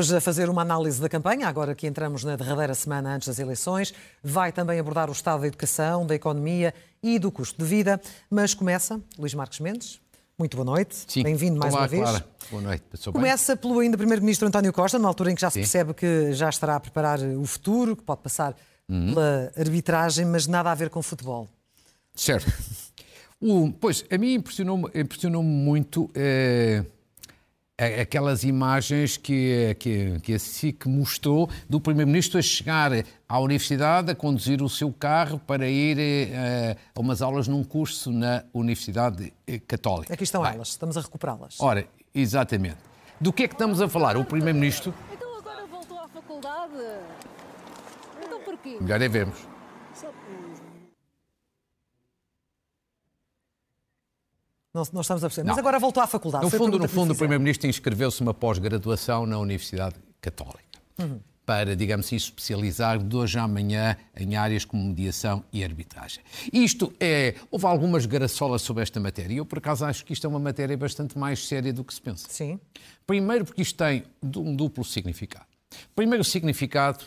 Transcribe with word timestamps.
Hoje, 0.00 0.16
a 0.16 0.20
fazer 0.22 0.48
uma 0.48 0.62
análise 0.62 0.98
da 0.98 1.10
campanha, 1.10 1.46
agora 1.46 1.74
que 1.74 1.86
entramos 1.86 2.24
na 2.24 2.34
derradeira 2.34 2.74
semana 2.74 3.14
antes 3.16 3.28
das 3.28 3.38
eleições, 3.38 3.92
vai 4.24 4.50
também 4.50 4.80
abordar 4.80 5.10
o 5.10 5.12
estado 5.12 5.42
da 5.42 5.46
educação, 5.46 6.06
da 6.06 6.14
economia 6.14 6.72
e 7.02 7.18
do 7.18 7.30
custo 7.30 7.62
de 7.62 7.68
vida. 7.68 8.00
Mas 8.30 8.54
começa, 8.54 8.98
Luís 9.18 9.34
Marques 9.34 9.60
Mendes. 9.60 10.00
Muito 10.38 10.56
boa 10.56 10.64
noite. 10.64 11.04
Bem-vindo 11.22 11.58
mais 11.60 11.74
Olá, 11.74 11.82
uma 11.82 11.86
vez. 11.88 12.02
Clara. 12.02 12.26
Boa 12.50 12.62
noite. 12.62 12.82
Passou 12.90 13.12
bem? 13.12 13.20
Começa 13.20 13.54
pelo 13.58 13.78
ainda 13.78 13.98
Primeiro-Ministro 13.98 14.48
António 14.48 14.72
Costa, 14.72 14.96
numa 14.98 15.08
altura 15.08 15.32
em 15.32 15.34
que 15.34 15.40
já 15.42 15.50
se 15.50 15.54
Sim. 15.56 15.60
percebe 15.60 15.92
que 15.92 16.32
já 16.32 16.48
estará 16.48 16.76
a 16.76 16.80
preparar 16.80 17.20
o 17.20 17.44
futuro, 17.44 17.94
que 17.94 18.02
pode 18.02 18.22
passar 18.22 18.56
Uhum. 18.88 19.12
pela 19.12 19.52
arbitragem, 19.54 20.24
mas 20.24 20.46
nada 20.46 20.70
a 20.72 20.74
ver 20.74 20.88
com 20.88 21.02
futebol. 21.02 21.46
Certo. 22.14 22.50
O- 23.42 23.70
pois, 23.78 24.04
a 24.10 24.16
mim 24.18 24.34
impressionou-me 24.34 24.90
impressionou 24.94 25.42
muito 25.42 26.10
eh, 26.14 26.84
aquelas 28.00 28.44
imagens 28.44 29.16
que, 29.16 29.74
que, 29.78 30.20
que 30.20 30.34
a 30.34 30.38
SIC 30.38 30.86
mostrou 30.86 31.48
do 31.68 31.80
Primeiro-Ministro 31.80 32.38
a 32.38 32.42
chegar 32.42 32.90
à 33.28 33.40
universidade, 33.40 34.10
a 34.10 34.14
conduzir 34.14 34.62
o 34.62 34.68
seu 34.68 34.92
carro 34.92 35.38
para 35.38 35.66
ir 35.68 35.98
eh, 35.98 36.76
a 36.94 37.00
umas 37.00 37.22
aulas 37.22 37.48
num 37.48 37.64
curso 37.64 38.10
na 38.12 38.44
Universidade 38.52 39.32
eh, 39.46 39.58
Católica. 39.58 40.12
Aqui 40.12 40.24
estão 40.24 40.42
Bem, 40.42 40.54
elas, 40.54 40.68
estamos 40.68 40.96
a 40.96 41.00
recuperá-las. 41.00 41.56
Ora, 41.60 41.86
exatamente. 42.14 42.76
Do 43.20 43.32
que 43.32 43.44
é 43.44 43.48
que 43.48 43.54
estamos 43.54 43.80
a 43.80 43.88
falar? 43.88 44.16
O 44.16 44.24
Primeiro-Ministro, 44.24 44.92
Então 45.12 45.38
agora 45.38 45.66
voltou 45.66 45.98
à 45.98 46.08
faculdade? 46.08 46.74
Então 48.22 48.40
porquê? 48.40 48.76
melhor 48.80 49.00
é 49.00 49.08
vermos. 49.08 49.38
Não, 54.72 54.82
não 54.92 55.00
estamos 55.00 55.24
a 55.24 55.28
perceber. 55.28 55.48
Mas 55.48 55.56
Não. 55.56 55.60
agora 55.60 55.78
voltou 55.78 56.02
à 56.02 56.06
faculdade. 56.06 56.44
No 56.44 56.50
Foi 56.50 56.58
fundo, 56.58 56.78
no 56.78 56.88
fundo, 56.88 57.12
o. 57.12 57.16
Primeiro-Ministro 57.16 57.68
inscreveu-se 57.68 58.22
numa 58.22 58.32
pós-graduação 58.32 59.26
na 59.26 59.38
Universidade 59.38 59.96
Católica 60.20 60.70
para, 61.44 61.74
digamos 61.74 62.06
assim, 62.06 62.14
especializar 62.14 62.98
de 63.02 63.16
hoje 63.16 63.36
à 63.36 63.42
amanhã 63.42 63.96
em 64.16 64.36
áreas 64.36 64.64
como 64.64 64.84
mediação 64.84 65.42
e 65.52 65.64
arbitragem. 65.64 66.22
Isto 66.52 66.92
é... 67.00 67.34
Houve 67.50 67.66
algumas 67.66 68.06
garaçolas 68.06 68.62
sobre 68.62 68.84
esta 68.84 69.00
matéria 69.00 69.34
e 69.34 69.36
eu, 69.38 69.44
por 69.44 69.58
acaso, 69.58 69.84
acho 69.84 70.04
que 70.04 70.12
isto 70.12 70.24
é 70.24 70.30
uma 70.30 70.38
matéria 70.38 70.76
bastante 70.76 71.18
mais 71.18 71.44
séria 71.48 71.72
do 71.72 71.82
que 71.82 71.92
se 71.92 72.00
pensa. 72.00 72.28
Sim. 72.28 72.60
Primeiro, 73.04 73.44
porque 73.44 73.62
isto 73.62 73.76
tem 73.76 74.04
um 74.22 74.54
duplo 74.54 74.84
significado. 74.84 75.46
Primeiro 75.96 76.22
significado 76.22 77.04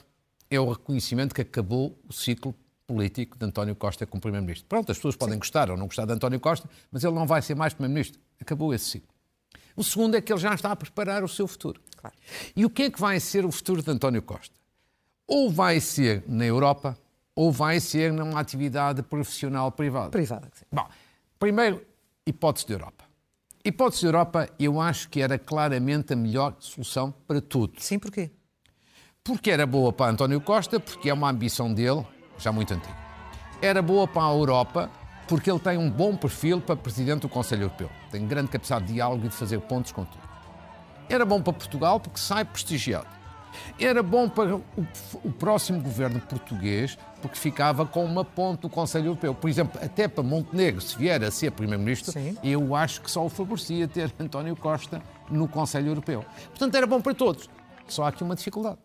é 0.49 0.59
o 0.59 0.69
reconhecimento 0.69 1.33
que 1.33 1.41
acabou 1.41 1.97
o 2.09 2.11
ciclo 2.11 2.53
político 2.93 3.37
de 3.37 3.45
António 3.45 3.75
Costa 3.75 4.05
como 4.05 4.21
Primeiro-Ministro. 4.21 4.67
Pronto, 4.67 4.91
as 4.91 4.97
pessoas 4.97 5.15
podem 5.15 5.37
gostar 5.37 5.71
ou 5.71 5.77
não 5.77 5.87
gostar 5.87 6.05
de 6.05 6.13
António 6.13 6.39
Costa, 6.39 6.69
mas 6.91 7.03
ele 7.03 7.13
não 7.13 7.25
vai 7.25 7.41
ser 7.41 7.55
mais 7.55 7.73
Primeiro-Ministro. 7.73 8.21
Acabou 8.39 8.73
esse 8.73 8.85
ciclo. 8.85 9.09
O 9.75 9.83
segundo 9.83 10.15
é 10.15 10.21
que 10.21 10.31
ele 10.31 10.39
já 10.39 10.53
está 10.53 10.71
a 10.71 10.75
preparar 10.75 11.23
o 11.23 11.27
seu 11.27 11.47
futuro. 11.47 11.81
Claro. 11.97 12.15
E 12.55 12.63
o 12.63 12.69
que 12.69 12.83
é 12.83 12.91
que 12.91 12.99
vai 12.99 13.19
ser 13.19 13.45
o 13.45 13.51
futuro 13.51 13.81
de 13.81 13.89
António 13.89 14.21
Costa? 14.21 14.55
Ou 15.27 15.49
vai 15.49 15.79
ser 15.79 16.23
na 16.27 16.45
Europa, 16.45 16.97
ou 17.35 17.51
vai 17.51 17.79
ser 17.79 18.13
numa 18.13 18.39
atividade 18.39 19.01
profissional 19.01 19.71
privada. 19.71 20.11
Privada. 20.11 20.47
sim. 20.53 20.65
Bom, 20.71 20.87
primeiro, 21.39 21.83
hipótese 22.25 22.67
de 22.67 22.73
Europa. 22.73 23.05
Hipótese 23.65 24.01
de 24.01 24.07
Europa, 24.07 24.49
eu 24.59 24.79
acho 24.79 25.09
que 25.09 25.21
era 25.21 25.39
claramente 25.39 26.13
a 26.13 26.15
melhor 26.15 26.55
solução 26.59 27.13
para 27.25 27.41
tudo. 27.41 27.73
Sim, 27.79 27.97
porquê? 27.97 28.29
Porque 29.23 29.49
era 29.49 29.65
boa 29.65 29.93
para 29.93 30.11
António 30.11 30.41
Costa, 30.41 30.79
porque 30.79 31.09
é 31.09 31.13
uma 31.13 31.29
ambição 31.29 31.73
dele, 31.73 32.05
já 32.37 32.51
muito 32.51 32.73
antiga. 32.73 32.95
Era 33.61 33.81
boa 33.81 34.07
para 34.07 34.23
a 34.23 34.31
Europa, 34.31 34.89
porque 35.27 35.49
ele 35.49 35.59
tem 35.59 35.77
um 35.77 35.89
bom 35.89 36.15
perfil 36.15 36.59
para 36.59 36.75
presidente 36.75 37.21
do 37.21 37.29
Conselho 37.29 37.63
Europeu. 37.63 37.89
Tem 38.11 38.27
grande 38.27 38.49
capacidade 38.49 38.85
de 38.85 38.93
diálogo 38.93 39.25
e 39.25 39.29
de 39.29 39.35
fazer 39.35 39.59
pontos 39.61 39.91
com 39.91 40.03
tudo. 40.03 40.23
Era 41.09 41.25
bom 41.25 41.41
para 41.41 41.53
Portugal, 41.53 41.99
porque 41.99 42.19
sai 42.19 42.43
prestigiado. 42.43 43.07
Era 43.79 44.01
bom 44.01 44.27
para 44.27 44.55
o, 44.55 44.63
o 45.23 45.31
próximo 45.31 45.79
governo 45.79 46.19
português, 46.19 46.97
porque 47.21 47.37
ficava 47.37 47.85
com 47.85 48.03
uma 48.03 48.25
ponte 48.25 48.61
do 48.61 48.69
Conselho 48.69 49.07
Europeu. 49.07 49.33
Por 49.33 49.49
exemplo, 49.49 49.79
até 49.83 50.07
para 50.07 50.23
Montenegro, 50.23 50.81
se 50.81 50.97
vier 50.97 51.23
a 51.23 51.29
ser 51.29 51.51
Primeiro-Ministro, 51.51 52.13
eu 52.43 52.75
acho 52.75 53.01
que 53.01 53.11
só 53.11 53.23
o 53.23 53.29
favorecia 53.29 53.87
ter 53.87 54.11
António 54.19 54.55
Costa 54.55 55.01
no 55.29 55.47
Conselho 55.47 55.89
Europeu. 55.89 56.25
Portanto, 56.49 56.75
era 56.75 56.87
bom 56.87 56.99
para 56.99 57.13
todos. 57.13 57.49
Só 57.87 58.05
há 58.05 58.07
aqui 58.09 58.23
uma 58.23 58.35
dificuldade 58.35 58.79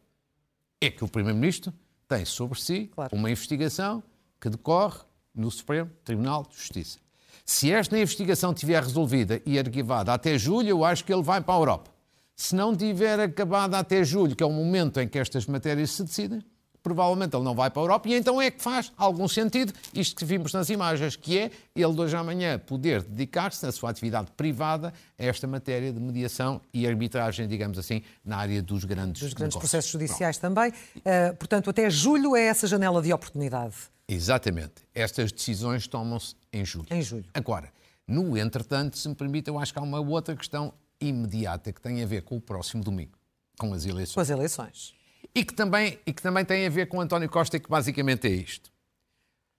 é 0.80 0.90
que 0.90 1.04
o 1.04 1.08
Primeiro-Ministro 1.08 1.72
tem 2.08 2.24
sobre 2.24 2.60
si 2.60 2.90
Claro. 2.94 3.14
uma 3.14 3.30
investigação 3.30 4.02
que 4.40 4.48
decorre 4.48 5.00
no 5.34 5.50
Supremo 5.50 5.90
Tribunal 6.04 6.46
de 6.48 6.56
Justiça. 6.56 6.98
Se 7.44 7.70
esta 7.72 7.96
investigação 7.98 8.52
tiver 8.52 8.82
resolvida 8.82 9.40
e 9.46 9.58
arquivada 9.58 10.12
até 10.12 10.36
julho, 10.38 10.68
eu 10.68 10.84
acho 10.84 11.04
que 11.04 11.12
ele 11.12 11.22
vai 11.22 11.40
para 11.40 11.54
a 11.54 11.58
Europa. 11.58 11.90
Se 12.34 12.54
não 12.54 12.76
tiver 12.76 13.18
acabada 13.20 13.78
até 13.78 14.04
julho, 14.04 14.34
que 14.36 14.42
é 14.42 14.46
o 14.46 14.52
momento 14.52 15.00
em 15.00 15.08
que 15.08 15.18
estas 15.18 15.46
matérias 15.46 15.90
se 15.90 16.04
decidem, 16.04 16.42
provavelmente 16.88 17.36
ele 17.36 17.44
não 17.44 17.54
vai 17.54 17.70
para 17.70 17.82
a 17.82 17.84
Europa 17.84 18.08
e 18.08 18.14
então 18.14 18.40
é 18.40 18.50
que 18.50 18.62
faz 18.62 18.90
algum 18.96 19.28
sentido 19.28 19.74
isto 19.92 20.16
que 20.16 20.24
vimos 20.24 20.54
nas 20.54 20.70
imagens, 20.70 21.16
que 21.16 21.38
é 21.38 21.50
ele 21.76 21.92
de 21.92 22.00
hoje 22.00 22.16
à 22.16 22.20
amanhã 22.20 22.58
poder 22.58 23.02
dedicar-se 23.02 23.64
na 23.64 23.70
sua 23.70 23.90
atividade 23.90 24.30
privada 24.36 24.92
a 25.18 25.24
esta 25.24 25.46
matéria 25.46 25.92
de 25.92 26.00
mediação 26.00 26.60
e 26.72 26.86
arbitragem, 26.86 27.46
digamos 27.46 27.78
assim, 27.78 28.02
na 28.24 28.38
área 28.38 28.62
dos 28.62 28.84
grandes 28.84 29.22
Dos 29.22 29.34
grandes 29.34 29.54
negócios. 29.54 29.60
processos 29.60 29.90
judiciais 29.90 30.38
também. 30.38 30.70
Uh, 30.70 31.36
portanto, 31.36 31.68
até 31.68 31.90
julho 31.90 32.34
é 32.34 32.44
essa 32.44 32.66
janela 32.66 33.02
de 33.02 33.12
oportunidade. 33.12 33.74
Exatamente. 34.08 34.74
Estas 34.94 35.30
decisões 35.30 35.86
tomam-se 35.86 36.34
em 36.50 36.64
julho. 36.64 36.86
Em 36.90 37.02
julho. 37.02 37.26
Agora, 37.34 37.70
no 38.06 38.38
entretanto, 38.38 38.96
se 38.96 39.06
me 39.08 39.14
permite, 39.14 39.48
eu 39.48 39.58
acho 39.58 39.72
que 39.72 39.78
há 39.78 39.82
uma 39.82 40.00
outra 40.00 40.34
questão 40.34 40.72
imediata 40.98 41.70
que 41.72 41.80
tem 41.80 42.02
a 42.02 42.06
ver 42.06 42.22
com 42.22 42.36
o 42.36 42.40
próximo 42.40 42.82
domingo, 42.82 43.12
com 43.58 43.74
as 43.74 43.84
eleições. 43.84 44.14
Com 44.14 44.20
as 44.20 44.30
eleições. 44.30 44.97
E 45.34 45.44
que, 45.44 45.54
também, 45.54 45.98
e 46.06 46.12
que 46.12 46.22
também 46.22 46.44
tem 46.44 46.66
a 46.66 46.70
ver 46.70 46.88
com 46.88 47.00
António 47.00 47.28
Costa, 47.28 47.56
e 47.56 47.60
que 47.60 47.68
basicamente 47.68 48.26
é 48.26 48.30
isto. 48.30 48.70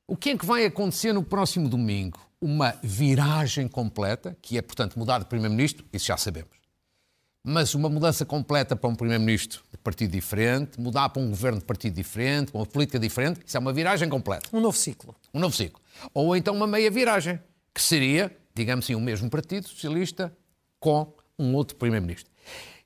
O 0.07 0.17
que 0.17 0.31
é 0.31 0.37
que 0.37 0.45
vai 0.45 0.65
acontecer 0.65 1.13
no 1.13 1.23
próximo 1.23 1.69
domingo? 1.69 2.19
Uma 2.41 2.75
viragem 2.81 3.67
completa, 3.67 4.35
que 4.41 4.57
é, 4.57 4.61
portanto, 4.61 4.97
mudar 4.97 5.19
de 5.19 5.25
Primeiro-Ministro, 5.25 5.85
isso 5.93 6.07
já 6.07 6.17
sabemos. 6.17 6.57
Mas 7.43 7.73
uma 7.73 7.89
mudança 7.89 8.25
completa 8.25 8.75
para 8.75 8.89
um 8.89 8.95
Primeiro-Ministro 8.95 9.61
de 9.71 9.77
partido 9.77 10.11
diferente, 10.11 10.79
mudar 10.79 11.09
para 11.09 11.21
um 11.21 11.29
governo 11.29 11.59
de 11.59 11.65
partido 11.65 11.93
diferente, 11.93 12.51
com 12.51 12.57
uma 12.57 12.65
política 12.65 12.99
diferente, 12.99 13.41
isso 13.45 13.55
é 13.55 13.59
uma 13.59 13.71
viragem 13.71 14.09
completa 14.09 14.49
Um 14.51 14.59
novo 14.59 14.77
ciclo. 14.77 15.15
um 15.33 15.39
novo 15.39 15.55
ciclo. 15.55 15.81
Ou 16.13 16.35
então 16.35 16.55
uma 16.55 16.67
meia 16.67 16.89
viragem, 16.91 17.39
que 17.73 17.81
seria, 17.81 18.35
digamos 18.53 18.85
assim, 18.85 18.95
o 18.95 18.99
mesmo 18.99 19.29
Partido 19.29 19.67
Socialista 19.67 20.35
com 20.79 21.13
um 21.37 21.53
outro 21.53 21.77
Primeiro-Ministro. 21.77 22.29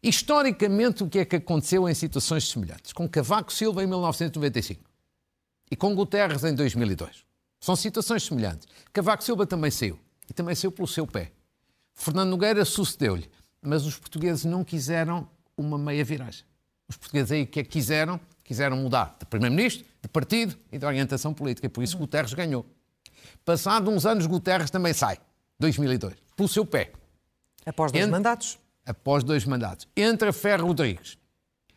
Historicamente, 0.04 1.02
o 1.02 1.10
que 1.10 1.20
é 1.20 1.26
que 1.26 1.38
aconteceu 1.38 1.88
em 1.88 1.94
situações 1.94 2.50
semelhantes? 2.50 2.92
Com 2.92 3.08
Cavaco 3.08 3.54
Silva 3.54 3.82
em 3.84 3.88
1995 3.88 4.84
e 5.72 5.76
com 5.78 5.96
Guterres 5.96 6.44
em 6.44 6.54
2002. 6.54 7.24
São 7.60 7.74
situações 7.76 8.24
semelhantes. 8.24 8.68
Cavaco 8.92 9.24
Silva 9.24 9.48
também 9.48 9.72
saiu. 9.72 9.98
E 10.30 10.34
também 10.34 10.54
saiu 10.56 10.72
pelo 10.74 10.88
seu 10.88 11.08
pé. 11.08 11.32
Fernando 11.94 12.30
Nogueira 12.32 12.66
sucedeu-lhe. 12.66 13.32
Mas 13.62 13.86
os 13.86 13.98
portugueses 13.98 14.44
não 14.44 14.62
quiseram 14.64 15.26
uma 15.56 15.78
meia 15.78 16.04
viragem. 16.04 16.44
Os 16.90 16.98
portugueses 16.98 17.32
aí 17.32 17.44
o 17.44 17.48
que 17.48 17.62
é 17.62 17.64
que 17.64 17.70
quiseram? 17.70 18.20
Quiseram 18.44 18.76
mudar 18.76 19.16
de 19.18 19.26
primeiro-ministro, 19.26 19.86
de 20.02 20.10
partido 20.10 20.58
e 20.70 20.78
de 20.78 20.86
orientação 20.86 21.34
política. 21.34 21.68
E 21.68 21.70
por 21.70 21.82
isso 21.82 21.98
Guterres 21.98 22.34
ganhou. 22.34 22.66
Passado 23.46 23.90
uns 23.90 24.06
anos, 24.06 24.26
Guterres 24.26 24.70
também 24.70 24.92
sai. 24.94 25.18
2002. 25.60 26.14
Pelo 26.36 26.50
seu 26.50 26.66
pé. 26.66 26.92
Após 27.66 27.90
dois 27.94 28.02
Entre- 28.04 28.12
mandatos. 28.12 28.60
Após 28.86 29.24
dois 29.24 29.46
mandatos. 29.46 29.88
Entra 29.96 30.34
Ferro 30.34 30.68
Rodrigues. 30.68 31.18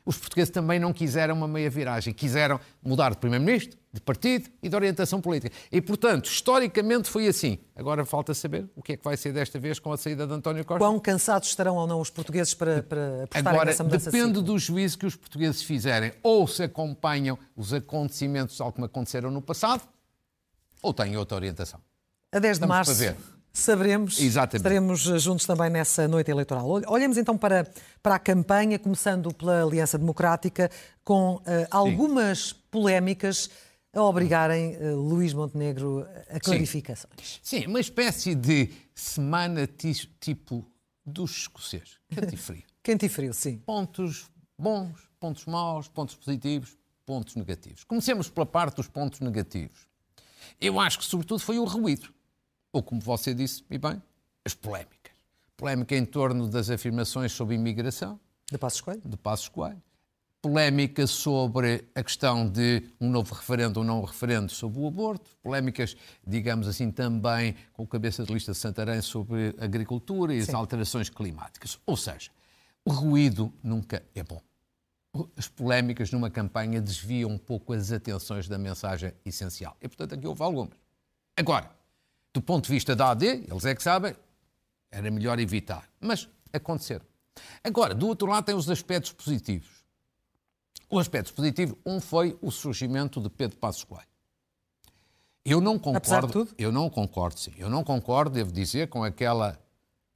Os 0.04 0.16
portugueses 0.16 0.50
também 0.50 0.78
não 0.78 0.92
quiseram 0.92 1.34
uma 1.34 1.48
meia 1.48 1.68
viragem. 1.68 2.14
Quiseram 2.14 2.60
mudar 2.80 3.10
de 3.10 3.16
primeiro-ministro, 3.16 3.76
de 3.92 4.00
partido 4.00 4.48
e 4.62 4.68
de 4.68 4.76
orientação 4.76 5.20
política. 5.20 5.54
E, 5.70 5.80
portanto, 5.80 6.26
historicamente 6.26 7.10
foi 7.10 7.26
assim. 7.26 7.58
Agora 7.74 8.04
falta 8.04 8.32
saber 8.32 8.70
o 8.76 8.82
que 8.82 8.92
é 8.92 8.96
que 8.96 9.02
vai 9.02 9.16
ser 9.16 9.32
desta 9.32 9.58
vez 9.58 9.80
com 9.80 9.92
a 9.92 9.96
saída 9.96 10.24
de 10.24 10.32
António 10.32 10.64
Costa. 10.64 10.78
Quão 10.78 11.00
cansados 11.00 11.48
estarão 11.48 11.74
ou 11.74 11.88
não 11.88 12.00
os 12.00 12.08
portugueses 12.08 12.54
para, 12.54 12.84
para 12.84 13.24
apostarem 13.24 13.48
Agora, 13.48 13.64
nessa 13.70 13.82
mudança 13.82 14.08
de 14.08 14.16
depende 14.16 14.38
ciclo? 14.38 14.42
do 14.42 14.58
juízo 14.60 14.96
que 14.96 15.06
os 15.06 15.16
portugueses 15.16 15.62
fizerem. 15.62 16.12
Ou 16.22 16.46
se 16.46 16.62
acompanham 16.62 17.36
os 17.56 17.72
acontecimentos 17.72 18.56
tal 18.56 18.72
como 18.72 18.86
aconteceram 18.86 19.28
no 19.32 19.42
passado, 19.42 19.82
ou 20.80 20.94
têm 20.94 21.16
outra 21.16 21.36
orientação. 21.36 21.80
A 22.32 22.38
10 22.38 22.58
de 22.58 22.64
Estamos 22.64 22.76
março. 22.76 23.35
Saberemos. 23.58 24.18
Exatamente. 24.20 24.56
Estaremos 24.56 25.00
juntos 25.22 25.46
também 25.46 25.70
nessa 25.70 26.06
noite 26.08 26.30
eleitoral. 26.30 26.66
Ol- 26.68 26.82
Olhemos 26.88 27.16
então 27.16 27.36
para, 27.36 27.66
para 28.02 28.14
a 28.16 28.18
campanha, 28.18 28.78
começando 28.78 29.32
pela 29.34 29.62
Aliança 29.62 29.98
Democrática, 29.98 30.70
com 31.04 31.40
eh, 31.46 31.66
algumas 31.70 32.52
polémicas 32.52 33.48
a 33.94 34.02
obrigarem 34.02 34.74
eh, 34.74 34.90
Luís 34.90 35.32
Montenegro 35.32 36.06
a 36.30 36.38
clarificações. 36.40 37.40
Sim, 37.42 37.66
uma 37.66 37.80
espécie 37.80 38.34
de 38.34 38.70
semana 38.94 39.66
ti- 39.66 40.10
tipo 40.20 40.64
dos 41.04 41.30
escoceses. 41.30 41.98
Quente 42.10 42.34
e 42.34 42.36
frio. 42.38 42.62
Quente 42.82 43.06
e 43.06 43.08
frio, 43.08 43.32
sim. 43.34 43.58
Pontos 43.58 44.26
bons, 44.58 44.92
pontos 45.18 45.44
maus, 45.46 45.88
pontos 45.88 46.14
positivos, 46.14 46.76
pontos 47.04 47.34
negativos. 47.36 47.84
Comecemos 47.84 48.28
pela 48.28 48.44
parte 48.46 48.76
dos 48.76 48.88
pontos 48.88 49.20
negativos. 49.20 49.86
Eu 50.60 50.78
acho 50.80 50.98
que, 50.98 51.04
sobretudo, 51.04 51.40
foi 51.40 51.58
o 51.58 51.64
ruído. 51.64 52.08
Ou, 52.76 52.82
como 52.82 53.00
você 53.00 53.32
disse, 53.32 53.64
e 53.70 53.78
bem, 53.78 54.02
as 54.44 54.52
polémicas. 54.52 55.14
Polémica 55.56 55.96
em 55.96 56.04
torno 56.04 56.46
das 56.46 56.68
afirmações 56.68 57.32
sobre 57.32 57.54
imigração, 57.54 58.20
De 58.52 58.58
Passos 58.58 58.82
Coelho? 58.82 59.00
de 59.02 59.16
Passos 59.16 59.48
Coelho. 59.48 59.82
Polémica 60.42 61.06
sobre 61.06 61.88
a 61.94 62.02
questão 62.02 62.46
de 62.46 62.82
um 63.00 63.08
novo 63.08 63.34
referendo 63.34 63.80
ou 63.80 63.86
não 63.86 64.04
referendo 64.04 64.52
sobre 64.52 64.78
o 64.78 64.86
aborto. 64.86 65.30
Polémicas, 65.42 65.96
digamos 66.26 66.68
assim, 66.68 66.90
também 66.90 67.56
com 67.72 67.84
o 67.84 67.86
cabeça 67.86 68.24
de 68.24 68.34
lista 68.34 68.52
de 68.52 68.58
Santarém 68.58 69.00
sobre 69.00 69.54
a 69.58 69.64
agricultura 69.64 70.34
e 70.34 70.40
as 70.40 70.52
alterações 70.52 71.08
climáticas. 71.08 71.80
Ou 71.86 71.96
seja, 71.96 72.30
o 72.84 72.92
ruído 72.92 73.50
nunca 73.64 74.02
é 74.14 74.22
bom. 74.22 74.42
As 75.34 75.48
polémicas 75.48 76.12
numa 76.12 76.28
campanha 76.28 76.78
desviam 76.78 77.30
um 77.30 77.38
pouco 77.38 77.72
as 77.72 77.90
atenções 77.90 78.46
da 78.48 78.58
mensagem 78.58 79.14
essencial. 79.24 79.74
E, 79.80 79.88
portanto, 79.88 80.14
aqui 80.14 80.26
houve 80.26 80.42
algumas. 80.42 80.76
Agora, 81.38 81.70
do 82.36 82.42
ponto 82.42 82.66
de 82.66 82.70
vista 82.70 82.94
da 82.94 83.12
AD, 83.12 83.26
eles 83.26 83.64
é 83.64 83.74
que 83.74 83.82
sabem, 83.82 84.14
era 84.90 85.10
melhor 85.10 85.38
evitar. 85.38 85.88
Mas 85.98 86.28
aconteceram. 86.52 87.04
Agora, 87.64 87.94
do 87.94 88.06
outro 88.06 88.28
lado, 88.28 88.44
tem 88.44 88.54
os 88.54 88.68
aspectos 88.68 89.12
positivos. 89.12 89.84
O 90.90 90.98
aspecto 90.98 91.32
positivo, 91.32 91.78
um 91.84 91.98
foi 91.98 92.38
o 92.42 92.50
surgimento 92.50 93.20
de 93.22 93.30
Pedro 93.30 93.56
Passos 93.56 93.84
Coelho. 93.84 94.06
Eu 95.46 95.62
não 95.62 95.78
concordo, 95.78 96.46
eu 96.58 96.70
não 96.70 96.90
concordo, 96.90 97.40
sim. 97.40 97.54
Eu 97.56 97.70
não 97.70 97.82
concordo, 97.82 98.34
devo 98.34 98.52
dizer, 98.52 98.88
com 98.88 99.02
aquela 99.02 99.58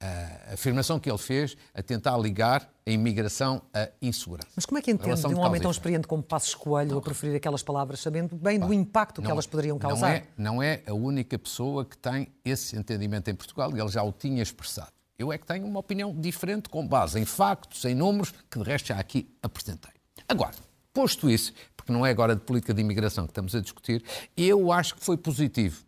ah, 0.01 0.53
afirmação 0.53 0.99
que 0.99 1.09
ele 1.09 1.17
fez 1.17 1.55
a 1.73 1.83
tentar 1.83 2.17
ligar 2.17 2.67
a 2.85 2.89
imigração 2.89 3.61
à 3.73 3.87
insegurança. 4.01 4.47
Mas 4.55 4.65
como 4.65 4.79
é 4.79 4.81
que 4.81 4.89
entende 4.91 5.21
de 5.21 5.27
um 5.27 5.39
homem 5.39 5.61
tão 5.61 5.69
experiente 5.69 6.07
como 6.07 6.23
Passos 6.23 6.55
Coelho 6.55 6.97
a 6.97 7.01
preferir 7.01 7.35
aquelas 7.35 7.61
palavras, 7.61 7.99
sabendo 7.99 8.35
bem 8.35 8.59
do 8.59 8.73
impacto 8.73 9.21
que 9.21 9.27
Não 9.27 9.31
elas 9.33 9.45
é- 9.45 9.49
poderiam 9.49 9.75
não 9.75 9.79
causar? 9.89 10.09
é, 10.15 10.27
não 10.35 10.61
é 10.63 10.81
a 10.87 10.93
única 10.93 11.37
pessoa 11.37 11.85
que 11.85 11.97
tem 11.97 12.27
esse 12.43 12.75
entendimento 12.75 13.29
em 13.29 13.35
Portugal 13.35 13.69
e 13.75 13.79
ele 13.79 13.89
já 13.89 14.01
o 14.01 14.11
tinha 14.11 14.41
expressado. 14.41 14.91
Eu 15.19 15.31
é 15.31 15.37
que 15.37 15.45
tenho 15.45 15.67
uma 15.67 15.79
opinião 15.79 16.11
diferente, 16.19 16.67
com 16.67 16.85
base 16.87 17.19
em 17.19 17.25
factos, 17.25 17.85
em 17.85 17.93
números, 17.93 18.33
que 18.49 18.57
de 18.57 18.65
resto 18.65 18.87
já 18.87 18.97
aqui 18.97 19.29
apresentei. 19.43 19.91
Agora, 20.27 20.55
posto 20.91 21.29
isso, 21.29 21.53
porque 21.77 21.91
não 21.91 22.03
é 22.03 22.09
agora 22.09 22.35
de 22.35 22.41
política 22.41 22.73
de 22.73 22.81
imigração 22.81 23.25
que 23.25 23.31
estamos 23.31 23.53
a 23.53 23.61
discutir, 23.61 24.03
eu 24.35 24.71
acho 24.71 24.95
que 24.95 25.03
foi 25.05 25.15
positivo 25.15 25.83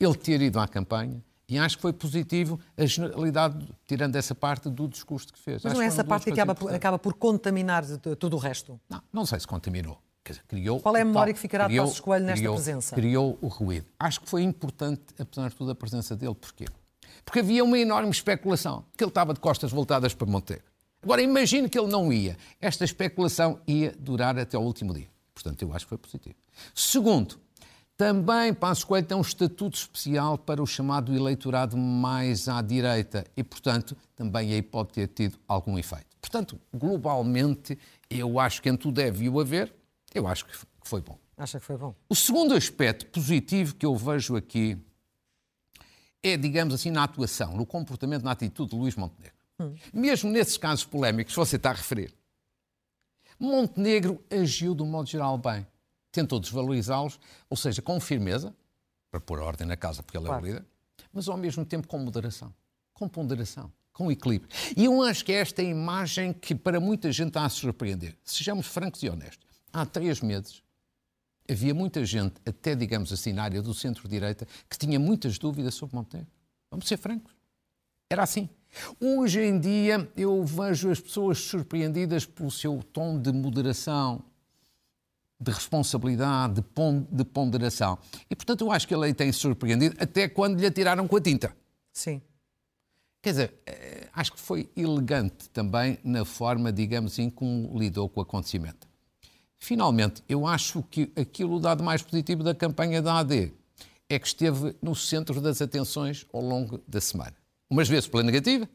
ele 0.00 0.14
ter 0.16 0.42
ido 0.42 0.58
à 0.58 0.66
campanha 0.66 1.22
e 1.48 1.58
acho 1.58 1.76
que 1.76 1.82
foi 1.82 1.92
positivo 1.92 2.58
a 2.76 2.86
generalidade, 2.86 3.68
tirando 3.86 4.16
essa 4.16 4.34
parte 4.34 4.68
do 4.70 4.88
discurso 4.88 5.32
que 5.32 5.38
fez. 5.38 5.62
Mas 5.62 5.72
Acho 5.72 5.76
não 5.76 5.82
é 5.82 5.86
essa 5.86 6.04
parte 6.04 6.24
que 6.24 6.30
acaba, 6.32 6.54
por- 6.54 6.72
acaba 6.74 6.98
por 6.98 7.14
contaminar 7.14 7.84
de- 7.84 7.98
tudo 8.16 8.36
o 8.36 8.38
resto? 8.38 8.80
Não, 8.88 9.02
não 9.12 9.26
sei 9.26 9.38
se 9.40 9.46
contaminou. 9.46 9.98
Dizer, 10.26 10.42
criou 10.48 10.80
Qual 10.80 10.96
é 10.96 11.02
a 11.02 11.04
o 11.04 11.06
memória 11.08 11.32
tal- 11.32 11.34
que 11.34 11.40
ficará 11.40 11.64
de 11.64 11.68
criou- 11.70 11.84
Passos 11.86 12.00
Coelho 12.00 12.24
nesta 12.24 12.38
criou- 12.38 12.54
presença? 12.54 12.94
Criou 12.94 13.38
o 13.42 13.46
ruído. 13.48 13.86
Acho 13.98 14.20
que 14.22 14.28
foi 14.28 14.42
importante, 14.42 15.02
apesar 15.18 15.50
de 15.50 15.54
tudo, 15.54 15.70
a 15.70 15.74
presença 15.74 16.16
dele. 16.16 16.34
Porquê? 16.34 16.64
Porque 17.26 17.40
havia 17.40 17.62
uma 17.62 17.78
enorme 17.78 18.10
especulação, 18.10 18.86
que 18.96 19.04
ele 19.04 19.10
estava 19.10 19.34
de 19.34 19.40
costas 19.40 19.70
voltadas 19.70 20.14
para 20.14 20.26
Monteiro. 20.26 20.62
Agora, 21.02 21.20
imagine 21.20 21.68
que 21.68 21.78
ele 21.78 21.88
não 21.88 22.10
ia. 22.10 22.38
Esta 22.58 22.86
especulação 22.86 23.60
ia 23.66 23.94
durar 23.98 24.38
até 24.38 24.56
ao 24.56 24.64
último 24.64 24.94
dia. 24.94 25.08
Portanto, 25.34 25.60
eu 25.60 25.74
acho 25.74 25.84
que 25.84 25.90
foi 25.90 25.98
positivo. 25.98 26.36
Segundo, 26.74 27.38
também 27.96 28.52
Passos 28.52 28.84
Coelho 28.84 29.06
tem 29.06 29.16
um 29.16 29.20
estatuto 29.20 29.76
especial 29.76 30.36
para 30.36 30.62
o 30.62 30.66
chamado 30.66 31.14
eleitorado 31.14 31.76
mais 31.76 32.48
à 32.48 32.60
direita 32.60 33.24
e, 33.36 33.44
portanto, 33.44 33.96
também 34.16 34.52
aí 34.52 34.62
pode 34.62 34.90
ter 34.90 35.08
tido 35.08 35.38
algum 35.46 35.78
efeito. 35.78 36.06
Portanto, 36.20 36.60
globalmente, 36.72 37.78
eu 38.10 38.40
acho 38.40 38.60
que 38.60 38.68
em 38.68 38.76
tudo 38.76 38.94
deve 38.94 39.28
o 39.28 39.38
haver, 39.40 39.72
eu 40.14 40.26
acho 40.26 40.44
que 40.46 40.52
foi 40.82 41.00
bom. 41.00 41.18
Acha 41.36 41.58
que 41.58 41.66
foi 41.66 41.76
bom? 41.76 41.94
O 42.08 42.14
segundo 42.14 42.54
aspecto 42.54 43.06
positivo 43.06 43.74
que 43.74 43.86
eu 43.86 43.94
vejo 43.96 44.36
aqui 44.36 44.78
é, 46.22 46.38
digamos 46.38 46.72
assim, 46.72 46.90
na 46.90 47.04
atuação, 47.04 47.54
no 47.54 47.66
comportamento, 47.66 48.22
na 48.22 48.30
atitude 48.30 48.70
de 48.70 48.76
Luís 48.76 48.96
Montenegro. 48.96 49.36
Mesmo 49.92 50.30
nesses 50.30 50.56
casos 50.56 50.84
polémicos 50.84 51.34
que 51.34 51.38
você 51.38 51.56
está 51.56 51.70
a 51.70 51.74
referir, 51.74 52.12
Montenegro 53.38 54.24
agiu 54.30 54.74
de 54.74 54.82
um 54.82 54.86
modo 54.86 55.08
geral 55.08 55.36
bem. 55.36 55.66
Tentou 56.14 56.38
desvalorizá-los, 56.38 57.18
ou 57.50 57.56
seja, 57.56 57.82
com 57.82 57.98
firmeza, 57.98 58.54
para 59.10 59.20
pôr 59.20 59.40
ordem 59.40 59.66
na 59.66 59.76
casa, 59.76 60.00
porque 60.00 60.16
ele 60.16 60.26
é 60.26 60.28
Claro. 60.28 60.44
o 60.44 60.46
líder, 60.46 60.64
mas 61.12 61.28
ao 61.28 61.36
mesmo 61.36 61.64
tempo 61.64 61.88
com 61.88 61.98
moderação, 61.98 62.54
com 62.92 63.08
ponderação, 63.08 63.72
com 63.92 64.12
equilíbrio. 64.12 64.48
E 64.76 64.84
eu 64.84 65.02
acho 65.02 65.24
que 65.24 65.32
esta 65.32 65.60
é 65.60 65.66
a 65.66 65.68
imagem 65.68 66.32
que 66.32 66.54
para 66.54 66.78
muita 66.78 67.10
gente 67.10 67.28
está 67.28 67.44
a 67.44 67.48
surpreender. 67.48 68.16
Sejamos 68.24 68.66
francos 68.66 69.02
e 69.02 69.08
honestos. 69.08 69.44
Há 69.72 69.84
três 69.84 70.20
meses 70.20 70.62
havia 71.50 71.74
muita 71.74 72.04
gente, 72.04 72.34
até 72.46 72.74
digamos 72.74 73.12
assim, 73.12 73.32
na 73.32 73.42
área 73.42 73.60
do 73.60 73.74
centro-direita, 73.74 74.46
que 74.70 74.78
tinha 74.78 74.98
muitas 74.98 75.36
dúvidas 75.36 75.74
sobre 75.74 75.96
Montenegro. 75.96 76.30
Vamos 76.70 76.86
ser 76.86 76.96
francos. 76.96 77.34
Era 78.08 78.22
assim. 78.22 78.48
Hoje 79.00 79.40
em 79.40 79.58
dia 79.58 80.10
eu 80.16 80.44
vejo 80.44 80.90
as 80.90 81.00
pessoas 81.00 81.38
surpreendidas 81.38 82.24
pelo 82.24 82.50
seu 82.50 82.82
tom 82.92 83.20
de 83.20 83.32
moderação, 83.32 84.24
de 85.40 85.50
responsabilidade, 85.52 86.54
de, 86.54 86.62
pon- 86.62 87.06
de 87.10 87.24
ponderação. 87.24 87.98
E 88.30 88.34
portanto 88.36 88.62
eu 88.62 88.70
acho 88.72 88.86
que 88.88 88.94
ele 88.94 89.06
aí 89.06 89.14
tem 89.14 89.30
surpreendido 89.32 89.96
até 89.98 90.28
quando 90.28 90.58
lhe 90.58 90.66
atiraram 90.66 91.06
com 91.08 91.16
a 91.16 91.20
tinta. 91.20 91.54
Sim. 91.92 92.20
Quer 93.22 93.30
dizer, 93.30 93.54
eh, 93.66 94.08
acho 94.12 94.32
que 94.32 94.40
foi 94.40 94.68
elegante 94.76 95.48
também 95.50 95.98
na 96.04 96.24
forma, 96.24 96.70
digamos 96.72 97.12
assim, 97.12 97.30
como 97.30 97.78
lidou 97.78 98.08
com 98.08 98.20
o 98.20 98.22
acontecimento. 98.22 98.86
Finalmente, 99.58 100.22
eu 100.28 100.46
acho 100.46 100.82
que 100.82 101.10
aquilo 101.16 101.56
o 101.56 101.60
dado 101.60 101.82
mais 101.82 102.02
positivo 102.02 102.42
da 102.42 102.54
campanha 102.54 103.00
da 103.00 103.18
AD 103.20 103.50
é 104.10 104.18
que 104.18 104.26
esteve 104.26 104.76
no 104.82 104.94
centro 104.94 105.40
das 105.40 105.62
atenções 105.62 106.26
ao 106.32 106.42
longo 106.42 106.78
da 106.86 107.00
semana. 107.00 107.34
Umas 107.70 107.88
vezes 107.88 108.06
pela 108.06 108.22
negativa, 108.22 108.68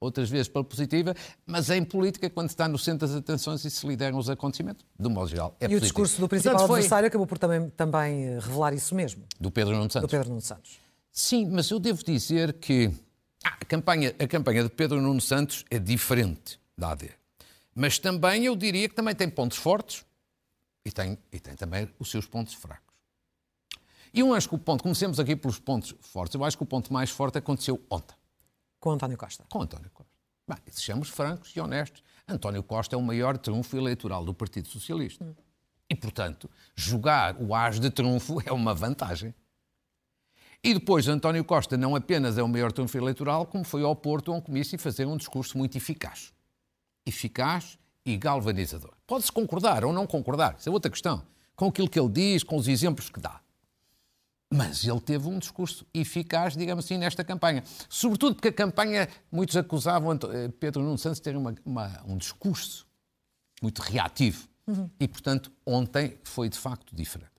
outras 0.00 0.30
vezes 0.30 0.48
pela 0.48 0.64
positiva, 0.64 1.14
mas 1.46 1.70
em 1.70 1.84
política, 1.84 2.30
quando 2.30 2.48
está 2.48 2.68
no 2.68 2.78
centro 2.78 3.06
das 3.06 3.16
atenções 3.16 3.64
e 3.64 3.70
se 3.70 3.86
lideram 3.86 4.18
os 4.18 4.30
acontecimentos, 4.30 4.84
do 4.98 5.10
modo 5.10 5.28
geral, 5.28 5.56
é 5.60 5.66
E 5.66 5.76
o 5.76 5.80
discurso 5.80 6.20
do 6.20 6.28
principal 6.28 6.54
Portanto, 6.54 6.68
foi 6.68 6.78
adversário 6.78 7.08
acabou 7.08 7.26
por 7.26 7.38
também, 7.38 7.68
também 7.70 8.24
eh, 8.24 8.38
revelar 8.38 8.72
isso 8.72 8.94
mesmo, 8.94 9.24
Do 9.40 9.50
Pedro 9.50 9.74
Nuno 9.74 9.88
do 9.88 9.92
Santos. 9.92 10.10
Pedro 10.10 10.28
Nuno 10.28 10.40
Santos. 10.40 10.78
Sim, 11.10 11.46
mas 11.46 11.70
eu 11.70 11.80
devo 11.80 12.04
dizer 12.04 12.54
que 12.54 12.92
ah, 13.44 13.56
a, 13.60 13.64
campanha, 13.64 14.14
a 14.18 14.26
campanha 14.28 14.62
de 14.62 14.70
Pedro 14.70 15.00
Nuno 15.00 15.20
Santos 15.20 15.64
é 15.70 15.78
diferente 15.78 16.60
da 16.76 16.92
AD. 16.92 17.10
Mas 17.74 17.98
também 17.98 18.44
eu 18.44 18.54
diria 18.56 18.88
que 18.88 18.94
também 18.94 19.14
tem 19.14 19.28
pontos 19.28 19.56
fortes 19.58 20.04
e 20.84 20.90
tem, 20.90 21.18
e 21.32 21.38
tem 21.38 21.54
também 21.54 21.88
os 21.98 22.10
seus 22.10 22.26
pontos 22.26 22.54
fracos. 22.54 22.88
E 24.12 24.20
eu 24.20 24.32
acho 24.32 24.48
que 24.48 24.54
o 24.54 24.58
ponto, 24.58 24.82
comecemos 24.82 25.20
aqui 25.20 25.36
pelos 25.36 25.58
pontos 25.58 25.94
fortes, 26.00 26.34
eu 26.34 26.44
acho 26.44 26.56
que 26.56 26.62
o 26.62 26.66
ponto 26.66 26.92
mais 26.92 27.10
forte 27.10 27.38
aconteceu 27.38 27.80
ontem, 27.90 28.16
Com 28.80 28.92
António 28.92 29.16
Costa. 29.16 29.44
com 29.48 29.62
António 29.62 29.90
Costa. 29.90 30.12
Bem, 30.48 30.58
sejamos 30.70 31.08
francos 31.08 31.54
e 31.54 31.60
honestos, 31.60 32.02
António 32.26 32.62
Costa 32.62 32.94
é 32.94 32.98
o 32.98 33.02
maior 33.02 33.36
trunfo 33.36 33.76
eleitoral 33.76 34.24
do 34.24 34.32
Partido 34.32 34.68
Socialista. 34.68 35.36
E, 35.90 35.94
portanto, 35.94 36.50
jogar 36.74 37.36
o 37.40 37.54
as 37.54 37.80
de 37.80 37.90
trunfo 37.90 38.38
é 38.44 38.52
uma 38.52 38.74
vantagem. 38.74 39.34
E 40.62 40.74
depois, 40.74 41.06
António 41.06 41.44
Costa 41.44 41.76
não 41.76 41.94
apenas 41.94 42.36
é 42.36 42.42
o 42.42 42.48
maior 42.48 42.72
trunfo 42.72 42.96
eleitoral, 42.98 43.46
como 43.46 43.64
foi 43.64 43.82
ao 43.82 43.94
Porto 43.94 44.32
a 44.32 44.36
um 44.36 44.40
comício 44.40 44.74
e 44.74 44.78
fazer 44.78 45.06
um 45.06 45.16
discurso 45.16 45.56
muito 45.56 45.76
eficaz. 45.76 46.32
Eficaz 47.06 47.78
e 48.04 48.16
galvanizador. 48.16 48.94
Pode-se 49.06 49.30
concordar 49.30 49.84
ou 49.84 49.92
não 49.92 50.06
concordar, 50.06 50.56
isso 50.58 50.68
é 50.68 50.72
outra 50.72 50.90
questão, 50.90 51.22
com 51.54 51.66
aquilo 51.66 51.88
que 51.88 51.98
ele 51.98 52.08
diz, 52.08 52.42
com 52.42 52.56
os 52.56 52.68
exemplos 52.68 53.08
que 53.08 53.20
dá. 53.20 53.40
Mas 54.50 54.82
ele 54.84 55.00
teve 55.00 55.28
um 55.28 55.38
discurso 55.38 55.86
eficaz, 55.92 56.56
digamos 56.56 56.84
assim, 56.84 56.96
nesta 56.96 57.22
campanha. 57.22 57.62
Sobretudo 57.88 58.34
porque 58.36 58.48
a 58.48 58.52
campanha, 58.52 59.06
muitos 59.30 59.56
acusavam 59.56 60.12
eh, 60.32 60.48
Pedro 60.58 60.82
Nuno 60.82 60.96
Santos 60.96 61.18
de 61.18 61.22
ter 61.24 61.36
uma- 61.36 61.54
uma- 61.66 62.02
um 62.06 62.16
discurso 62.16 62.86
muito 63.60 63.80
reativo. 63.82 64.48
E, 65.00 65.08
portanto, 65.08 65.50
ontem 65.66 66.18
foi 66.24 66.48
de 66.48 66.58
facto 66.58 66.94
diferente. 66.94 67.30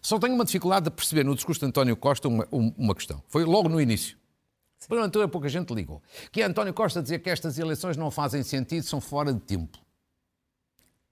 Só 0.00 0.18
tenho 0.18 0.34
uma 0.34 0.44
dificuldade 0.44 0.84
de 0.84 0.90
perceber 0.90 1.24
no 1.24 1.34
discurso 1.34 1.60
de 1.60 1.66
António 1.66 1.96
Costa 1.96 2.28
uma, 2.28 2.46
um- 2.52 2.72
uma 2.78 2.94
questão. 2.94 3.22
Foi 3.28 3.44
logo 3.44 3.68
no 3.68 3.80
início. 3.80 4.16
Por 4.86 4.98
altura 4.98 5.26
pouca 5.28 5.48
gente 5.48 5.74
ligou. 5.74 6.02
Que 6.30 6.40
é 6.42 6.44
António 6.44 6.72
Costa 6.72 7.02
dizer 7.02 7.18
que 7.18 7.28
estas 7.28 7.58
eleições 7.58 7.96
não 7.96 8.10
fazem 8.10 8.42
sentido, 8.42 8.84
são 8.84 9.00
fora 9.00 9.32
de 9.34 9.40
tempo. 9.40 9.78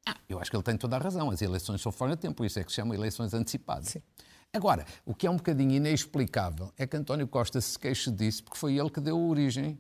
Ah, 0.06 0.16
eu 0.28 0.38
acho 0.38 0.50
que 0.50 0.56
ele 0.56 0.62
tem 0.62 0.76
toda 0.76 0.96
a 0.96 0.98
razão. 0.98 1.30
As 1.30 1.42
eleições 1.42 1.80
são 1.82 1.90
fora 1.90 2.14
de 2.14 2.22
tempo, 2.22 2.44
isso 2.44 2.58
é 2.58 2.64
que 2.64 2.70
se 2.70 2.76
chama 2.76 2.94
eleições 2.94 3.34
antecipadas. 3.34 3.88
Sim. 3.88 4.02
Agora, 4.52 4.86
o 5.04 5.14
que 5.14 5.26
é 5.26 5.30
um 5.30 5.36
bocadinho 5.36 5.72
inexplicável 5.72 6.72
é 6.78 6.86
que 6.86 6.96
António 6.96 7.28
Costa 7.28 7.60
se 7.60 7.78
queixa 7.78 8.10
disso 8.10 8.42
porque 8.44 8.58
foi 8.58 8.78
ele 8.78 8.88
que 8.88 9.00
deu 9.00 9.18
origem 9.18 9.78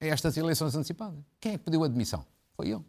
a 0.00 0.06
estas 0.06 0.36
eleições 0.36 0.74
antecipadas. 0.74 1.24
Quem 1.40 1.54
é 1.54 1.58
que 1.58 1.64
pediu 1.64 1.84
admissão? 1.84 2.24
Foi 2.54 2.68
ele. 2.68 2.84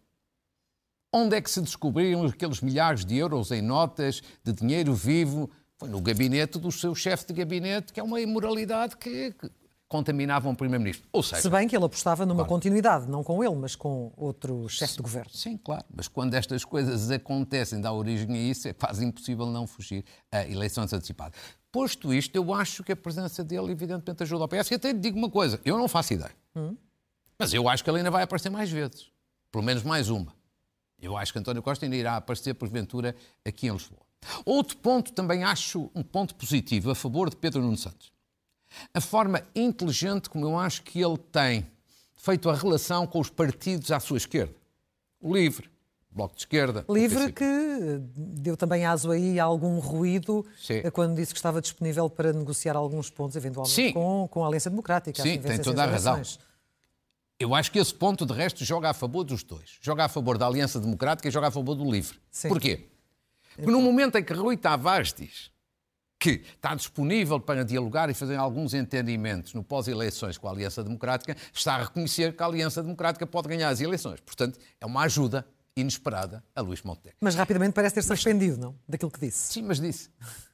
Onde 1.13 1.37
é 1.37 1.41
que 1.41 1.49
se 1.49 1.61
descobriram 1.61 2.25
aqueles 2.25 2.59
milhares 2.59 3.05
de 3.05 3.15
euros 3.15 3.49
em 3.51 3.61
notas 3.61 4.21
de 4.43 4.51
dinheiro 4.51 4.93
vivo? 4.93 5.49
Foi 5.77 5.87
no 5.87 6.01
gabinete 6.01 6.59
do 6.59 6.71
seu 6.71 6.93
chefe 6.93 7.27
de 7.27 7.33
gabinete, 7.33 7.93
que 7.93 7.99
é 7.99 8.03
uma 8.03 8.19
imoralidade 8.19 8.97
que, 8.97 9.33
que 9.85 9.89
contaminava 9.89 10.49
um 10.49 10.55
primeiro-ministro. 10.55 11.07
Ou 11.13 11.21
seja, 11.21 11.43
Se 11.43 11.49
bem 11.49 11.67
que 11.67 11.75
ele 11.75 11.85
apostava 11.85 12.25
numa 12.25 12.43
continuidade, 12.43 13.07
não 13.09 13.23
com 13.23 13.43
ele, 13.43 13.55
mas 13.55 13.75
com 13.75 14.11
outro 14.17 14.67
chefe 14.67 14.97
de 14.97 15.01
governo. 15.01 15.31
Sim, 15.31 15.57
claro. 15.57 15.85
Mas 15.95 16.07
quando 16.07 16.33
estas 16.33 16.65
coisas 16.65 17.11
acontecem, 17.11 17.79
dá 17.79 17.91
origem 17.93 18.33
a 18.33 18.37
isso, 18.37 18.67
é 18.67 18.73
quase 18.73 19.05
impossível 19.05 19.45
não 19.45 19.67
fugir 19.67 20.03
a 20.31 20.45
eleições 20.47 20.91
antecipadas. 20.91 21.39
Posto 21.71 22.13
isto, 22.13 22.35
eu 22.35 22.53
acho 22.53 22.83
que 22.83 22.91
a 22.91 22.95
presença 22.95 23.43
dele, 23.43 23.71
evidentemente, 23.71 24.23
ajuda 24.23 24.43
ao 24.43 24.47
PS. 24.47 24.71
E 24.71 24.75
até 24.75 24.91
lhe 24.91 24.99
digo 24.99 25.17
uma 25.17 25.29
coisa: 25.29 25.59
eu 25.63 25.77
não 25.77 25.87
faço 25.87 26.13
ideia. 26.13 26.35
Mas 27.37 27.53
eu 27.53 27.67
acho 27.69 27.83
que 27.83 27.89
ele 27.89 27.97
ainda 27.97 28.11
vai 28.11 28.23
aparecer 28.23 28.49
mais 28.49 28.71
vezes. 28.71 29.11
Pelo 29.51 29.63
menos 29.63 29.83
mais 29.83 30.09
uma. 30.09 30.33
Eu 30.99 31.15
acho 31.17 31.33
que 31.33 31.39
António 31.39 31.61
Costa 31.61 31.85
ainda 31.85 31.95
irá 31.95 32.15
aparecer, 32.15 32.53
porventura, 32.53 33.15
aqui 33.45 33.67
em 33.67 33.71
Lisboa. 33.71 34.01
Outro 34.45 34.77
ponto, 34.77 35.11
também 35.11 35.43
acho 35.43 35.91
um 35.93 36.01
ponto 36.01 36.33
positivo 36.35 36.89
a 36.89 36.95
favor 36.95 37.29
de 37.29 37.35
Pedro 37.35 37.61
Nuno 37.61 37.77
Santos. 37.77 38.14
A 38.93 39.01
forma 39.01 39.41
inteligente 39.55 40.29
como 40.29 40.45
eu 40.45 40.57
acho 40.57 40.83
que 40.83 41.03
ele 41.03 41.17
tem 41.17 41.65
feito 42.15 42.49
a 42.49 42.55
relação 42.55 43.05
com 43.05 43.19
os 43.19 43.29
partidos 43.29 43.91
à 43.91 43.99
sua 43.99 44.17
esquerda. 44.17 44.55
O 45.21 45.35
LIVRE, 45.35 45.69
o 46.11 46.15
Bloco 46.15 46.35
de 46.35 46.41
Esquerda. 46.41 46.85
Livre 46.89 47.31
que 47.31 47.43
deu 48.15 48.57
também 48.57 48.85
aso 48.85 49.11
aí 49.11 49.39
a 49.39 49.43
algum 49.43 49.79
ruído 49.79 50.45
Sim. 50.59 50.81
quando 50.91 51.15
disse 51.15 51.33
que 51.33 51.39
estava 51.39 51.61
disponível 51.61 52.09
para 52.09 52.33
negociar 52.33 52.75
alguns 52.75 53.09
pontos, 53.09 53.35
eventualmente, 53.35 53.75
Sim. 53.75 53.93
com, 53.93 54.27
com 54.29 54.43
a 54.43 54.47
Aliança 54.47 54.69
Democrática. 54.69 55.21
Sim, 55.21 55.37
assim, 55.37 55.39
tem 55.39 55.59
toda 55.59 55.83
a 55.83 55.85
razão. 55.85 56.21
Eu 57.37 57.53
acho 57.53 57.71
que 57.71 57.77
esse 57.77 57.93
ponto, 57.93 58.25
de 58.25 58.33
resto, 58.33 58.63
joga 58.63 58.89
a 58.89 58.93
favor 58.93 59.23
dos 59.23 59.43
dois. 59.43 59.77
Joga 59.81 60.05
a 60.05 60.09
favor 60.09 60.37
da 60.37 60.47
Aliança 60.47 60.79
Democrática 60.79 61.27
e 61.27 61.31
joga 61.31 61.47
a 61.47 61.51
favor 61.51 61.75
do 61.75 61.83
LIVRE. 61.83 62.17
Sim. 62.31 62.47
Porquê? 62.47 62.87
Porque 63.55 63.71
no 63.71 63.81
momento 63.81 64.17
em 64.17 64.23
que 64.23 64.33
Rui 64.33 64.57
Tavares 64.57 65.13
diz 65.13 65.51
que 66.19 66.41
está 66.55 66.73
disponível 66.73 67.39
para 67.39 67.63
dialogar 67.63 68.09
e 68.09 68.13
fazer 68.13 68.35
alguns 68.35 68.73
entendimentos 68.73 69.53
no 69.53 69.63
pós-eleições 69.63 70.37
com 70.37 70.47
a 70.47 70.51
Aliança 70.51 70.83
Democrática, 70.83 71.35
está 71.53 71.75
a 71.75 71.83
reconhecer 71.83 72.35
que 72.35 72.41
a 72.41 72.45
Aliança 72.45 72.81
Democrática 72.81 73.27
pode 73.27 73.47
ganhar 73.47 73.69
as 73.69 73.81
eleições. 73.81 74.19
Portanto, 74.21 74.59
é 74.79 74.85
uma 74.85 75.03
ajuda 75.03 75.45
inesperada 75.75 76.43
a 76.55 76.61
Luís 76.61 76.81
Montenegro. 76.81 77.17
Mas 77.21 77.35
rapidamente 77.35 77.73
parece 77.73 77.95
ter-se 77.95 78.11
arrependido, 78.11 78.57
não? 78.57 78.75
Daquilo 78.87 79.11
que 79.11 79.19
disse. 79.19 79.53
Sim, 79.53 79.63
mas 79.63 79.79
disse. 79.79 80.09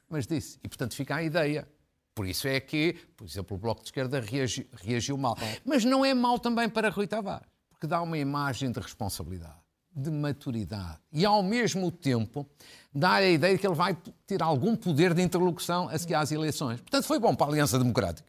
Mas 0.08 0.26
disse. 0.26 0.58
E, 0.62 0.68
portanto, 0.68 0.94
fica 0.94 1.16
a 1.16 1.22
ideia. 1.22 1.66
Por 2.14 2.26
isso 2.26 2.46
é 2.46 2.60
que, 2.60 2.94
por 3.16 3.26
exemplo, 3.26 3.56
o 3.56 3.60
Bloco 3.60 3.80
de 3.80 3.88
Esquerda 3.88 4.20
reagiu, 4.20 4.66
reagiu 4.72 5.16
mal. 5.16 5.36
Mas 5.64 5.84
não 5.84 6.04
é 6.04 6.12
mal 6.12 6.38
também 6.38 6.68
para 6.68 6.90
Rui 6.90 7.06
Tavares, 7.06 7.48
porque 7.70 7.86
dá 7.86 8.02
uma 8.02 8.18
imagem 8.18 8.70
de 8.70 8.78
responsabilidade, 8.78 9.61
de 9.94 10.10
maturidade 10.10 10.98
e, 11.12 11.24
ao 11.24 11.42
mesmo 11.42 11.90
tempo, 11.90 12.46
dá 12.94 13.14
a 13.14 13.26
ideia 13.26 13.54
de 13.54 13.60
que 13.60 13.66
ele 13.66 13.74
vai 13.74 13.96
ter 14.26 14.42
algum 14.42 14.74
poder 14.74 15.14
de 15.14 15.22
interlocução 15.22 15.88
a 15.88 15.98
seguir 15.98 16.14
às 16.14 16.32
eleições. 16.32 16.80
Portanto, 16.80 17.04
foi 17.04 17.18
bom 17.18 17.34
para 17.34 17.46
a 17.46 17.50
Aliança 17.50 17.78
Democrática, 17.78 18.28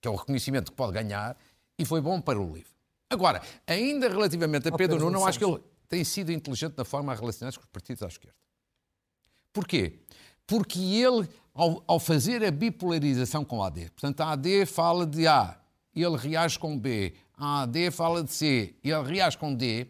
que 0.00 0.08
é 0.08 0.10
o 0.10 0.14
reconhecimento 0.14 0.70
que 0.70 0.76
pode 0.76 0.92
ganhar, 0.92 1.36
e 1.78 1.84
foi 1.84 2.00
bom 2.00 2.20
para 2.20 2.40
o 2.40 2.46
LIVRE. 2.46 2.70
Agora, 3.10 3.42
ainda 3.66 4.08
relativamente 4.08 4.68
a 4.68 4.72
Pedro 4.72 4.96
Pedro 4.96 5.10
Nuno 5.10 5.26
acho 5.26 5.38
que 5.38 5.44
ele 5.44 5.60
tem 5.88 6.04
sido 6.04 6.30
inteligente 6.30 6.74
na 6.76 6.84
forma 6.84 7.12
a 7.12 7.16
relacionar-se 7.16 7.58
com 7.58 7.64
os 7.64 7.70
partidos 7.70 8.02
à 8.02 8.06
esquerda. 8.06 8.36
Porquê? 9.52 10.00
Porque 10.46 10.78
ele, 10.78 11.28
ao, 11.54 11.82
ao 11.86 11.98
fazer 11.98 12.44
a 12.44 12.50
bipolarização 12.50 13.44
com 13.44 13.62
a 13.62 13.68
AD, 13.68 13.90
portanto, 13.90 14.20
a 14.20 14.32
AD 14.32 14.66
fala 14.66 15.06
de 15.06 15.26
A, 15.26 15.58
ele 15.94 16.16
reage 16.16 16.58
com 16.58 16.78
B, 16.78 17.14
a 17.36 17.62
AD 17.62 17.90
fala 17.90 18.22
de 18.22 18.32
C, 18.32 18.74
ele 18.84 19.02
reage 19.02 19.38
com 19.38 19.54
D, 19.54 19.88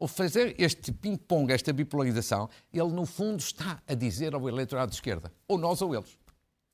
ao 0.00 0.08
fazer 0.08 0.54
este 0.58 0.90
ping-pong, 0.90 1.52
esta 1.52 1.72
bipolarização, 1.72 2.48
ele, 2.72 2.88
no 2.88 3.04
fundo, 3.04 3.38
está 3.38 3.82
a 3.86 3.94
dizer 3.94 4.34
ao 4.34 4.48
eleitorado 4.48 4.90
de 4.90 4.96
esquerda, 4.96 5.30
ou 5.46 5.58
nós 5.58 5.82
ou 5.82 5.94
eles. 5.94 6.18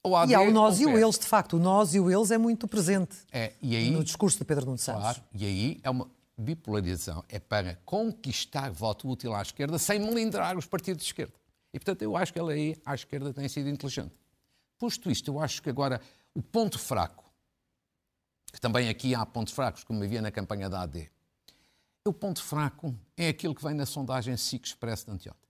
Ou 0.03 0.15
AD, 0.15 0.31
E 0.31 0.35
há 0.37 0.41
o 0.41 0.53
nós 0.53 0.81
ou 0.81 0.83
e 0.83 0.87
o 0.87 0.97
eles, 0.97 1.19
de 1.19 1.27
facto. 1.27 1.57
O 1.57 1.59
nós 1.59 1.93
e 1.93 1.99
o 1.99 2.09
eles 2.09 2.31
é 2.31 2.39
muito 2.39 2.69
presente 2.69 3.17
É, 3.33 3.53
aí, 3.61 3.91
no 3.91 4.05
discurso 4.05 4.39
de 4.39 4.45
Pedro 4.45 4.67
Nuno 4.67 4.79
Santos. 4.79 5.03
Claro, 5.03 5.21
e 5.35 5.45
aí 5.45 5.81
é 5.83 5.91
uma 5.91 6.09
bipolarização, 6.39 7.25
é 7.29 7.41
para 7.41 7.81
conquistar 7.85 8.71
voto 8.71 9.09
útil 9.09 9.35
à 9.35 9.43
esquerda 9.43 9.79
sem 9.79 9.99
melindrar 9.99 10.57
os 10.57 10.67
partidos 10.67 11.03
de 11.03 11.09
esquerda. 11.09 11.35
E, 11.75 11.79
portanto, 11.81 12.03
eu 12.03 12.17
acho 12.17 12.33
que 12.33 12.39
ele 12.39 12.53
aí, 12.53 12.77
à 12.87 12.95
esquerda, 12.95 13.33
tem 13.33 13.49
sido 13.49 13.69
inteligente. 13.69 14.15
Posto 14.79 15.11
isto, 15.11 15.29
eu 15.31 15.41
acho 15.41 15.61
que 15.61 15.69
agora 15.69 16.01
o 16.35 16.43
ponto 16.43 16.79
fraco, 16.79 17.25
que 18.53 18.61
também 18.61 18.89
aqui 18.89 19.15
há 19.15 19.27
pontos 19.27 19.53
fracos, 19.53 19.83
como 19.83 20.05
havia 20.05 20.23
na 20.23 20.31
campanha 20.31 20.71
da 20.71 20.83
AD, 20.83 21.11
o 22.09 22.13
ponto 22.13 22.43
fraco 22.43 22.95
é 23.17 23.29
aquilo 23.29 23.55
que 23.55 23.63
vem 23.63 23.75
na 23.75 23.87
sondagem 23.87 24.37
SIC 24.37 24.67
Express 24.67 25.05
de 25.05 25.11
anteontem. 25.11 25.47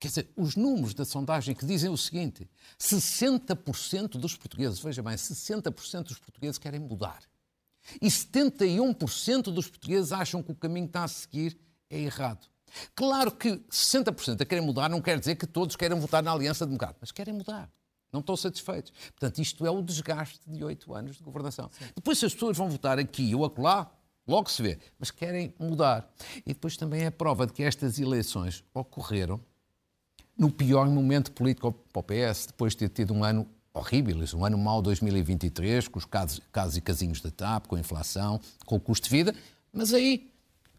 Quer 0.00 0.08
dizer, 0.08 0.32
os 0.34 0.56
números 0.56 0.94
da 0.94 1.04
sondagem 1.04 1.54
que 1.54 1.66
dizem 1.66 1.90
o 1.90 1.96
seguinte: 1.96 2.48
60% 2.78 4.12
dos 4.12 4.34
portugueses, 4.34 4.80
veja 4.80 5.02
bem, 5.02 5.14
60% 5.14 6.04
dos 6.04 6.18
portugueses 6.18 6.58
querem 6.58 6.80
mudar. 6.80 7.20
E 8.00 8.08
71% 8.08 9.42
dos 9.52 9.68
portugueses 9.68 10.12
acham 10.12 10.42
que 10.42 10.52
o 10.52 10.54
caminho 10.54 10.86
que 10.86 10.90
está 10.90 11.04
a 11.04 11.08
seguir 11.08 11.58
é 11.90 11.98
errado. 11.98 12.46
Claro 12.94 13.32
que 13.32 13.56
60% 13.70 14.40
a 14.40 14.44
querem 14.44 14.64
mudar 14.64 14.88
não 14.88 15.02
quer 15.02 15.18
dizer 15.18 15.34
que 15.36 15.46
todos 15.46 15.76
querem 15.76 15.98
votar 15.98 16.22
na 16.22 16.32
Aliança 16.32 16.64
Democrática, 16.64 16.98
mas 17.02 17.12
querem 17.12 17.34
mudar. 17.34 17.70
Não 18.12 18.20
estão 18.20 18.36
satisfeitos. 18.36 18.92
Portanto, 19.10 19.38
isto 19.38 19.66
é 19.66 19.70
o 19.70 19.82
desgaste 19.82 20.40
de 20.46 20.64
oito 20.64 20.94
anos 20.94 21.16
de 21.16 21.22
governação. 21.22 21.70
Depois, 21.94 22.18
se 22.18 22.26
as 22.26 22.34
pessoas 22.34 22.56
vão 22.56 22.68
votar 22.68 22.98
aqui 22.98 23.34
ou 23.34 23.44
acolá, 23.44 23.90
logo 24.26 24.50
se 24.50 24.62
vê. 24.62 24.78
Mas 24.98 25.10
querem 25.10 25.54
mudar. 25.58 26.10
E 26.46 26.54
depois 26.54 26.76
também 26.76 27.02
é 27.02 27.06
a 27.06 27.12
prova 27.12 27.46
de 27.46 27.52
que 27.52 27.62
estas 27.62 27.98
eleições 27.98 28.64
ocorreram 28.74 29.40
no 30.36 30.50
pior 30.50 30.88
momento 30.88 31.32
político 31.32 31.72
para 31.92 32.00
o 32.00 32.02
PS, 32.02 32.46
depois 32.46 32.72
de 32.72 32.78
ter 32.78 32.88
tido 32.88 33.12
um 33.12 33.22
ano 33.22 33.46
horrível, 33.72 34.16
um 34.34 34.44
ano 34.44 34.58
mau 34.58 34.82
2023, 34.82 35.88
com 35.88 35.98
os 35.98 36.04
casos, 36.04 36.40
casos 36.50 36.76
e 36.76 36.80
casinhos 36.80 37.20
da 37.20 37.30
TAP, 37.30 37.66
com 37.66 37.76
a 37.76 37.80
inflação, 37.80 38.40
com 38.64 38.76
o 38.76 38.80
custo 38.80 39.08
de 39.08 39.16
vida, 39.16 39.34
mas 39.72 39.94
aí, 39.94 40.30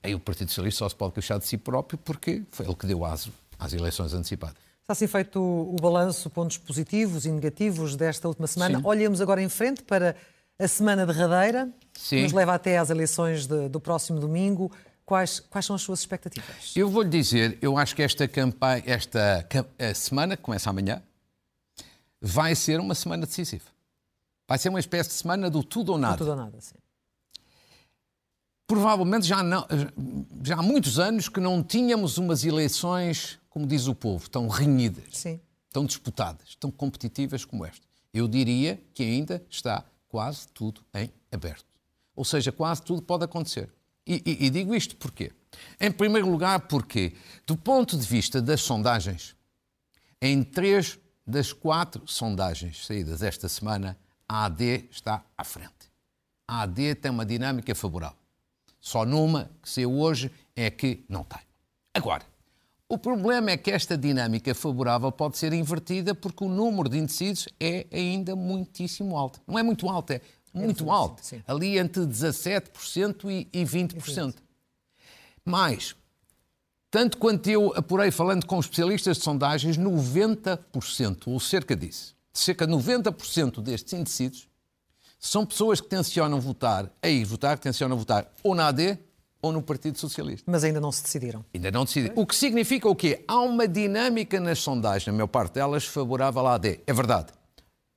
aí 0.04 0.14
o 0.14 0.20
Partido 0.20 0.50
Socialista 0.50 0.80
só 0.80 0.90
se 0.90 0.96
pode 0.96 1.14
queixar 1.14 1.40
de 1.40 1.46
si 1.46 1.58
próprio 1.58 1.98
porque 2.00 2.44
foi 2.52 2.66
ele 2.66 2.76
que 2.76 2.88
deu 2.88 3.06
aso 3.06 3.32
às 3.58 3.74
eleições 3.74 4.14
antecipadas. 4.14 4.58
Está 4.82 4.94
assim 4.94 5.08
feito 5.08 5.40
o, 5.40 5.76
balanço, 5.80 6.30
pontos 6.30 6.58
positivos 6.58 7.26
e 7.26 7.32
negativos 7.32 7.96
desta 7.96 8.28
última 8.28 8.48
semana. 8.48 8.80
Sim. 8.80 8.86
Olhemos 8.86 9.22
agora 9.22 9.42
em 9.42 9.48
frente 9.48 9.84
para 9.84 10.16
a 10.64 10.68
semana 10.68 11.06
derradeira, 11.06 11.70
que 11.94 12.00
Sim. 12.00 12.24
nos 12.24 12.32
leva 12.34 12.54
até 12.54 12.78
às 12.78 12.90
eleições 12.90 13.48
de- 13.48 13.70
do 13.70 13.80
próximo 13.80 14.20
domingo. 14.20 14.72
Quais, 15.06 15.40
quais 15.42 15.66
são 15.66 15.76
as 15.76 15.82
suas 15.82 16.00
expectativas? 16.00 16.74
Eu 16.76 16.90
vou-lhe 16.90 17.10
dizer, 17.10 17.58
eu 17.62 17.78
acho 17.78 17.96
que 17.96 18.02
esta 18.02 18.28
campanha, 18.28 18.84
esta 18.86 19.46
a 19.80 19.94
semana, 19.94 20.38
que 20.38 20.44
começa 20.44 20.70
amanhã, 20.70 21.02
vai 22.22 22.56
ser 22.56 22.80
uma 22.80 22.96
semana 22.96 23.26
decisiva. 23.26 23.66
Vai 24.48 24.58
ser 24.58 24.70
uma 24.70 24.80
espécie 24.80 25.10
de 25.10 25.16
semana 25.16 25.50
do 25.50 25.64
tudo 25.64 25.92
ou 25.94 25.98
nada. 25.98 26.18
Tudo 26.18 26.32
ou 26.32 26.36
nada, 26.38 26.60
sim. 26.62 26.76
Provavelmente 28.68 29.28
já, 29.28 29.44
não, 29.44 29.66
já 30.44 30.56
há 30.58 30.62
muitos 30.62 30.98
anos 30.98 31.28
que 31.28 31.40
não 31.42 31.62
tínhamos 31.62 32.18
umas 32.18 32.46
eleições, 32.46 33.38
como 33.50 33.68
diz 33.68 33.88
o 33.88 33.94
povo, 33.96 34.30
tão 34.30 34.48
renhidas, 34.48 35.04
Sim. 35.18 35.42
tão 35.74 35.86
disputadas, 35.86 36.56
tão 36.56 36.72
competitivas 36.72 37.44
como 37.44 37.66
esta. 37.66 37.86
Eu 38.14 38.30
diria 38.30 38.80
que 38.94 39.04
ainda 39.04 39.44
está 39.50 39.84
quase 40.12 40.48
tudo 40.50 40.82
em 40.94 41.10
aberto. 41.32 41.66
Ou 42.16 42.26
seja, 42.26 42.52
quase 42.52 42.82
tudo 42.84 43.02
pode 43.02 43.24
acontecer. 43.24 43.72
E, 44.06 44.22
e- 44.26 44.46
e 44.46 44.50
digo 44.50 44.76
isto 44.76 44.96
porquê? 44.98 45.32
Em 45.80 45.92
primeiro 45.92 46.30
lugar, 46.30 46.60
porque, 46.68 47.16
do 47.48 47.56
ponto 47.56 47.98
de 47.98 48.06
vista 48.06 48.42
das 48.42 48.62
sondagens, 48.62 49.36
em 50.22 50.44
três 50.44 51.00
das 51.26 51.54
quatro 51.54 52.04
sondagens 52.06 52.86
saídas 52.86 53.22
esta 53.24 53.48
semana, 53.48 53.98
a 54.28 54.46
AD 54.46 54.88
está 54.92 55.24
à 55.38 55.44
frente. 55.44 55.90
A 56.48 56.62
AD 56.64 56.96
tem 56.96 57.10
uma 57.12 57.26
dinâmica 57.26 57.74
favorável. 57.74 58.18
Só 58.80 59.06
numa, 59.06 59.50
que 59.62 59.70
saiu 59.70 59.94
hoje, 59.98 60.30
é 60.56 60.70
que 60.70 61.06
não 61.08 61.24
tem. 61.24 61.40
Agora, 61.94 62.26
o 62.92 62.98
problema 62.98 63.52
é 63.52 63.56
que 63.56 63.72
esta 63.72 63.98
dinâmica 63.98 64.54
favorável 64.54 65.10
pode 65.14 65.38
ser 65.38 65.54
invertida 65.54 66.14
porque 66.14 66.44
o 66.44 66.50
número 66.50 66.90
de 66.90 66.98
indecisos 66.98 67.48
é 67.58 67.88
ainda 67.90 68.36
muitíssimo 68.36 69.18
alto. 69.18 69.40
Não 69.48 69.58
é 69.58 69.64
muito 69.64 69.88
alto, 69.88 70.12
é 70.12 70.22
muito 70.54 70.84
sim, 70.84 70.90
alto. 70.90 71.26
sim. 71.26 71.42
Ali 71.48 71.78
entre 71.78 72.02
17% 72.02 73.32
e, 73.32 73.48
e 73.54 73.64
20%. 73.64 74.36
Mais, 75.46 75.96
tanto 76.92 77.18
quanto 77.18 77.50
eu 77.50 77.74
apurei 77.78 78.12
falando 78.12 78.46
com 78.46 78.60
especialistas 78.60 79.16
de 79.20 79.24
sondagens, 79.24 79.78
90%, 79.78 81.28
ou 81.28 81.40
cerca 81.40 81.78
disso, 81.78 82.14
cerca 82.34 82.68
de 82.68 82.74
90% 82.74 83.62
destes 83.62 83.94
indecisos 83.94 84.50
são 85.18 85.46
pessoas 85.46 85.80
que 85.80 85.88
tencionam 85.88 86.42
votar, 86.42 86.92
a 87.02 87.08
ir 87.08 87.24
votar, 87.24 87.56
que 87.56 87.64
tencionam 87.64 87.98
votar 87.98 88.30
ou 88.44 88.54
na 88.54 88.68
AD 88.68 89.00
ou 89.42 89.52
no 89.52 89.62
Partido 89.62 89.98
Socialista. 89.98 90.50
Mas 90.50 90.64
ainda 90.64 90.80
não 90.80 90.92
se 90.92 91.04
decidiram. 91.04 91.44
Ainda 91.54 91.72
não 91.72 91.86
decidiram. 91.86 92.14
O 92.16 92.26
que 92.26 92.36
significa 92.36 92.88
o 92.88 92.96
quê? 92.96 93.24
Há 93.28 93.40
uma 93.40 93.68
dinâmica 93.68 94.40
nas 94.40 94.60
sondagens, 94.60 95.08
na 95.08 95.14
maior 95.14 95.28
parte 95.28 95.54
delas, 95.54 95.86
favorável 95.86 96.46
à 96.46 96.56
AD. 96.56 96.82
É 96.86 96.94
verdade. 96.94 97.34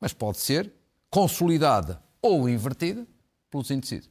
Mas 0.01 0.13
pode 0.13 0.39
ser 0.39 0.73
consolidada 1.11 2.03
ou 2.21 2.49
invertida 2.49 3.07
pelos 3.51 3.71
indecisos. 3.71 4.09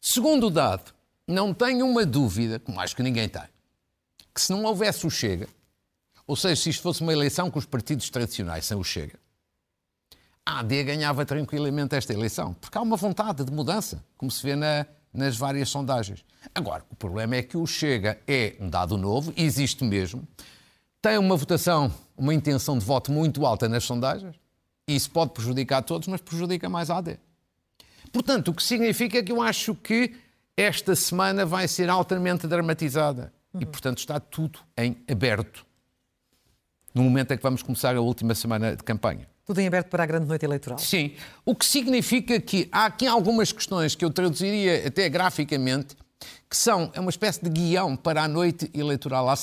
Segundo 0.00 0.48
dado, 0.48 0.94
não 1.26 1.52
tenho 1.52 1.84
uma 1.84 2.06
dúvida, 2.06 2.58
como 2.60 2.80
acho 2.80 2.94
que 2.94 3.02
ninguém 3.02 3.28
tem, 3.28 3.42
que 4.32 4.40
se 4.40 4.52
não 4.52 4.64
houvesse 4.64 5.06
o 5.06 5.10
Chega, 5.10 5.48
ou 6.26 6.36
seja, 6.36 6.60
se 6.60 6.70
isto 6.70 6.82
fosse 6.82 7.02
uma 7.02 7.12
eleição 7.12 7.50
com 7.50 7.58
os 7.58 7.66
partidos 7.66 8.08
tradicionais 8.08 8.64
sem 8.64 8.76
o 8.76 8.84
Chega, 8.84 9.18
a 10.44 10.60
AD 10.60 10.84
ganhava 10.84 11.26
tranquilamente 11.26 11.96
esta 11.96 12.12
eleição, 12.12 12.54
porque 12.54 12.78
há 12.78 12.80
uma 12.80 12.96
vontade 12.96 13.44
de 13.44 13.50
mudança, 13.50 14.04
como 14.16 14.30
se 14.30 14.42
vê 14.42 14.54
na, 14.54 14.86
nas 15.12 15.36
várias 15.36 15.68
sondagens. 15.68 16.24
Agora, 16.54 16.84
o 16.90 16.96
problema 16.96 17.36
é 17.36 17.42
que 17.42 17.56
o 17.56 17.66
Chega 17.66 18.18
é 18.26 18.56
um 18.60 18.68
dado 18.68 18.96
novo, 18.96 19.32
existe 19.36 19.84
mesmo, 19.84 20.26
tem 21.00 21.18
uma 21.18 21.36
votação, 21.36 21.92
uma 22.16 22.34
intenção 22.34 22.78
de 22.78 22.84
voto 22.84 23.12
muito 23.12 23.44
alta 23.46 23.68
nas 23.68 23.84
sondagens, 23.84 24.36
e 24.88 24.94
isso 24.94 25.10
pode 25.10 25.32
prejudicar 25.32 25.78
a 25.78 25.82
todos, 25.82 26.08
mas 26.08 26.20
prejudica 26.20 26.68
mais 26.68 26.90
a 26.90 26.98
AD. 26.98 27.18
Portanto, 28.12 28.48
o 28.48 28.54
que 28.54 28.62
significa 28.62 29.22
que 29.22 29.32
eu 29.32 29.42
acho 29.42 29.74
que 29.74 30.14
esta 30.56 30.96
semana 30.96 31.44
vai 31.44 31.68
ser 31.68 31.90
altamente 31.90 32.46
dramatizada. 32.46 33.32
Uhum. 33.52 33.60
E, 33.60 33.66
portanto, 33.66 33.98
está 33.98 34.18
tudo 34.18 34.58
em 34.76 34.96
aberto. 35.10 35.66
No 36.94 37.02
momento 37.02 37.32
em 37.32 37.36
que 37.36 37.42
vamos 37.42 37.62
começar 37.62 37.94
a 37.94 38.00
última 38.00 38.34
semana 38.34 38.74
de 38.74 38.82
campanha. 38.82 39.28
Tudo 39.46 39.60
em 39.60 39.66
aberto 39.68 39.88
para 39.88 40.02
a 40.02 40.06
grande 40.06 40.26
noite 40.26 40.44
eleitoral. 40.44 40.78
Sim. 40.78 41.14
O 41.44 41.54
que 41.54 41.64
significa 41.64 42.40
que 42.40 42.68
há 42.72 42.86
aqui 42.86 43.06
algumas 43.06 43.52
questões 43.52 43.94
que 43.94 44.04
eu 44.04 44.10
traduziria 44.10 44.88
até 44.88 45.08
graficamente, 45.08 45.96
que 46.50 46.56
são 46.56 46.90
é 46.92 47.00
uma 47.00 47.10
espécie 47.10 47.42
de 47.42 47.48
guião 47.48 47.96
para 47.96 48.24
a 48.24 48.28
noite 48.28 48.68
eleitoral. 48.74 49.28
Há, 49.28 49.36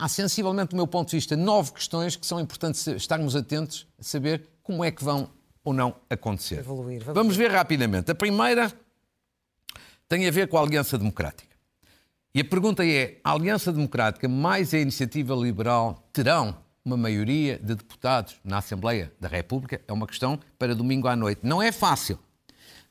há 0.00 0.08
sensivelmente, 0.08 0.70
do 0.70 0.76
meu 0.76 0.86
ponto 0.86 1.10
de 1.10 1.16
vista, 1.16 1.36
nove 1.36 1.72
questões 1.72 2.16
que 2.16 2.26
são 2.26 2.40
importantes 2.40 2.84
estarmos 2.88 3.36
atentos 3.36 3.86
a 4.00 4.02
saber 4.02 4.48
como 4.64 4.84
é 4.84 4.90
que 4.90 5.04
vão 5.04 5.30
ou 5.62 5.72
não 5.72 5.94
acontecer. 6.10 6.58
Evoluir. 6.58 7.00
Vamos, 7.04 7.14
Vamos 7.14 7.36
ver 7.36 7.52
rapidamente. 7.52 8.10
A 8.10 8.16
primeira 8.16 8.72
tem 10.08 10.26
a 10.26 10.30
ver 10.30 10.48
com 10.48 10.58
a 10.58 10.62
Aliança 10.62 10.98
Democrática. 10.98 11.56
E 12.34 12.40
a 12.40 12.44
pergunta 12.44 12.84
é: 12.84 13.18
a 13.22 13.32
Aliança 13.32 13.72
Democrática 13.72 14.28
mais 14.28 14.74
a 14.74 14.78
Iniciativa 14.78 15.34
Liberal 15.34 16.08
terão 16.12 16.56
uma 16.88 16.96
maioria 16.96 17.58
de 17.58 17.74
deputados 17.74 18.36
na 18.42 18.58
Assembleia 18.58 19.12
da 19.20 19.28
República? 19.28 19.80
É 19.86 19.92
uma 19.92 20.06
questão 20.06 20.40
para 20.58 20.74
domingo 20.74 21.06
à 21.06 21.14
noite. 21.14 21.40
Não 21.42 21.62
é 21.62 21.70
fácil, 21.70 22.18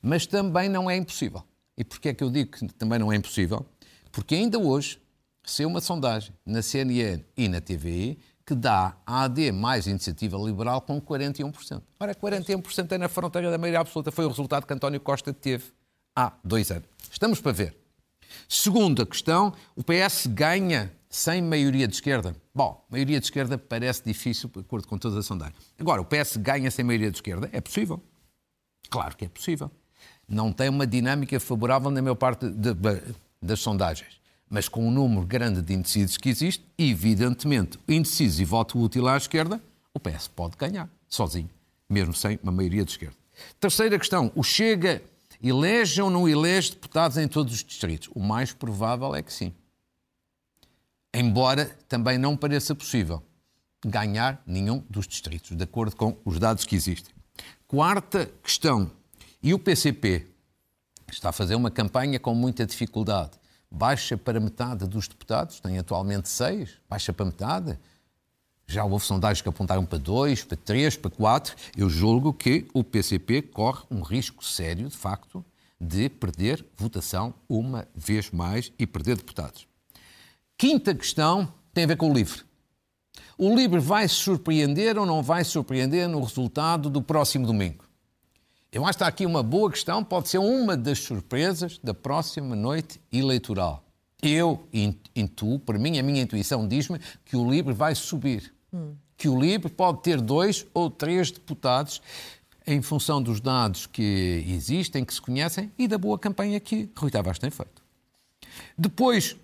mas 0.01 0.27
também 0.27 0.69
não 0.69 0.89
é 0.89 0.95
impossível. 0.95 1.43
E 1.75 1.83
porquê 1.83 2.09
é 2.09 2.13
que 2.13 2.23
eu 2.23 2.29
digo 2.29 2.51
que 2.51 2.67
também 2.73 2.99
não 2.99 3.11
é 3.11 3.15
impossível? 3.15 3.65
Porque 4.11 4.35
ainda 4.35 4.59
hoje 4.59 5.01
saiu 5.43 5.67
uma 5.67 5.81
sondagem 5.81 6.33
na 6.45 6.61
CNN 6.61 7.23
e 7.35 7.47
na 7.47 7.59
TVI 7.59 8.19
que 8.45 8.53
dá 8.55 8.95
a 9.05 9.23
AD 9.23 9.51
mais 9.51 9.87
iniciativa 9.87 10.37
liberal 10.37 10.79
com 10.79 11.01
41%. 11.01 11.81
Ora, 11.99 12.15
41% 12.15 12.91
é 12.91 12.97
na 12.97 13.09
fronteira 13.09 13.51
da 13.51 13.57
maioria 13.57 13.79
absoluta. 13.79 14.11
Foi 14.11 14.25
o 14.25 14.29
resultado 14.29 14.65
que 14.65 14.73
António 14.73 15.01
Costa 15.01 15.33
teve 15.33 15.65
há 16.15 16.31
dois 16.43 16.71
anos. 16.71 16.87
Estamos 17.11 17.41
para 17.41 17.51
ver. 17.51 17.77
Segunda 18.47 19.05
questão, 19.05 19.53
o 19.75 19.83
PS 19.83 20.27
ganha 20.27 20.91
sem 21.09 21.41
maioria 21.41 21.87
de 21.87 21.95
esquerda. 21.95 22.35
Bom, 22.53 22.85
maioria 22.89 23.19
de 23.19 23.25
esquerda 23.25 23.57
parece 23.57 24.03
difícil, 24.03 24.49
de 24.49 24.59
acordo 24.59 24.87
com 24.87 24.97
todas 24.97 25.17
as 25.17 25.25
sondagens. 25.25 25.73
Agora, 25.79 26.01
o 26.01 26.05
PS 26.05 26.37
ganha 26.37 26.69
sem 26.69 26.83
maioria 26.83 27.09
de 27.09 27.17
esquerda? 27.17 27.49
É 27.51 27.61
possível. 27.61 28.01
Claro 28.89 29.15
que 29.15 29.25
é 29.25 29.29
possível. 29.29 29.71
Não 30.27 30.51
tem 30.51 30.69
uma 30.69 30.85
dinâmica 30.85 31.39
favorável 31.39 31.89
na 31.89 32.01
maior 32.01 32.15
parte 32.15 32.49
de, 32.49 32.73
de, 32.73 33.01
das 33.41 33.59
sondagens. 33.59 34.19
Mas 34.49 34.69
com 34.69 34.87
o 34.87 34.91
número 34.91 35.25
grande 35.25 35.61
de 35.61 35.73
indecisos 35.73 36.17
que 36.17 36.29
existe, 36.29 36.65
evidentemente, 36.77 37.79
indecisos 37.87 38.39
e 38.39 38.45
voto 38.45 38.79
útil 38.79 39.07
à 39.07 39.17
esquerda, 39.17 39.61
o 39.93 39.99
PS 39.99 40.27
pode 40.27 40.55
ganhar, 40.57 40.89
sozinho, 41.07 41.49
mesmo 41.89 42.13
sem 42.13 42.39
uma 42.41 42.51
maioria 42.51 42.85
de 42.85 42.91
esquerda. 42.91 43.15
Terceira 43.59 43.97
questão, 43.97 44.31
o 44.35 44.43
Chega 44.43 45.01
elege 45.41 46.01
ou 46.01 46.09
não 46.09 46.27
elege 46.27 46.71
deputados 46.71 47.17
em 47.17 47.27
todos 47.27 47.53
os 47.53 47.63
distritos? 47.63 48.09
O 48.13 48.19
mais 48.19 48.53
provável 48.53 49.13
é 49.15 49.21
que 49.21 49.31
sim. 49.31 49.53
Embora 51.19 51.65
também 51.89 52.19
não 52.19 52.38
pareça 52.38 52.75
possível 52.75 53.24
ganhar 53.83 54.39
nenhum 54.45 54.83
dos 54.88 55.07
distritos, 55.07 55.57
de 55.57 55.63
acordo 55.63 55.95
com 55.95 56.15
os 56.23 56.38
dados 56.38 56.63
que 56.63 56.75
existem. 56.75 57.12
Quarta 57.67 58.30
questão, 58.43 58.91
e 59.41 59.51
o 59.51 59.58
PCP 59.58 60.27
está 61.12 61.30
a 61.30 61.32
fazer 61.32 61.56
uma 61.56 61.71
campanha 61.71 62.19
com 62.19 62.36
muita 62.36 62.67
dificuldade. 62.67 63.32
Baixa 63.71 64.15
para 64.15 64.39
metade 64.39 64.86
dos 64.86 65.08
deputados, 65.08 65.60
tem 65.60 65.80
atualmente 65.80 66.30
seis, 66.30 66.77
baixa 66.88 67.12
para 67.12 67.25
metade. 67.25 67.80
Já 68.67 68.86
houve 68.86 69.03
sondagens 69.03 69.41
que 69.41 69.49
apontaram 69.49 69.88
para 69.88 69.97
dois, 69.97 70.43
para 70.43 70.56
três, 70.56 70.95
para 70.95 71.10
quatro. 71.10 71.56
Eu 71.75 71.89
julgo 71.89 72.32
que 72.32 72.67
o 72.75 72.84
PCP 72.84 73.41
corre 73.41 73.84
um 73.89 74.01
risco 74.01 74.45
sério, 74.45 74.88
de 74.88 74.95
facto, 74.95 75.43
de 75.82 76.10
perder 76.10 76.63
votação 76.77 77.34
uma 77.49 77.88
vez 77.95 78.30
mais 78.30 78.71
e 78.77 78.86
perder 78.86 79.17
deputados. 79.17 79.67
Quinta 80.58 80.96
questão 80.96 81.52
tem 81.74 81.84
a 81.84 81.88
ver 81.88 81.98
com 81.98 82.10
o 82.10 82.13
LIVRE. 82.13 82.41
O 83.38 83.56
LIVRE 83.56 83.80
vai 83.80 84.08
se 84.08 84.15
surpreender 84.15 84.98
ou 84.98 85.06
não 85.06 85.22
vai 85.22 85.43
se 85.43 85.52
surpreender 85.52 86.10
no 86.10 86.22
resultado 86.22 86.89
do 86.89 87.02
próximo 87.02 87.46
domingo? 87.46 87.86
Eu 88.72 88.84
acho 88.84 88.93
que 88.93 88.96
está 88.96 89.08
aqui 89.08 89.26
uma 89.26 89.43
boa 89.43 89.70
questão, 89.72 90.04
pode 90.04 90.30
ser 90.30 90.39
uma 90.39 90.76
das 90.76 91.00
surpresas 91.00 91.80
da 91.84 91.93
próxima 91.93 92.56
noite 92.56 93.00
eleitoral. 93.12 93.84
Eu 94.22 94.67
intuo, 95.15 95.60
para 95.60 95.78
mim, 95.78 96.00
a 96.00 96.04
minha 96.04 96.22
intuição 96.22 96.67
diz-me 96.67 97.00
que 97.24 97.38
o 97.38 97.50
LIVRE 97.50 97.74
vai 97.74 97.93
subir 97.93 98.52
que 99.17 99.28
o 99.28 99.39
LIBRE 99.39 99.70
pode 99.70 100.04
ter 100.04 100.22
dois 100.22 100.65
ou 100.74 100.89
três 100.89 101.32
deputados 101.32 102.02
em 102.65 102.82
função 102.82 103.22
dos 103.22 103.41
dados 103.41 103.88
que 103.88 104.46
existem, 104.48 105.04
que 105.04 105.13
se 105.13 105.22
conhecem 105.22 105.72
e 105.78 105.88
da 105.88 105.98
boa 105.98 106.20
campanha 106.20 106.60
que 106.60 106.89
Rui 106.96 107.10
Tavares 107.10 107.39
tem 107.39 107.50
feito. 107.50 107.82
Depois, 108.78 109.36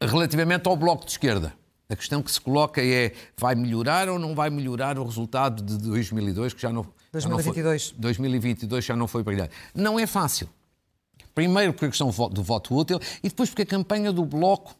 relativamente 0.00 0.68
ao 0.68 0.76
Bloco 0.76 1.04
de 1.04 1.12
Esquerda, 1.12 1.54
a 1.88 1.96
questão 1.96 2.22
que 2.22 2.30
se 2.30 2.40
coloca 2.40 2.84
é 2.84 3.12
vai 3.36 3.54
melhorar 3.54 4.08
ou 4.08 4.18
não 4.18 4.34
vai 4.34 4.50
melhorar 4.50 4.98
o 4.98 5.04
resultado 5.04 5.62
de 5.62 5.78
2002, 5.78 6.52
que 6.52 6.60
já 6.60 6.72
não... 6.72 6.86
2022. 7.12 7.82
Já 7.82 7.88
não 7.88 7.94
foi, 7.94 8.00
2022 8.00 8.84
já 8.84 8.96
não 8.96 9.08
foi 9.08 9.22
brilhante. 9.22 9.52
Não 9.74 9.98
é 9.98 10.06
fácil. 10.06 10.48
Primeiro 11.34 11.72
porque 11.72 11.86
a 11.86 11.88
questão 11.88 12.08
do 12.30 12.42
voto 12.42 12.74
útil 12.74 12.98
e 13.22 13.28
depois 13.28 13.50
porque 13.50 13.62
a 13.62 13.66
campanha 13.66 14.12
do 14.12 14.24
Bloco 14.24 14.74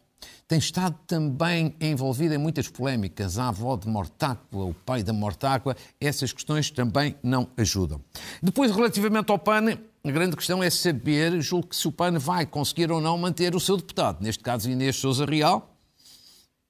tem 0.49 0.59
estado 0.59 0.97
também 1.07 1.75
envolvida 1.81 2.35
em 2.35 2.39
muitas 2.39 2.69
polémicas. 2.69 3.37
A 3.37 3.49
avó 3.49 3.77
de 3.77 3.89
Mortágua, 3.89 4.65
o 4.65 4.73
pai 4.73 5.03
da 5.03 5.13
Mortágua, 5.13 5.77
essas 6.01 6.33
questões 6.33 6.71
também 6.71 7.17
não 7.23 7.49
ajudam. 7.57 8.01
Depois, 8.41 8.71
relativamente 8.71 9.31
ao 9.31 9.39
PAN, 9.39 9.77
a 10.05 10.11
grande 10.11 10.37
questão 10.37 10.63
é 10.63 10.71
saber, 10.71 11.41
julgo 11.41 11.69
que 11.69 11.77
se 11.77 11.89
o 11.89 11.93
PAN 11.93 12.17
vai 12.19 12.47
conseguir 12.47 12.93
ou 12.93 13.01
não 13.01 13.19
manter 13.19 13.57
o 13.57 13.61
seu 13.61 13.77
deputado. 13.77 14.23
Neste 14.23 14.43
caso, 14.43 14.71
Inês 14.71 14.97
Souza 14.97 15.25
Real. 15.25 15.73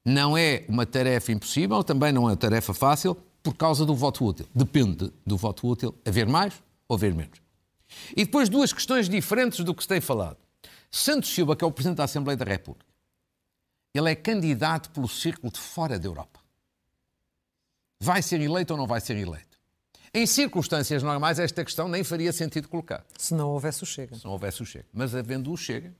Não 0.03 0.39
é 0.39 0.65
uma 0.69 0.87
tarefa 0.87 1.33
impossível, 1.33 1.83
também 1.85 2.13
não 2.13 2.23
é 2.23 2.31
uma 2.31 2.37
tarefa 2.37 2.73
fácil, 2.73 3.17
por 3.43 3.55
causa 3.55 3.85
do 3.85 3.95
voto 3.95 4.25
útil. 4.25 4.47
Depende 4.55 5.13
do 5.27 5.37
voto 5.37 5.69
útil 5.69 5.95
haver 6.07 6.27
mais 6.27 6.55
ou 6.89 6.97
haver 6.97 7.13
menos. 7.13 7.43
E 8.17 8.25
depois 8.25 8.49
duas 8.49 8.73
questões 8.73 9.09
diferentes 9.09 9.65
do 9.65 9.75
que 9.75 9.83
se 9.83 9.89
tem 9.89 10.01
falado. 10.01 10.39
Santos 10.91 11.29
Silva, 11.35 11.55
que 11.55 11.65
é 11.65 11.67
o 11.67 11.73
Presidente 11.73 11.99
da 11.99 12.05
Assembleia 12.05 12.37
da 12.37 12.45
República, 12.45 12.86
ele 13.97 14.11
é 14.11 14.15
candidato 14.15 14.91
pelo 14.91 15.09
círculo 15.09 15.53
de 15.53 15.61
fora 15.61 15.99
da 15.99 16.07
Europa. 16.07 16.41
Vai 18.01 18.23
ser 18.23 18.41
eleito 18.41 18.75
ou 18.75 18.79
não 18.79 18.87
vai 18.87 19.01
ser 19.01 19.17
eleito? 19.17 19.57
Em 20.13 20.27
circunstâncias 20.27 21.03
normais, 21.03 21.39
esta 21.39 21.65
questão 21.65 21.89
nem 21.89 22.03
faria 22.03 22.33
sentido 22.33 22.69
colocar. 22.69 23.05
Se 23.19 23.35
não 23.35 23.51
houvesse 23.51 23.83
o 23.83 23.87
Chega. 23.87 24.17
Se 24.17 24.25
não 24.25 24.33
houvesse 24.33 24.63
o 24.63 24.67
Chega. 24.67 24.87
Mas 24.93 25.15
havendo 25.15 25.53
o 25.53 25.57
Chega, 25.57 25.95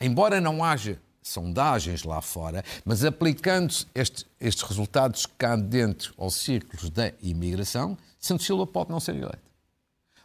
embora 0.00 0.40
não 0.40 0.64
haja 0.64 1.00
sondagens 1.22 2.02
lá 2.02 2.20
fora, 2.20 2.62
mas 2.84 3.04
aplicando 3.04 3.74
estes, 3.94 4.26
estes 4.38 4.62
resultados 4.62 5.26
cá 5.26 5.56
dentro 5.56 6.12
aos 6.18 6.34
círculos 6.34 6.90
da 6.90 7.12
imigração, 7.22 7.96
Santos 8.18 8.44
Silva 8.44 8.66
pode 8.66 8.90
não 8.90 9.00
ser 9.00 9.16
eleito. 9.16 9.38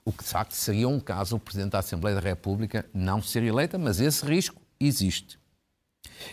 O 0.03 0.11
que 0.11 0.23
de 0.23 0.29
facto 0.29 0.51
seria 0.51 0.87
um 0.87 0.99
caso 0.99 1.37
o 1.37 1.39
Presidente 1.39 1.71
da 1.71 1.79
Assembleia 1.79 2.15
da 2.15 2.21
República 2.21 2.85
não 2.93 3.21
ser 3.21 3.43
eleita, 3.43 3.77
mas 3.77 3.99
esse 4.01 4.25
risco 4.25 4.61
existe. 4.79 5.38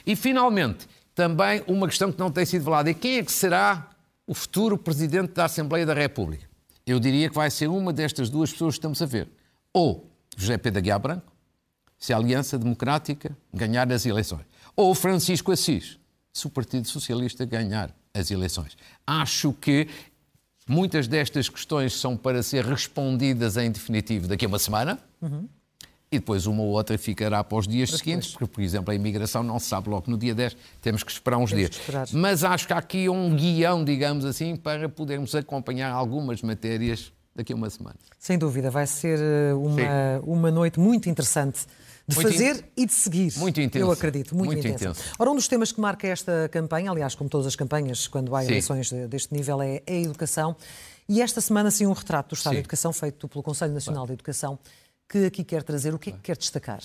E, 0.07 0.17
finalmente, 0.17 0.87
também 1.15 1.63
uma 1.67 1.87
questão 1.87 2.13
que 2.13 2.19
não 2.19 2.31
tem 2.31 2.45
sido 2.45 2.65
falada: 2.65 2.91
é 2.91 2.95
quem 2.95 3.19
é 3.19 3.23
que 3.23 3.33
será 3.33 3.91
o 4.27 4.35
futuro 4.35 4.77
Presidente 4.77 5.33
da 5.33 5.45
Assembleia 5.45 5.87
da 5.87 5.95
República? 5.95 6.47
Eu 6.87 7.01
diria 7.01 7.29
que 7.29 7.35
vai 7.35 7.51
ser 7.51 7.69
uma 7.69 7.93
destas 7.93 8.31
duas 8.31 8.53
pessoas 8.53 8.75
que 8.75 8.79
estamos 8.79 9.03
a 9.03 9.07
ver. 9.07 9.29
Ou 9.73 10.09
José 10.37 10.57
Pedro 10.57 10.79
Aguiar 10.79 11.01
Branco, 11.01 11.33
se 11.99 12.13
a 12.13 12.17
Aliança 12.17 12.59
Democrática 12.59 13.37
ganhar 13.53 13.91
as 13.91 14.07
eleições. 14.07 14.45
Ou 14.77 14.95
Francisco 14.95 15.51
Assis, 15.51 15.99
se 16.33 16.47
o 16.47 16.51
Partido 16.51 16.87
Socialista 16.87 17.45
ganhar 17.45 17.95
as 18.13 18.31
eleições. 18.31 18.77
Acho 19.07 19.53
que 19.53 19.89
muitas 20.69 21.09
destas 21.09 21.49
questões 21.49 21.95
são 21.95 22.17
para 22.17 22.43
ser 22.43 22.65
respondidas 22.65 23.57
em 23.57 23.71
definitivo 23.71 24.29
daqui 24.29 24.45
a 24.45 24.49
uma 24.49 24.59
semana. 24.59 24.99
Uhum. 25.21 25.49
E 26.11 26.19
depois 26.19 26.47
uma 26.47 26.63
ou 26.63 26.69
outra 26.71 26.97
ficará 26.97 27.43
para 27.43 27.59
os 27.59 27.67
dias 27.67 27.91
seguintes, 27.91 28.31
porque, 28.33 28.47
por 28.47 28.61
exemplo, 28.63 28.93
a 28.93 28.95
imigração 28.95 29.43
não 29.43 29.59
se 29.59 29.67
sabe 29.67 29.89
logo 29.89 30.09
no 30.11 30.17
dia 30.17 30.35
10, 30.35 30.57
temos 30.81 31.03
que 31.03 31.11
esperar 31.11 31.37
uns 31.39 31.51
Temos 31.51 31.71
dias. 31.71 32.13
Mas 32.13 32.45
acho 32.45 32.67
que 32.67 32.73
há 32.73 32.79
aqui 32.79 33.09
um 33.09 33.35
guião, 33.35 33.85
digamos 33.85 34.25
assim, 34.25 34.55
para 34.57 34.89
podermos 34.89 35.35
acompanhar 35.35 35.91
algumas 35.91 36.43
matérias 36.43 37.13
daqui 37.35 37.53
a 37.53 37.57
uma 37.57 37.69
semana. 37.69 37.97
Sem 38.19 38.39
dúvida, 38.39 38.71
vai 38.71 38.87
ser 38.87 39.19
eh, 39.19 39.53
uma, 39.55 40.21
uma 40.25 40.51
noite 40.51 40.79
muito 40.81 41.11
interessante 41.11 41.67
de 42.09 42.15
Muito 42.15 42.31
fazer 42.33 42.57
in- 42.57 42.83
e 42.83 42.87
de 42.87 42.93
seguir. 42.93 43.37
Muito 43.37 43.61
intensa. 43.61 43.85
Eu 43.85 43.91
acredito, 43.91 44.35
muito, 44.35 44.53
Muito 44.53 44.67
intensa. 44.67 44.85
intensa. 44.91 45.03
Ora, 45.19 45.31
um 45.33 45.35
dos 45.35 45.49
temas 45.49 45.73
que 45.73 45.81
marca 45.81 46.07
esta 46.07 46.49
campanha, 46.53 46.91
aliás, 46.91 47.15
como 47.17 47.29
todas 47.29 47.49
as 47.49 47.57
campanhas, 47.57 48.07
quando 48.07 48.35
há 48.35 48.45
eleições 48.45 48.89
de- 48.91 49.09
deste 49.09 49.35
nível, 49.35 49.61
é 49.61 49.83
a 49.87 49.93
educação. 49.93 50.55
E 51.09 51.21
esta 51.21 51.41
semana, 51.41 51.71
sim, 51.71 51.85
um 51.85 51.93
retrato 51.93 52.29
do 52.31 52.35
Estado 52.39 52.53
Sim. 52.53 52.57
da 52.57 52.61
Educação 52.61 52.93
feito 52.93 53.29
pelo 53.29 53.43
Conselho 53.43 53.75
Nacional 53.75 54.07
de 54.07 54.13
Educação, 54.15 54.59
que 55.09 55.27
aqui 55.27 55.45
quer 55.45 55.63
trazer. 55.63 55.95
O 55.95 55.99
que 55.99 56.11
é 56.11 56.13
que 56.13 56.19
quer 56.19 56.37
destacar? 56.37 56.81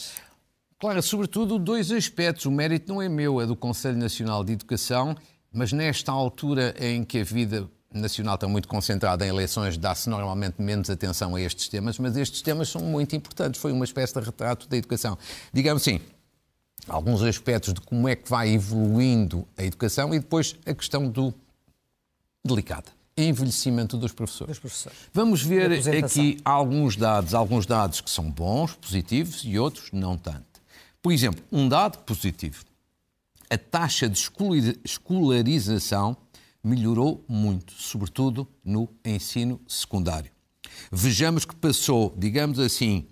Claro, 0.79 1.01
sobretudo 1.01 1.59
dois 1.59 1.91
aspectos. 1.91 2.45
O 2.45 2.51
mérito 2.51 2.91
não 2.91 3.01
é 3.01 3.07
meu, 3.07 3.39
é 3.39 3.45
do 3.45 3.55
Conselho 3.55 3.97
Nacional 3.97 4.43
de 4.43 4.53
Educação, 4.53 5.15
mas 5.53 5.71
nesta 5.71 6.11
altura 6.11 6.73
em 6.79 7.03
que 7.03 7.19
a 7.19 7.23
vida 7.23 7.69
nacional 7.93 8.35
está 8.35 8.47
muito 8.47 8.67
concentrada 8.67 9.25
em 9.25 9.29
eleições, 9.29 9.77
dá-se 9.77 10.09
normalmente 10.09 10.61
menos 10.61 10.89
atenção 10.89 11.35
a 11.35 11.41
estes 11.41 11.67
temas, 11.67 11.99
mas 11.99 12.15
estes 12.15 12.41
temas 12.41 12.69
são 12.69 12.81
muito 12.81 13.15
importantes. 13.15 13.59
Foi 13.59 13.71
uma 13.71 13.85
espécie 13.85 14.13
de 14.13 14.21
retrato 14.21 14.67
da 14.67 14.77
educação. 14.77 15.17
Digamos 15.53 15.83
assim, 15.83 15.99
alguns 16.87 17.21
aspectos 17.21 17.73
de 17.73 17.81
como 17.81 18.07
é 18.07 18.15
que 18.15 18.29
vai 18.29 18.49
evoluindo 18.49 19.47
a 19.57 19.63
educação 19.63 20.13
e 20.13 20.19
depois 20.19 20.55
a 20.65 20.73
questão 20.73 21.07
do 21.07 21.33
delicada, 22.43 22.91
envelhecimento 23.21 23.97
dos 23.97 24.11
professores. 24.11 24.51
Dos 24.51 24.59
professores. 24.59 24.97
Vamos 25.13 25.41
ver 25.41 25.71
aqui 26.03 26.39
alguns 26.43 26.95
dados, 26.95 27.33
alguns 27.33 27.65
dados 27.65 28.01
que 28.01 28.09
são 28.09 28.29
bons, 28.29 28.73
positivos 28.75 29.43
e 29.45 29.57
outros 29.59 29.89
não 29.91 30.17
tanto. 30.17 30.61
Por 31.01 31.11
exemplo, 31.11 31.43
um 31.51 31.67
dado 31.67 31.99
positivo. 31.99 32.63
A 33.49 33.57
taxa 33.57 34.07
de 34.07 34.17
escolar- 34.17 34.75
escolarização 34.83 36.15
melhorou 36.63 37.25
muito, 37.27 37.73
sobretudo 37.73 38.47
no 38.63 38.87
ensino 39.03 39.59
secundário. 39.67 40.31
Vejamos 40.91 41.43
que 41.43 41.55
passou, 41.55 42.13
digamos 42.17 42.59
assim, 42.59 43.07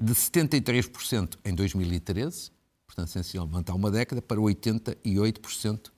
de 0.00 0.14
73% 0.14 1.36
em 1.44 1.54
2013, 1.54 2.50
portanto, 2.86 3.08
essencialmente 3.08 3.70
há 3.70 3.74
uma 3.74 3.90
década, 3.90 4.20
para 4.22 4.38
88% 4.40 5.91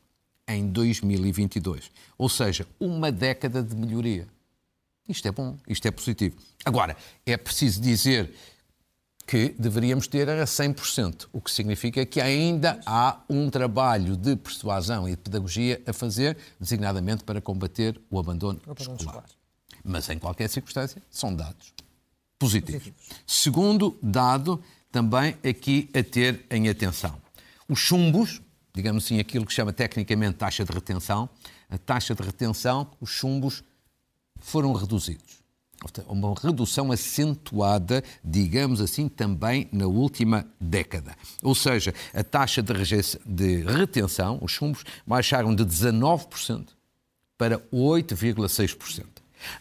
em 0.49 0.69
2022. 0.69 1.91
Ou 2.19 2.29
seja, 2.29 2.67
uma 2.79 3.11
década 3.11 3.63
de 3.63 3.75
melhoria. 3.75 4.27
Isto 5.09 5.29
é 5.29 5.33
bom, 5.33 5.57
isto 5.69 5.87
é 5.87 5.91
positivo. 5.91 6.37
Agora, 6.65 6.97
é 7.27 7.37
preciso 7.37 7.81
dizer 7.81 8.35
que 9.27 9.55
deveríamos 9.59 10.07
ter 10.07 10.29
a 10.29 10.45
100%, 10.45 11.29
o 11.33 11.41
que 11.41 11.51
significa 11.51 12.05
que 12.05 12.21
ainda 12.21 12.81
há 12.85 13.23
um 13.29 13.49
trabalho 13.49 14.17
de 14.17 14.37
persuasão 14.37 15.09
e 15.09 15.13
de 15.13 15.17
pedagogia 15.17 15.83
a 15.87 15.93
fazer, 15.93 16.37
designadamente 16.61 17.25
para 17.25 17.41
combater 17.41 18.01
o 18.11 18.19
abandono, 18.19 18.61
abandono 18.65 18.97
escolar. 18.97 19.25
escolar. 19.25 19.25
Mas, 19.83 20.09
em 20.09 20.19
qualquer 20.19 20.49
circunstância, 20.49 21.03
são 21.11 21.35
dados 21.35 21.73
positivos. 22.39 22.93
Segundo 23.27 23.99
dado, 24.03 24.63
também 24.91 25.37
aqui 25.49 25.89
a 25.95 26.03
ter 26.03 26.45
em 26.51 26.69
atenção. 26.69 27.17
Os 27.69 27.79
chumbos, 27.79 28.43
digamos 28.75 29.05
assim, 29.05 29.21
aquilo 29.21 29.47
que 29.47 29.53
chama 29.53 29.73
tecnicamente 29.73 30.37
taxa 30.37 30.65
de 30.65 30.73
retenção, 30.73 31.29
a 31.71 31.79
taxa 31.79 32.15
de 32.15 32.23
retenção, 32.23 32.89
os 33.01 33.11
chumbos 33.11 33.63
foram 34.41 34.73
reduzidos. 34.73 35.45
Uma 36.09 36.35
redução 36.35 36.91
acentuada, 36.91 38.03
digamos 38.25 38.81
assim, 38.81 39.09
também 39.09 39.69
na 39.71 39.87
última 39.87 40.47
década. 40.59 41.15
Ou 41.43 41.55
seja, 41.55 41.95
a 42.13 42.25
taxa 42.25 42.63
de, 42.63 42.73
de 43.27 43.63
retenção, 43.63 44.39
os 44.41 44.51
chumbos, 44.51 44.83
baixaram 45.07 45.55
de 45.55 45.65
19% 45.65 46.69
para 47.37 47.59
8,6%. 47.59 49.05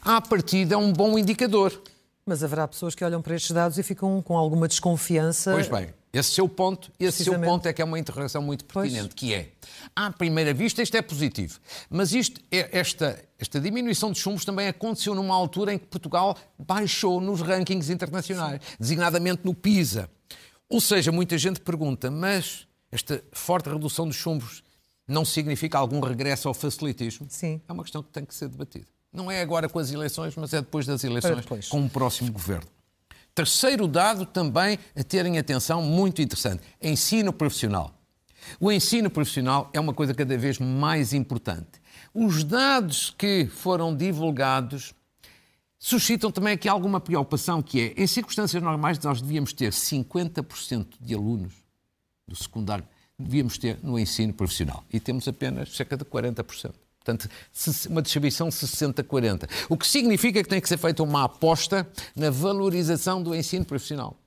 À 0.02 0.22
partida, 0.22 0.76
é 0.76 0.78
um 0.78 0.94
bom 0.94 1.18
indicador. 1.18 1.82
Mas 2.26 2.42
haverá 2.42 2.68
pessoas 2.68 2.96
que 2.96 3.04
olham 3.04 3.22
para 3.22 3.36
estes 3.36 3.52
dados 3.52 3.78
e 3.78 3.84
ficam 3.84 4.22
com 4.22 4.38
alguma 4.38 4.68
desconfiança. 4.68 5.52
Pois 5.52 5.68
bem, 5.68 5.94
esse 6.14 6.32
seu 6.32 6.48
ponto, 6.48 6.92
esse 7.00 7.24
seu 7.24 7.40
ponto 7.42 7.66
é 7.68 7.74
que 7.74 7.82
é 7.82 7.86
uma 7.86 7.98
interrogação 7.98 8.42
muito 8.42 8.64
Pois. 8.66 8.92
pertinente, 8.92 9.16
que 9.16 9.34
é, 9.34 9.50
à 9.96 10.12
primeira 10.12 10.54
vista 10.54 10.82
isto 10.84 10.96
é 10.96 11.02
positivo, 11.02 11.60
mas 11.90 12.14
isto, 12.14 12.40
é- 12.52 12.70
esta, 12.78 13.20
esta 13.40 13.60
diminuição 13.60 14.12
de 14.12 14.20
chumbos 14.20 14.46
também 14.46 14.68
aconteceu 14.68 15.16
numa 15.16 15.34
altura 15.34 15.74
em 15.74 15.80
que 15.80 15.88
Portugal 15.88 16.38
baixou 16.58 17.20
nos 17.20 17.42
rankings 17.42 17.92
internacionais, 17.92 18.62
designadamente 18.80 19.42
no 19.44 19.56
PISA. 19.56 20.08
Ou 20.70 20.80
seja, 20.80 21.12
muita 21.12 21.38
gente 21.38 21.60
pergunta, 21.60 22.10
mas 22.12 22.68
esta 22.92 23.22
forte 23.32 23.70
redução 23.70 24.08
dos 24.08 24.16
chumbos 24.16 24.64
não 25.08 25.26
significa 25.26 25.78
algum 25.78 26.00
regresso 26.00 26.48
ao 26.48 26.54
facilitismo? 26.54 27.26
Sim. 27.30 27.60
É 27.68 27.74
uma 27.74 27.84
questão 27.84 28.02
que 28.04 28.10
tem 28.10 28.24
que 28.24 28.34
ser 28.36 28.48
debatida. 28.48 28.86
Não 29.12 29.30
é 29.30 29.42
agora 29.42 29.68
com 29.68 29.78
as 29.80 29.92
eleições, 29.92 30.36
mas 30.36 30.54
é 30.54 30.62
depois 30.62 30.86
das 30.88 31.04
eleições, 31.04 31.38
depois. 31.42 31.68
com 31.68 31.84
o 31.86 31.90
próximo 31.90 32.32
governo. 32.32 32.68
Terceiro 33.36 33.88
dado 33.88 34.26
também 34.26 34.78
a 34.96 35.04
terem 35.04 35.40
atenção, 35.40 35.82
muito 35.82 36.22
interessante: 36.22 36.62
ensino 36.82 37.34
profissional. 37.34 37.94
O 38.60 38.72
ensino 38.72 39.10
profissional 39.10 39.70
é 39.74 39.80
uma 39.80 39.94
coisa 39.94 40.14
cada 40.14 40.38
vez 40.38 40.60
mais 40.60 41.14
importante. 41.14 41.82
Os 42.14 42.44
dados 42.44 43.10
que 43.18 43.48
foram 43.48 43.96
divulgados 43.96 44.94
suscitam 45.80 46.32
também 46.32 46.54
aqui 46.54 46.70
alguma 46.70 47.00
preocupação, 47.00 47.62
que 47.62 47.82
é, 47.82 48.02
em 48.02 48.08
circunstâncias 48.08 48.62
normais, 48.62 49.00
nós 49.00 49.22
devíamos 49.22 49.52
ter 49.52 49.72
50% 49.72 50.88
de 51.00 51.14
alunos 51.14 51.54
do 52.28 52.36
secundário, 52.36 52.86
devíamos 53.18 53.58
ter 53.58 53.80
no 53.84 53.98
ensino 53.98 54.34
profissional. 54.34 54.84
E 54.92 55.00
temos 55.00 55.28
apenas 55.28 55.76
cerca 55.76 55.98
de 55.98 56.06
40%. 56.06 56.74
Portanto, 57.04 57.30
uma 57.90 58.02
distribuição 58.02 58.48
60-40. 58.48 59.50
O 59.68 59.78
que 59.78 59.86
significa 59.86 60.42
que 60.42 60.50
tem 60.50 60.62
que 60.62 60.70
ser 60.70 60.78
feita 60.78 61.04
uma 61.04 61.26
aposta 61.26 61.88
na 62.16 62.30
valorização 62.30 63.22
do 63.22 63.36
ensino 63.36 63.66
profissional. 63.66 64.18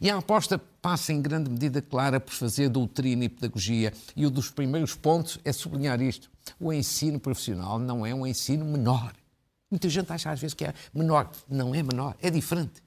E 0.00 0.10
a 0.10 0.18
aposta 0.18 0.58
passa 0.82 1.12
em 1.12 1.22
grande 1.22 1.50
medida 1.50 1.80
clara 1.80 2.20
por 2.20 2.34
fazer 2.34 2.68
doutrina 2.68 3.24
e 3.24 3.28
pedagogia. 3.28 3.92
E 4.14 4.26
um 4.26 4.30
dos 4.30 4.50
primeiros 4.50 4.94
pontos 4.94 5.38
é 5.44 5.52
sublinhar 5.52 6.02
isto. 6.02 6.30
O 6.60 6.72
ensino 6.72 7.18
profissional 7.18 7.78
não 7.78 8.04
é 8.04 8.14
um 8.14 8.26
ensino 8.26 8.64
menor. 8.64 9.14
Muita 9.70 9.88
gente 9.88 10.12
acha 10.12 10.30
às 10.30 10.40
vezes 10.40 10.54
que 10.54 10.64
é 10.64 10.74
menor. 10.92 11.30
Não 11.48 11.74
é 11.74 11.82
menor, 11.82 12.14
é 12.20 12.30
diferente. 12.30 12.82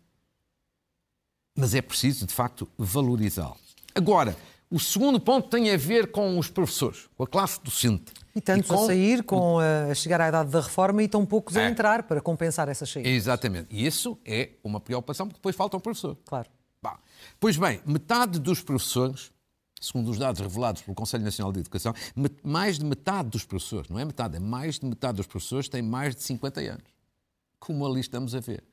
Mas 1.55 1.73
é 1.73 1.81
preciso, 1.81 2.27
de 2.27 2.33
facto, 2.33 2.67
valorizá-lo. 2.77 3.57
Agora, 3.95 4.37
o 4.69 4.79
segundo 4.79 5.19
ponto 5.19 5.49
tem 5.49 5.71
a 5.71 5.77
ver 5.77 6.11
com 6.11 6.37
os 6.37 6.49
professores, 6.49 7.09
com 7.17 7.23
a 7.23 7.27
classe 7.27 7.59
docente. 7.61 8.13
E 8.35 8.39
tantos 8.41 8.67
com- 8.69 8.83
a 8.83 8.85
sair, 8.87 9.23
com 9.23 9.59
a, 9.59 9.91
a 9.91 9.95
chegar 9.95 10.21
à 10.21 10.29
idade 10.29 10.49
da 10.51 10.61
reforma 10.61 11.03
e 11.03 11.07
tão 11.07 11.25
poucos 11.25 11.57
a 11.57 11.63
É. 11.63 11.69
entrar 11.69 12.03
para 12.03 12.21
compensar 12.21 12.69
essas 12.69 12.89
saídas. 12.89 13.11
Exatamente. 13.11 13.67
E 13.69 13.85
isso 13.85 14.17
é 14.25 14.51
uma 14.63 14.79
preocupação, 14.79 15.27
porque 15.27 15.37
depois 15.39 15.55
falta 15.55 15.75
um 15.77 15.79
professor. 15.79 16.17
Claro. 16.25 16.49
Bom, 16.81 16.95
pois 17.39 17.57
bem, 17.57 17.81
metade 17.85 18.39
dos 18.39 18.61
professores, 18.61 19.31
segundo 19.79 20.09
os 20.09 20.17
dados 20.17 20.39
revelados 20.41 20.81
pelo 20.81 20.95
Conselho 20.95 21.23
Nacional 21.23 21.51
de 21.51 21.59
Educação, 21.59 21.93
mais 22.43 22.79
de 22.79 22.85
metade 22.85 23.29
dos 23.29 23.43
professores, 23.43 23.89
não 23.89 23.99
é 23.99 24.05
metade, 24.05 24.37
é 24.37 24.39
mais 24.39 24.79
de 24.79 24.85
metade 24.85 25.17
dos 25.17 25.27
professores 25.27 25.67
têm 25.69 25.81
mais 25.81 26.15
de 26.15 26.23
50 26.23 26.59
anos. 26.61 26.83
Como 27.59 27.85
ali 27.85 27.99
estamos 27.99 28.33
a 28.33 28.39
ver. 28.39 28.63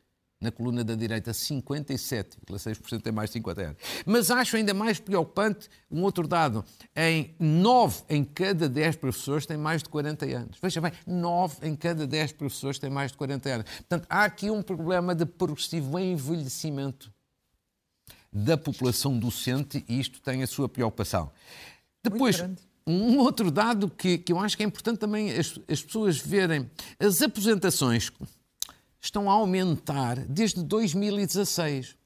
Na 0.41 0.53
coluna 0.53 0.85
da 0.85 0.95
direita, 0.95 1.33
57,6% 1.33 3.03
têm 3.03 3.13
mais 3.13 3.29
de 3.31 3.35
50 3.35 3.61
anos. 3.61 3.77
Mas 4.07 4.31
acho 4.31 4.57
ainda 4.57 4.73
mais 4.73 5.01
preocupante 5.01 5.69
um 5.91 6.03
outro 6.03 6.29
dado. 6.29 6.65
Em 6.95 7.35
9 7.41 8.03
em 8.09 8.23
cada 8.25 8.69
10 8.69 8.97
professores 8.97 9.47
têm 9.47 9.57
mais 9.57 9.83
de 9.83 9.89
40 9.89 10.27
anos. 10.27 10.59
Veja 10.63 10.81
bem, 10.81 10.93
9 11.05 11.67
em 11.67 11.75
cada 11.75 12.07
10 12.07 12.33
professores 12.33 12.79
têm 12.79 12.89
mais 12.89 13.11
de 13.11 13.19
40 13.19 13.49
anos. 13.49 13.67
Portanto, 13.79 14.07
há 14.09 14.25
aqui 14.25 14.49
um 14.49 14.63
problema 14.63 15.13
de 15.13 15.27
progressivo 15.27 15.99
envelhecimento 15.99 17.13
da 18.33 18.57
população 18.57 19.19
docente 19.19 19.85
e 19.89 19.99
isto 19.99 20.21
tem 20.21 20.45
a 20.45 20.47
sua 20.47 20.69
preocupação. 20.69 21.33
Depois, 22.03 22.45
um 22.87 23.19
outro 23.19 23.51
dado 23.51 23.91
que, 23.91 24.19
que 24.19 24.33
eu 24.33 24.39
acho 24.39 24.57
que 24.57 24.63
é 24.63 24.67
importante 24.67 24.99
também 24.99 25.33
as, 25.33 25.59
as 25.69 25.83
pessoas 25.83 26.17
verem, 26.19 26.71
as 26.99 27.21
aposentações 27.21 28.11
estão 29.01 29.31
a 29.31 29.35
aumentar 29.35 30.17
desde 30.27 30.63
2016. 30.63 31.97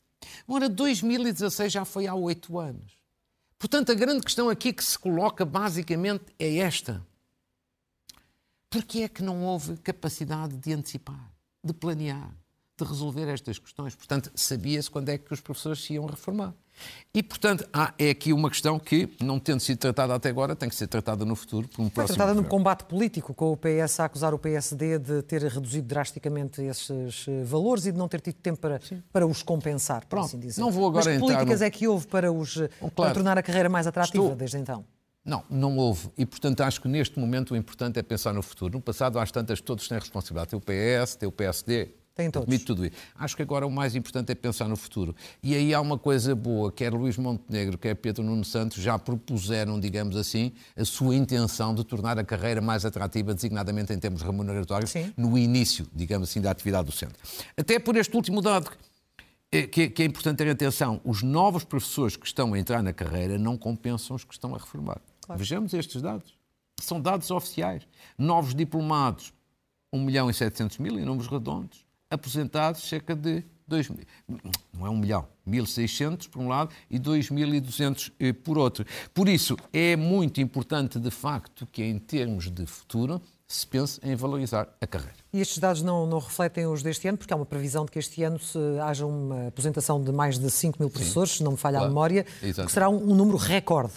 Ora, 0.46 0.68
2016 0.68 1.72
já 1.72 1.84
foi 1.84 2.06
há 2.06 2.14
oito 2.14 2.58
anos. 2.58 2.92
Portanto, 3.58 3.92
a 3.92 3.94
grande 3.94 4.24
questão 4.24 4.48
aqui 4.48 4.72
que 4.72 4.84
se 4.84 4.98
coloca 4.98 5.44
basicamente 5.44 6.24
é 6.38 6.58
esta. 6.58 7.04
Por 8.68 8.84
que 8.84 9.02
é 9.02 9.08
que 9.08 9.22
não 9.22 9.44
houve 9.44 9.76
capacidade 9.76 10.56
de 10.56 10.72
antecipar, 10.72 11.32
de 11.62 11.72
planear, 11.72 12.34
de 12.76 12.84
resolver 12.84 13.28
estas 13.28 13.58
questões. 13.58 13.94
Portanto, 13.94 14.30
sabia-se 14.34 14.90
quando 14.90 15.08
é 15.08 15.18
que 15.18 15.32
os 15.32 15.40
professores 15.40 15.82
se 15.82 15.94
iam 15.94 16.06
reformar. 16.06 16.54
E, 17.14 17.22
portanto, 17.22 17.66
há, 17.72 17.92
é 17.98 18.10
aqui 18.10 18.32
uma 18.32 18.48
questão 18.48 18.78
que, 18.78 19.08
não 19.20 19.38
tendo 19.38 19.60
sido 19.60 19.78
tratada 19.78 20.14
até 20.14 20.30
agora, 20.30 20.56
tem 20.56 20.68
que 20.68 20.74
ser 20.74 20.86
tratada 20.86 21.24
no 21.24 21.36
futuro 21.36 21.68
por 21.68 21.82
um 21.82 21.84
Foi 21.84 21.90
próximo 21.90 22.16
tratada 22.16 22.32
no 22.34 22.42
governo. 22.42 22.58
combate 22.58 22.84
político, 22.84 23.34
com 23.34 23.52
o 23.52 23.56
PS 23.56 24.00
a 24.00 24.04
acusar 24.06 24.32
o 24.32 24.38
PSD 24.38 24.98
de 24.98 25.22
ter 25.22 25.42
reduzido 25.42 25.86
drasticamente 25.86 26.62
esses 26.62 27.26
eh, 27.28 27.44
valores 27.44 27.84
e 27.84 27.92
de 27.92 27.98
não 27.98 28.08
ter 28.08 28.20
tido 28.22 28.36
tempo 28.36 28.58
para, 28.60 28.80
para 29.12 29.26
os 29.26 29.42
compensar, 29.42 30.00
por 30.02 30.08
Pronto, 30.08 30.24
assim 30.26 30.38
dizer. 30.38 30.60
não 30.60 30.70
vou 30.70 30.86
agora 30.88 31.04
Mas 31.04 31.14
que 31.14 31.20
políticas 31.20 31.60
no- 31.60 31.66
é 31.66 31.70
que 31.70 31.86
houve 31.86 32.06
para, 32.06 32.32
os, 32.32 32.56
eh, 32.56 32.68
para 32.80 32.90
claro. 32.90 33.14
tornar 33.14 33.36
a 33.38 33.42
carreira 33.42 33.68
mais 33.68 33.86
atrativa 33.86 34.22
Estou- 34.24 34.36
desde 34.36 34.56
então? 34.56 34.84
Não, 35.24 35.44
não 35.50 35.76
houve. 35.76 36.08
E, 36.18 36.26
portanto, 36.26 36.62
acho 36.62 36.80
que 36.80 36.88
neste 36.88 37.16
momento 37.20 37.52
o 37.52 37.56
importante 37.56 37.96
é 37.98 38.02
pensar 38.02 38.32
no 38.32 38.42
futuro. 38.42 38.72
No 38.74 38.80
passado, 38.80 39.20
às 39.20 39.30
tantas, 39.30 39.60
todos 39.60 39.86
têm 39.86 39.96
responsabilidade. 39.98 40.50
Tem 40.50 40.58
o 40.58 40.60
PS, 40.60 41.14
tem 41.16 41.28
o 41.28 41.32
PSD. 41.32 41.90
Têm 42.14 42.30
todos. 42.30 42.46
admito 42.46 42.66
tudo 42.66 42.84
isso. 42.84 42.94
Acho 43.14 43.34
que 43.34 43.42
agora 43.42 43.66
o 43.66 43.70
mais 43.70 43.94
importante 43.96 44.30
é 44.30 44.34
pensar 44.34 44.68
no 44.68 44.76
futuro. 44.76 45.14
E 45.42 45.54
aí 45.54 45.72
há 45.72 45.80
uma 45.80 45.98
coisa 45.98 46.34
boa, 46.34 46.70
quer 46.70 46.92
Luís 46.92 47.16
Montenegro, 47.16 47.78
quer 47.78 47.94
Pedro 47.94 48.22
Nuno 48.22 48.44
Santos 48.44 48.82
já 48.82 48.98
propuseram, 48.98 49.80
digamos 49.80 50.14
assim, 50.16 50.52
a 50.76 50.84
sua 50.84 51.14
intenção 51.16 51.74
de 51.74 51.82
tornar 51.84 52.18
a 52.18 52.24
carreira 52.24 52.60
mais 52.60 52.84
atrativa, 52.84 53.32
designadamente 53.34 53.92
em 53.92 53.98
termos 53.98 54.20
remuneratórios, 54.20 54.90
Sim. 54.90 55.12
no 55.16 55.38
início, 55.38 55.86
digamos 55.94 56.28
assim, 56.28 56.40
da 56.40 56.50
atividade 56.50 56.84
docente. 56.86 57.14
Até 57.56 57.78
por 57.78 57.96
este 57.96 58.14
último 58.14 58.42
dado, 58.42 58.70
é- 59.50 59.66
que, 59.66 59.92
é 60.02 60.04
importante 60.04 60.38
ter 60.38 60.50
atenção, 60.50 61.00
os 61.04 61.22
novos 61.22 61.64
professores 61.64 62.16
que 62.16 62.26
estão 62.26 62.52
a 62.52 62.58
entrar 62.58 62.82
na 62.82 62.92
carreira 62.92 63.38
não 63.38 63.56
compensam 63.56 64.16
os 64.16 64.24
que 64.24 64.34
estão 64.34 64.54
a 64.54 64.58
reformar. 64.58 65.00
Vejamos 65.36 65.72
estes 65.72 66.02
dados. 66.02 66.34
São 66.80 67.00
dados 67.00 67.30
oficiais. 67.30 67.82
Novos 68.18 68.54
diplomados, 68.54 69.32
1 69.92 70.02
milhão 70.04 70.28
e 70.28 70.34
700 70.34 70.78
mil, 70.78 70.98
em 70.98 71.04
números 71.04 71.28
redondos. 71.30 71.81
Aposentados, 72.12 72.82
cerca 72.88 73.14
de 73.16 73.42
2 73.66 73.88
mil. 73.88 74.04
Não 74.72 74.86
é 74.86 74.90
1 74.90 74.96
milhão, 74.96 75.26
1.600 75.48 76.28
por 76.28 76.40
um 76.40 76.48
lado 76.48 76.70
e 76.90 76.98
2.200 76.98 78.12
eh, 78.20 78.32
por 78.32 78.58
outro. 78.58 78.84
Por 79.14 79.28
isso, 79.28 79.56
é 79.72 79.96
muito 79.96 80.40
importante, 80.40 80.98
de 80.98 81.10
facto, 81.10 81.66
que 81.66 81.82
em 81.82 81.98
termos 81.98 82.50
de 82.50 82.66
futuro 82.66 83.20
se 83.48 83.66
pense 83.66 84.00
em 84.02 84.14
valorizar 84.14 84.68
a 84.80 84.86
carreira. 84.86 85.14
E 85.32 85.40
estes 85.40 85.58
dados 85.58 85.82
não, 85.82 86.06
não 86.06 86.18
refletem 86.18 86.66
os 86.66 86.82
deste 86.82 87.06
ano, 87.06 87.18
porque 87.18 87.32
há 87.32 87.36
uma 87.36 87.44
previsão 87.44 87.84
de 87.84 87.90
que 87.90 87.98
este 87.98 88.22
ano 88.22 88.38
se 88.38 88.58
haja 88.82 89.04
uma 89.04 89.48
aposentação 89.48 90.02
de 90.02 90.10
mais 90.10 90.38
de 90.38 90.50
5 90.50 90.78
mil 90.80 90.88
professores, 90.88 91.32
se 91.32 91.42
não 91.42 91.52
me 91.52 91.58
falha 91.58 91.76
a 91.76 91.80
claro. 91.80 91.92
memória, 91.92 92.26
Exatamente. 92.42 92.66
que 92.66 92.72
será 92.72 92.88
um, 92.88 93.10
um 93.10 93.14
número 93.14 93.36
recorde. 93.36 93.92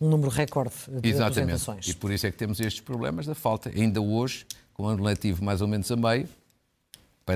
Um 0.00 0.08
número 0.08 0.30
recorde 0.30 0.74
de 0.88 1.08
Exatamente. 1.08 1.62
E 1.88 1.94
por 1.94 2.10
isso 2.10 2.26
é 2.26 2.30
que 2.30 2.36
temos 2.36 2.58
estes 2.58 2.80
problemas 2.80 3.26
da 3.26 3.34
falta. 3.34 3.70
Ainda 3.70 4.00
hoje, 4.00 4.46
com 4.72 4.84
o 4.84 4.86
ano 4.86 5.04
letivo 5.04 5.44
mais 5.44 5.60
ou 5.60 5.68
menos 5.68 5.90
a 5.90 5.96
meio, 5.96 6.26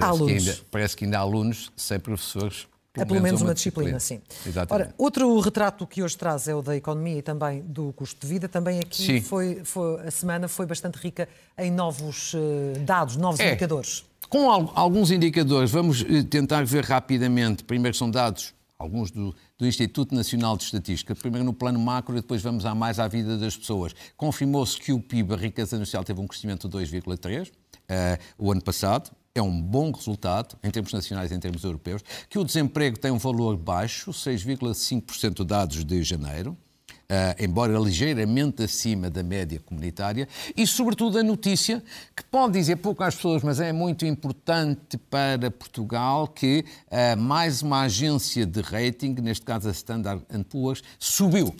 parece, 0.00 0.24
que 0.24 0.32
ainda, 0.32 0.58
parece 0.70 0.96
que 0.96 1.04
ainda 1.04 1.18
há 1.18 1.20
alunos 1.20 1.72
sem 1.76 1.98
professores. 1.98 2.66
É 2.96 3.04
pelo 3.04 3.20
menos 3.20 3.42
uma 3.42 3.52
disciplina, 3.54 3.98
sim. 3.98 4.20
Exatamente. 4.46 4.86
Ora, 4.86 4.94
outro 4.96 5.40
retrato 5.40 5.84
que 5.84 6.00
hoje 6.00 6.16
traz 6.16 6.46
é 6.46 6.54
o 6.54 6.62
da 6.62 6.76
economia 6.76 7.18
e 7.18 7.22
também 7.22 7.60
do 7.62 7.92
custo 7.92 8.20
de 8.24 8.32
vida. 8.32 8.48
Também 8.48 8.78
aqui 8.78 9.20
foi, 9.20 9.62
foi- 9.64 10.06
a 10.06 10.10
semana 10.12 10.46
foi 10.46 10.64
bastante 10.64 10.94
rica 10.96 11.28
em 11.58 11.72
novos 11.72 12.32
eh, 12.36 12.78
dados, 12.78 13.16
novos 13.16 13.40
É. 13.40 13.48
indicadores. 13.48 14.04
Com 14.28 14.48
al- 14.48 14.70
alguns 14.76 15.10
indicadores, 15.10 15.72
vamos 15.72 16.02
eh, 16.08 16.22
tentar 16.22 16.64
ver 16.64 16.84
rapidamente. 16.84 17.64
Primeiro 17.64 17.96
são 17.96 18.08
dados, 18.08 18.54
alguns 18.78 19.10
do, 19.10 19.34
do 19.58 19.66
Instituto 19.66 20.14
Nacional 20.14 20.56
de 20.56 20.62
Estatística. 20.62 21.16
Primeiro 21.16 21.44
no 21.44 21.52
plano 21.52 21.80
macro 21.80 22.16
e 22.16 22.20
depois 22.20 22.42
vamos 22.42 22.64
a 22.64 22.76
mais 22.76 23.00
à 23.00 23.08
vida 23.08 23.36
das 23.36 23.56
pessoas. 23.56 23.92
Confirmou-se 24.16 24.78
que 24.78 24.92
o 24.92 25.00
PIB, 25.00 25.34
a 25.34 25.36
riqueza 25.36 25.76
nacional, 25.76 26.04
teve 26.04 26.20
um 26.20 26.28
crescimento 26.28 26.68
de 26.68 26.78
2,3% 26.78 27.50
eh, 27.88 28.20
o 28.38 28.52
ano 28.52 28.62
passado. 28.62 29.10
É 29.36 29.42
um 29.42 29.60
bom 29.60 29.90
resultado 29.90 30.56
em 30.62 30.70
termos 30.70 30.92
nacionais 30.92 31.32
e 31.32 31.34
em 31.34 31.40
termos 31.40 31.64
europeus. 31.64 32.02
Que 32.28 32.38
o 32.38 32.44
desemprego 32.44 32.96
tem 32.96 33.10
um 33.10 33.18
valor 33.18 33.56
baixo, 33.56 34.12
6,5% 34.12 35.44
dados 35.44 35.84
de 35.84 36.04
janeiro. 36.04 36.56
Uh, 37.04 37.42
embora 37.42 37.76
ligeiramente 37.76 38.62
acima 38.62 39.10
da 39.10 39.22
média 39.22 39.60
comunitária, 39.60 40.26
e 40.56 40.66
sobretudo 40.66 41.18
a 41.18 41.22
notícia 41.22 41.84
que 42.16 42.24
pode 42.24 42.54
dizer 42.54 42.76
pouco 42.76 43.02
às 43.02 43.14
pessoas, 43.14 43.42
mas 43.42 43.60
é 43.60 43.74
muito 43.74 44.06
importante 44.06 44.96
para 44.96 45.50
Portugal, 45.50 46.26
que 46.26 46.64
uh, 46.86 47.20
mais 47.20 47.60
uma 47.60 47.82
agência 47.82 48.46
de 48.46 48.62
rating, 48.62 49.16
neste 49.20 49.44
caso 49.44 49.68
a 49.68 49.72
Standard 49.72 50.24
Poor's, 50.48 50.82
subiu 50.98 51.54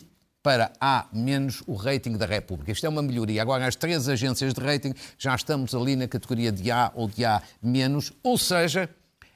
para 0.45 0.71
A 0.79 1.07
menos 1.11 1.63
o 1.67 1.75
rating 1.75 2.19
da 2.19 2.27
República. 2.27 2.71
Isto 2.71 2.85
é 2.85 2.89
uma 2.91 3.01
melhoria. 3.01 3.41
Agora, 3.41 3.67
as 3.67 3.75
três 3.75 4.11
agências 4.11 4.53
de 4.53 4.61
rating 4.61 4.93
já 5.17 5.35
estamos 5.35 5.75
ali 5.75 5.97
na 5.97 6.07
categoria 6.07 6.53
de 6.53 6.71
A 6.71 6.93
ou 6.95 7.09
de 7.09 7.25
A 7.25 7.43
menos, 7.63 8.13
ou 8.23 8.37
seja, 8.37 8.91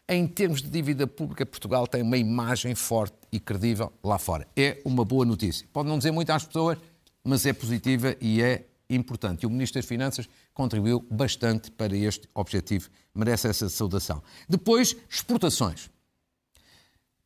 em 0.06 0.26
termos 0.26 0.60
de 0.60 0.68
dívida 0.68 1.06
pública, 1.06 1.46
Portugal 1.46 1.86
tem 1.86 2.02
uma 2.02 2.18
imagem 2.18 2.74
forte 2.74 3.16
e 3.32 3.40
credível 3.40 3.90
lá 4.04 4.18
fora. 4.18 4.46
É 4.54 4.82
uma 4.84 5.02
boa 5.02 5.24
notícia. 5.24 5.66
Pode 5.72 5.88
não 5.88 5.96
dizer 5.96 6.10
muito 6.10 6.28
às 6.28 6.44
pessoas, 6.44 6.76
mas 7.24 7.46
é 7.46 7.54
positiva 7.54 8.14
e 8.20 8.42
é 8.42 8.66
importante. 8.90 9.44
E 9.44 9.46
o 9.46 9.50
Ministro 9.50 9.80
das 9.80 9.88
Finanças 9.88 10.28
contribuiu 10.52 11.06
bastante 11.10 11.70
para 11.70 11.96
este 11.96 12.28
objetivo. 12.34 12.90
Merece 13.14 13.48
essa 13.48 13.66
saudação. 13.70 14.22
Depois, 14.46 14.94
exportações. 15.08 15.88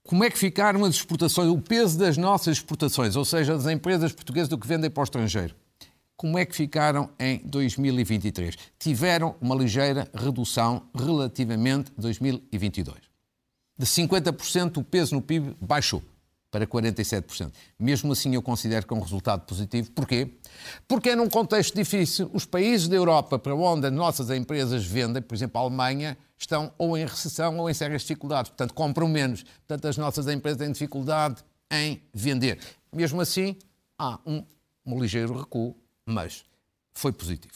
Como 0.05 0.25
é 0.25 0.31
que 0.31 0.39
ficaram 0.39 0.85
as 0.85 0.97
exportações, 0.97 1.49
o 1.49 1.59
peso 1.59 1.99
das 1.99 2.17
nossas 2.17 2.59
exportações, 2.59 3.15
ou 3.15 3.25
seja, 3.25 3.57
das 3.57 3.67
empresas 3.67 4.13
portuguesas 4.13 4.49
do 4.49 4.59
que 4.59 4.67
vendem 4.67 4.91
para 4.91 5.01
o 5.01 5.05
estrangeiro? 5.05 5.55
Como 6.17 6.39
é 6.39 6.45
que 6.45 6.55
ficaram 6.55 7.09
em 7.19 7.39
2023? 7.45 8.57
Tiveram 8.79 9.35
uma 9.41 9.55
ligeira 9.55 10.09
redução 10.15 10.83
relativamente 10.95 11.93
a 11.97 12.01
2022. 12.01 12.97
De 13.79 13.87
50%, 13.87 14.77
o 14.77 14.85
peso 14.85 15.15
no 15.15 15.23
PIB 15.23 15.57
baixou 15.61 16.03
para 16.51 16.67
47%. 16.67 17.51
Mesmo 17.79 18.13
assim, 18.13 18.35
eu 18.35 18.43
considero 18.43 18.87
que 18.87 18.93
é 18.93 18.97
um 18.97 19.01
resultado 19.01 19.47
positivo. 19.47 19.91
Porquê? 19.93 20.29
Porque 20.87 21.11
é 21.11 21.17
num 21.17 21.29
contexto 21.29 21.75
difícil. 21.75 22.31
Os 22.35 22.45
países 22.45 22.87
da 22.89 22.95
Europa 22.95 23.39
para 23.39 23.55
onde 23.55 23.87
as 23.87 23.93
nossas 23.93 24.31
empresas 24.31 24.85
vendem, 24.85 25.23
por 25.23 25.35
exemplo, 25.35 25.59
a 25.59 25.65
Alemanha, 25.65 26.17
estão 26.43 26.73
ou 26.77 26.97
em 26.97 27.05
recessão 27.05 27.59
ou 27.59 27.71
em 27.71 27.75
sérias 27.75 28.03
dificuldades. 28.03 28.51
Portanto, 28.51 28.75
compram 28.75 29.09
menos. 29.09 29.43
Portanto, 29.43 29.89
as 29.89 29.97
nossas 29.97 30.29
empresas 30.29 30.59
têm 30.59 30.73
dificuldade 30.73 31.43
em 31.71 32.03
vender. 32.13 32.59
Mesmo 32.93 33.21
assim, 33.21 33.57
há 33.99 34.19
um, 34.27 34.45
um 34.85 35.01
ligeiro 35.01 35.39
recuo, 35.39 35.77
mas 36.05 36.45
foi 36.93 37.13
positivo. 37.13 37.55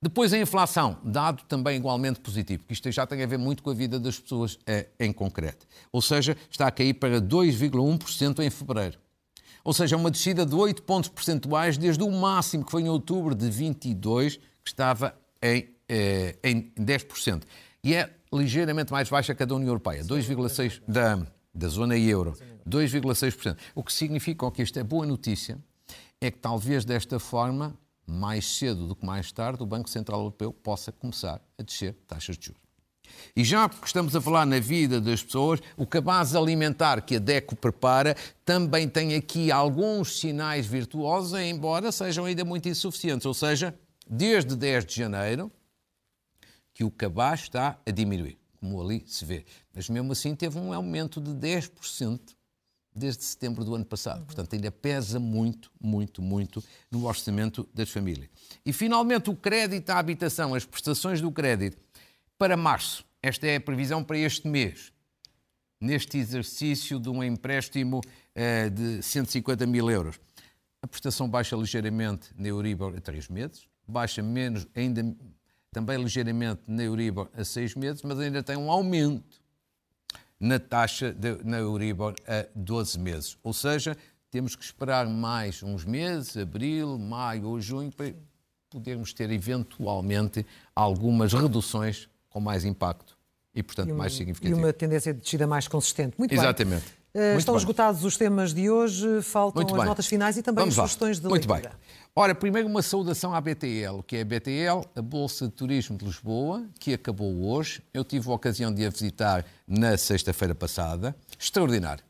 Depois 0.00 0.32
a 0.32 0.38
inflação, 0.38 0.96
dado 1.02 1.42
também 1.48 1.76
igualmente 1.76 2.20
positivo, 2.20 2.62
que 2.64 2.72
isto 2.72 2.90
já 2.92 3.04
tem 3.04 3.20
a 3.22 3.26
ver 3.26 3.36
muito 3.36 3.64
com 3.64 3.70
a 3.70 3.74
vida 3.74 3.98
das 3.98 4.18
pessoas 4.18 4.56
eh, 4.64 4.86
em 5.00 5.12
concreto. 5.12 5.66
Ou 5.90 6.00
seja, 6.00 6.36
está 6.48 6.68
a 6.68 6.70
cair 6.70 6.94
para 6.94 7.20
2,1% 7.20 8.38
em 8.38 8.48
fevereiro. 8.48 8.98
Ou 9.64 9.72
seja, 9.72 9.96
uma 9.96 10.10
descida 10.10 10.46
de 10.46 10.54
8 10.54 10.84
pontos 10.84 11.10
percentuais 11.10 11.76
desde 11.76 12.04
o 12.04 12.10
máximo 12.12 12.64
que 12.64 12.70
foi 12.70 12.82
em 12.82 12.88
outubro 12.88 13.34
de 13.34 13.50
22, 13.50 14.36
que 14.36 14.42
estava 14.64 15.18
em, 15.42 15.68
eh, 15.88 16.36
em 16.42 16.72
10%. 16.78 17.42
E 17.82 17.94
é 17.94 18.10
ligeiramente 18.32 18.92
mais 18.92 19.08
baixa 19.08 19.34
que 19.34 19.42
a 19.42 19.46
da 19.46 19.54
União 19.54 19.68
Europeia, 19.68 20.04
2,6% 20.04 20.82
da, 20.86 21.26
da 21.54 21.68
zona 21.68 21.96
euro, 21.96 22.34
2,6%. 22.68 23.56
O 23.74 23.82
que 23.82 23.92
significa 23.92 24.50
que 24.50 24.62
isto 24.62 24.78
é 24.78 24.82
boa 24.82 25.06
notícia, 25.06 25.58
é 26.20 26.30
que 26.30 26.38
talvez 26.38 26.84
desta 26.84 27.18
forma 27.18 27.76
mais 28.06 28.58
cedo 28.58 28.88
do 28.88 28.96
que 28.96 29.04
mais 29.04 29.30
tarde, 29.30 29.62
o 29.62 29.66
Banco 29.66 29.88
Central 29.88 30.20
Europeu 30.20 30.52
possa 30.52 30.90
começar 30.90 31.40
a 31.58 31.62
descer 31.62 31.94
taxas 32.06 32.36
de 32.38 32.46
juros. 32.46 32.68
E 33.34 33.44
já 33.44 33.68
que 33.68 33.86
estamos 33.86 34.14
a 34.14 34.20
falar 34.20 34.46
na 34.46 34.60
vida 34.60 35.00
das 35.00 35.22
pessoas, 35.22 35.60
o 35.76 35.86
cabaz 35.86 36.34
alimentar 36.34 37.00
que 37.02 37.16
a 37.16 37.18
DECO 37.18 37.56
prepara 37.56 38.16
também 38.44 38.88
tem 38.88 39.14
aqui 39.14 39.50
alguns 39.50 40.20
sinais 40.20 40.66
virtuosos, 40.66 41.38
embora 41.38 41.92
sejam 41.92 42.24
ainda 42.24 42.44
muito 42.44 42.68
insuficientes. 42.68 43.26
Ou 43.26 43.34
seja, 43.34 43.74
desde 44.08 44.56
10 44.56 44.86
de 44.86 44.94
janeiro, 44.94 45.50
que 46.78 46.84
o 46.84 46.92
cabaz 46.92 47.40
está 47.40 47.76
a 47.84 47.90
diminuir, 47.90 48.38
como 48.60 48.80
ali 48.80 49.02
se 49.04 49.24
vê. 49.24 49.44
Mas 49.74 49.88
mesmo 49.88 50.12
assim 50.12 50.36
teve 50.36 50.56
um 50.60 50.72
aumento 50.72 51.20
de 51.20 51.32
10% 51.32 52.20
desde 52.94 53.24
setembro 53.24 53.64
do 53.64 53.74
ano 53.74 53.84
passado. 53.84 54.24
Portanto, 54.24 54.54
ainda 54.54 54.70
pesa 54.70 55.18
muito, 55.18 55.72
muito, 55.80 56.22
muito 56.22 56.62
no 56.88 57.04
orçamento 57.06 57.68
das 57.74 57.90
famílias. 57.90 58.30
E, 58.64 58.72
finalmente, 58.72 59.28
o 59.28 59.34
crédito 59.34 59.90
à 59.90 59.98
habitação, 59.98 60.54
as 60.54 60.64
prestações 60.64 61.20
do 61.20 61.32
crédito, 61.32 61.76
para 62.38 62.56
março. 62.56 63.04
Esta 63.20 63.48
é 63.48 63.56
a 63.56 63.60
previsão 63.60 64.04
para 64.04 64.16
este 64.16 64.46
mês. 64.46 64.92
Neste 65.80 66.16
exercício 66.16 67.00
de 67.00 67.08
um 67.08 67.24
empréstimo 67.24 68.00
eh, 68.36 68.70
de 68.70 69.02
150 69.02 69.66
mil 69.66 69.90
euros. 69.90 70.20
A 70.80 70.86
prestação 70.86 71.28
baixa 71.28 71.56
ligeiramente 71.56 72.28
na 72.36 72.46
Euribor 72.46 72.94
a 72.96 73.00
3 73.00 73.26
meses, 73.30 73.66
baixa 73.84 74.22
menos, 74.22 74.64
ainda 74.76 75.02
também 75.72 75.98
ligeiramente 76.02 76.62
na 76.66 76.82
Euribor 76.82 77.28
a 77.36 77.44
6 77.44 77.74
meses, 77.74 78.02
mas 78.02 78.18
ainda 78.18 78.42
tem 78.42 78.56
um 78.56 78.70
aumento 78.70 79.40
na 80.40 80.58
taxa 80.58 81.12
de, 81.12 81.42
na 81.44 81.58
Euribor 81.58 82.14
a 82.26 82.46
12 82.54 82.98
meses. 82.98 83.36
Ou 83.42 83.52
seja, 83.52 83.96
temos 84.30 84.54
que 84.56 84.64
esperar 84.64 85.06
mais 85.06 85.62
uns 85.62 85.84
meses, 85.84 86.36
abril, 86.36 86.98
maio 86.98 87.48
ou 87.48 87.60
junho, 87.60 87.90
para 87.90 88.14
podermos 88.70 89.12
ter 89.12 89.30
eventualmente 89.30 90.44
algumas 90.74 91.32
reduções 91.32 92.08
com 92.28 92.40
mais 92.40 92.64
impacto 92.64 93.16
e, 93.54 93.62
portanto, 93.62 93.88
E 93.88 93.92
uma- 93.92 93.98
mais 93.98 94.12
E 94.12 94.16
significativa. 94.16 94.58
uma 94.58 94.72
tendência 94.72 95.12
de 95.12 95.20
descida 95.20 95.46
mais 95.46 95.66
consistente. 95.66 96.14
Muito 96.18 96.30
bem. 96.30 96.38
Exatamente. 96.38 96.84
Eh, 96.86 96.97
Muito 97.14 97.38
estão 97.38 97.54
bem. 97.54 97.58
esgotados 97.60 98.04
os 98.04 98.16
temas 98.16 98.52
de 98.54 98.70
hoje, 98.70 99.22
faltam 99.22 99.60
Muito 99.62 99.74
as 99.74 99.80
bem. 99.80 99.88
notas 99.88 100.06
finais 100.06 100.36
e 100.36 100.42
também 100.42 100.62
Vamos 100.62 100.78
as 100.78 100.84
sugestões 100.90 101.18
de 101.20 101.26
Muito 101.28 101.48
leitura. 101.50 101.70
bem. 101.70 101.78
Ora, 102.14 102.34
primeiro 102.34 102.68
uma 102.68 102.82
saudação 102.82 103.32
à 103.34 103.40
BTL, 103.40 104.02
que 104.06 104.16
é 104.16 104.22
a 104.22 104.24
BTL, 104.24 104.84
a 104.94 105.00
Bolsa 105.02 105.46
de 105.46 105.52
Turismo 105.52 105.96
de 105.96 106.04
Lisboa, 106.04 106.64
que 106.78 106.92
acabou 106.92 107.44
hoje. 107.48 107.82
Eu 107.94 108.04
tive 108.04 108.28
a 108.30 108.34
ocasião 108.34 108.72
de 108.74 108.84
a 108.84 108.90
visitar 108.90 109.44
na 109.66 109.96
sexta-feira 109.96 110.54
passada. 110.54 111.14
Extraordinário. 111.38 112.04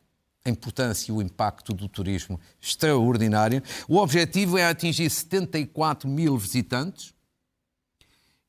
A 0.44 0.50
importância 0.50 1.12
e 1.12 1.14
o 1.14 1.20
impacto 1.20 1.74
do 1.74 1.88
turismo, 1.88 2.40
extraordinário. 2.60 3.62
O 3.86 3.98
objetivo 3.98 4.56
é 4.56 4.64
atingir 4.66 5.10
74 5.10 6.08
mil 6.08 6.36
visitantes. 6.38 7.12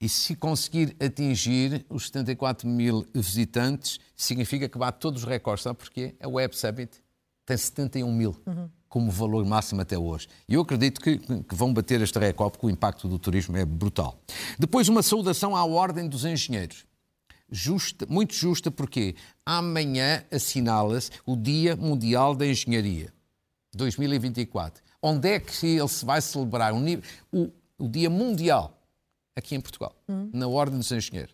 E 0.01 0.07
se 0.07 0.33
conseguir 0.35 0.95
atingir 0.99 1.85
os 1.89 2.05
74 2.05 2.67
mil 2.67 3.05
visitantes, 3.13 3.99
significa 4.15 4.69
que 4.69 4.77
bate 4.77 4.99
todos 4.99 5.23
os 5.23 5.27
recordes. 5.29 5.63
Sabe 5.63 5.77
porquê? 5.79 6.15
A 6.21 6.27
Web 6.27 6.55
Summit 6.57 6.91
tem 7.45 7.57
71 7.57 8.11
mil 8.13 8.35
como 8.87 9.11
valor 9.11 9.45
máximo 9.45 9.81
até 9.81 9.97
hoje. 9.97 10.27
E 10.47 10.53
eu 10.53 10.61
acredito 10.61 11.01
que, 11.01 11.17
que 11.17 11.53
vão 11.55 11.73
bater 11.73 12.01
este 12.01 12.17
recorde 12.17 12.53
porque 12.53 12.67
o 12.67 12.69
impacto 12.69 13.07
do 13.09 13.19
turismo 13.19 13.57
é 13.57 13.65
brutal. 13.65 14.19
Depois, 14.57 14.87
uma 14.87 15.03
saudação 15.03 15.55
à 15.55 15.65
Ordem 15.65 16.07
dos 16.07 16.23
Engenheiros. 16.25 16.85
Justa, 17.51 18.05
muito 18.07 18.33
justa 18.33 18.71
porque 18.71 19.15
amanhã 19.45 20.23
assinala-se 20.31 21.11
o 21.25 21.35
Dia 21.35 21.75
Mundial 21.75 22.33
da 22.35 22.47
Engenharia. 22.47 23.11
2024. 23.75 24.81
Onde 25.01 25.29
é 25.29 25.39
que 25.39 25.65
ele 25.67 25.87
se 25.87 26.05
vai 26.05 26.21
celebrar 26.21 26.73
o- 26.73 27.51
o 27.77 27.87
Dia 27.87 28.09
Mundial? 28.09 28.78
Aqui 29.39 29.55
em 29.55 29.61
Portugal, 29.61 29.95
na 30.33 30.47
Ordem 30.47 30.77
dos 30.77 30.91
Engenheiros. 30.91 31.33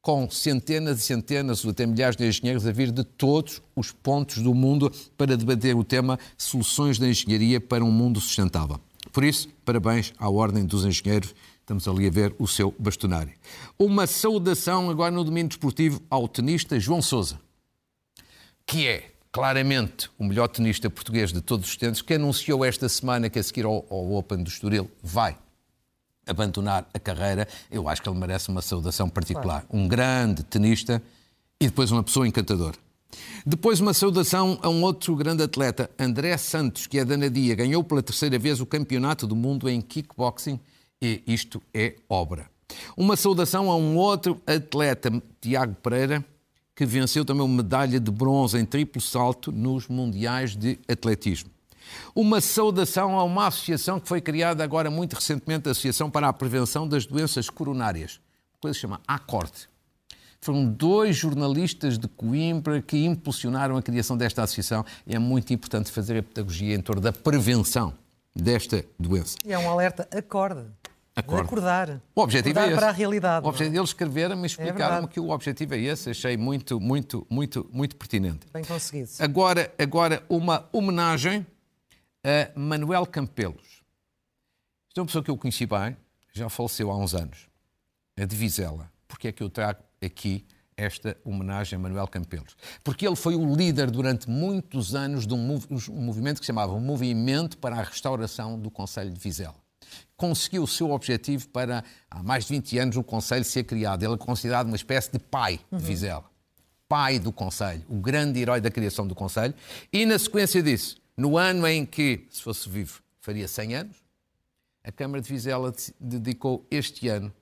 Com 0.00 0.30
centenas 0.30 1.00
e 1.00 1.02
centenas, 1.02 1.64
ou 1.64 1.70
até 1.70 1.84
milhares 1.84 2.16
de 2.16 2.26
engenheiros 2.26 2.66
a 2.66 2.72
vir 2.72 2.90
de 2.90 3.04
todos 3.04 3.60
os 3.74 3.92
pontos 3.92 4.38
do 4.38 4.54
mundo 4.54 4.90
para 5.16 5.36
debater 5.36 5.76
o 5.76 5.84
tema 5.84 6.18
Soluções 6.38 6.98
da 6.98 7.08
Engenharia 7.08 7.60
para 7.60 7.84
um 7.84 7.90
Mundo 7.90 8.20
Sustentável. 8.20 8.80
Por 9.12 9.24
isso, 9.24 9.48
parabéns 9.64 10.12
à 10.18 10.30
Ordem 10.30 10.64
dos 10.64 10.84
Engenheiros. 10.84 11.34
Estamos 11.60 11.86
ali 11.88 12.06
a 12.06 12.10
ver 12.10 12.34
o 12.38 12.46
seu 12.46 12.74
bastonário. 12.78 13.32
Uma 13.78 14.06
saudação 14.06 14.88
agora 14.88 15.10
no 15.10 15.24
domínio 15.24 15.48
desportivo 15.48 16.00
ao 16.08 16.28
tenista 16.28 16.78
João 16.78 17.02
Sousa 17.02 17.40
que 18.66 18.88
é 18.88 19.12
claramente 19.30 20.10
o 20.18 20.24
melhor 20.24 20.48
tenista 20.48 20.90
português 20.90 21.32
de 21.32 21.40
todos 21.40 21.68
os 21.68 21.76
tempos, 21.76 22.02
que 22.02 22.14
anunciou 22.14 22.64
esta 22.64 22.88
semana 22.88 23.30
que 23.30 23.38
a 23.38 23.42
seguir 23.42 23.64
ao, 23.64 23.86
ao 23.88 24.12
Open 24.14 24.42
do 24.42 24.48
Estoril 24.48 24.90
vai 25.02 25.38
abandonar 26.26 26.88
a 26.92 26.98
carreira, 26.98 27.46
eu 27.70 27.88
acho 27.88 28.02
que 28.02 28.08
ele 28.08 28.18
merece 28.18 28.48
uma 28.48 28.62
saudação 28.62 29.08
particular. 29.08 29.64
Um 29.70 29.86
grande 29.86 30.42
tenista 30.42 31.02
e 31.60 31.66
depois 31.66 31.90
uma 31.90 32.02
pessoa 32.02 32.26
encantadora. 32.26 32.76
Depois 33.46 33.80
uma 33.80 33.94
saudação 33.94 34.58
a 34.60 34.68
um 34.68 34.82
outro 34.82 35.14
grande 35.14 35.42
atleta, 35.42 35.88
André 35.98 36.36
Santos, 36.36 36.86
que 36.86 36.98
é 36.98 37.04
da 37.04 37.16
Nadia, 37.16 37.54
ganhou 37.54 37.82
pela 37.84 38.02
terceira 38.02 38.38
vez 38.38 38.60
o 38.60 38.66
campeonato 38.66 39.26
do 39.26 39.36
mundo 39.36 39.68
em 39.68 39.80
kickboxing 39.80 40.58
e 41.00 41.22
isto 41.26 41.62
é 41.72 41.94
obra. 42.08 42.50
Uma 42.96 43.16
saudação 43.16 43.70
a 43.70 43.76
um 43.76 43.96
outro 43.96 44.40
atleta, 44.46 45.10
Tiago 45.40 45.76
Pereira, 45.76 46.24
que 46.74 46.84
venceu 46.84 47.24
também 47.24 47.44
uma 47.44 47.62
medalha 47.62 47.98
de 47.98 48.10
bronze 48.10 48.58
em 48.58 48.64
triplo 48.64 49.00
salto 49.00 49.50
nos 49.52 49.88
Mundiais 49.88 50.56
de 50.56 50.78
Atletismo. 50.88 51.55
Uma 52.14 52.40
saudação 52.40 53.18
a 53.18 53.24
uma 53.24 53.46
associação 53.46 54.00
que 54.00 54.08
foi 54.08 54.20
criada 54.20 54.62
agora 54.64 54.90
muito 54.90 55.14
recentemente, 55.14 55.68
a 55.68 55.72
Associação 55.72 56.10
para 56.10 56.28
a 56.28 56.32
Prevenção 56.32 56.88
das 56.88 57.06
Doenças 57.06 57.50
Coronárias, 57.50 58.20
uma 58.54 58.60
coisa 58.60 58.74
que 58.74 58.76
se 58.76 58.80
chama 58.80 59.00
ACORD. 59.06 59.68
Foram 60.40 60.66
dois 60.66 61.16
jornalistas 61.16 61.98
de 61.98 62.06
Coimbra 62.08 62.80
que 62.80 63.04
impulsionaram 63.04 63.76
a 63.76 63.82
criação 63.82 64.16
desta 64.16 64.42
associação 64.42 64.84
e 65.06 65.14
é 65.14 65.18
muito 65.18 65.52
importante 65.52 65.90
fazer 65.90 66.18
a 66.18 66.22
pedagogia 66.22 66.74
em 66.74 66.80
torno 66.80 67.02
da 67.02 67.12
prevenção 67.12 67.92
desta 68.34 68.84
doença. 68.98 69.36
E 69.44 69.52
é 69.52 69.58
um 69.58 69.68
alerta, 69.68 70.06
acorde. 70.16 70.64
Acorde. 71.16 71.44
Acordar. 71.46 72.02
O 72.14 72.20
objetivo 72.20 72.58
Acordar 72.58 72.68
é 72.68 72.72
esse. 72.72 72.78
para 72.78 72.88
a 72.90 72.92
realidade. 72.92 73.38
O 73.38 73.42
não 73.44 73.48
é? 73.48 73.50
objetivo, 73.50 73.76
eles 73.78 73.88
escreveram-me 73.88 74.42
e 74.42 74.46
explicaram-me 74.46 74.90
verdade. 74.90 75.08
que 75.08 75.18
o 75.18 75.30
objetivo 75.30 75.74
é 75.74 75.78
esse. 75.78 76.10
Achei 76.10 76.36
muito, 76.36 76.78
muito, 76.78 77.26
muito, 77.30 77.66
muito 77.72 77.96
pertinente. 77.96 78.40
Bem 78.52 78.62
conseguido. 78.62 79.08
Agora, 79.18 79.72
agora 79.78 80.22
uma 80.28 80.68
homenagem 80.70 81.46
a 82.26 82.58
Manuel 82.58 83.06
Campelos. 83.06 83.82
Isto 84.88 84.98
é 84.98 85.00
uma 85.00 85.06
pessoa 85.06 85.22
que 85.22 85.30
eu 85.30 85.36
conheci 85.36 85.64
bem, 85.64 85.96
já 86.32 86.48
faleceu 86.48 86.90
há 86.90 86.96
uns 86.98 87.14
anos, 87.14 87.46
a 88.18 88.24
de 88.24 88.34
Vizela. 88.34 88.90
Porquê 89.06 89.28
é 89.28 89.32
que 89.32 89.42
eu 89.42 89.48
trago 89.48 89.78
aqui 90.04 90.44
esta 90.76 91.16
homenagem 91.24 91.76
a 91.76 91.78
Manuel 91.80 92.08
Campelos? 92.08 92.56
Porque 92.82 93.06
ele 93.06 93.14
foi 93.14 93.36
o 93.36 93.54
líder 93.54 93.90
durante 93.92 94.28
muitos 94.28 94.94
anos 94.96 95.24
de 95.24 95.34
um, 95.34 95.38
mov- 95.38 95.66
um 95.90 96.00
movimento 96.02 96.40
que 96.40 96.44
se 96.44 96.48
chamava 96.48 96.76
Movimento 96.80 97.56
para 97.58 97.76
a 97.76 97.82
Restauração 97.82 98.58
do 98.58 98.70
Conselho 98.72 99.12
de 99.12 99.20
Vizela. 99.20 99.54
Conseguiu 100.16 100.64
o 100.64 100.66
seu 100.66 100.90
objetivo 100.90 101.48
para, 101.50 101.84
há 102.10 102.22
mais 102.22 102.46
de 102.46 102.54
20 102.54 102.78
anos, 102.78 102.96
o 102.96 103.04
Conselho 103.04 103.44
ser 103.44 103.62
criado. 103.62 104.02
Ele 104.02 104.14
é 104.14 104.18
considerado 104.18 104.66
uma 104.66 104.76
espécie 104.76 105.12
de 105.12 105.18
pai 105.20 105.60
de 105.70 105.78
Vizela 105.84 106.24
pai 106.88 107.18
do 107.18 107.32
Conselho, 107.32 107.84
o 107.88 107.96
grande 107.96 108.38
herói 108.38 108.60
da 108.60 108.70
criação 108.70 109.08
do 109.08 109.12
Conselho, 109.12 109.52
e 109.92 110.06
na 110.06 110.16
sequência 110.20 110.62
disso, 110.62 110.96
no 111.16 111.38
ano 111.38 111.66
em 111.66 111.84
que, 111.86 112.26
se 112.30 112.42
fosse 112.42 112.68
vivo, 112.68 113.02
faria 113.20 113.48
100 113.48 113.74
anos, 113.74 113.96
a 114.84 114.92
Câmara 114.92 115.20
de 115.22 115.28
Vizela 115.28 115.72
de- 115.72 115.94
dedicou 115.98 116.66
este 116.70 117.08
ano 117.08 117.32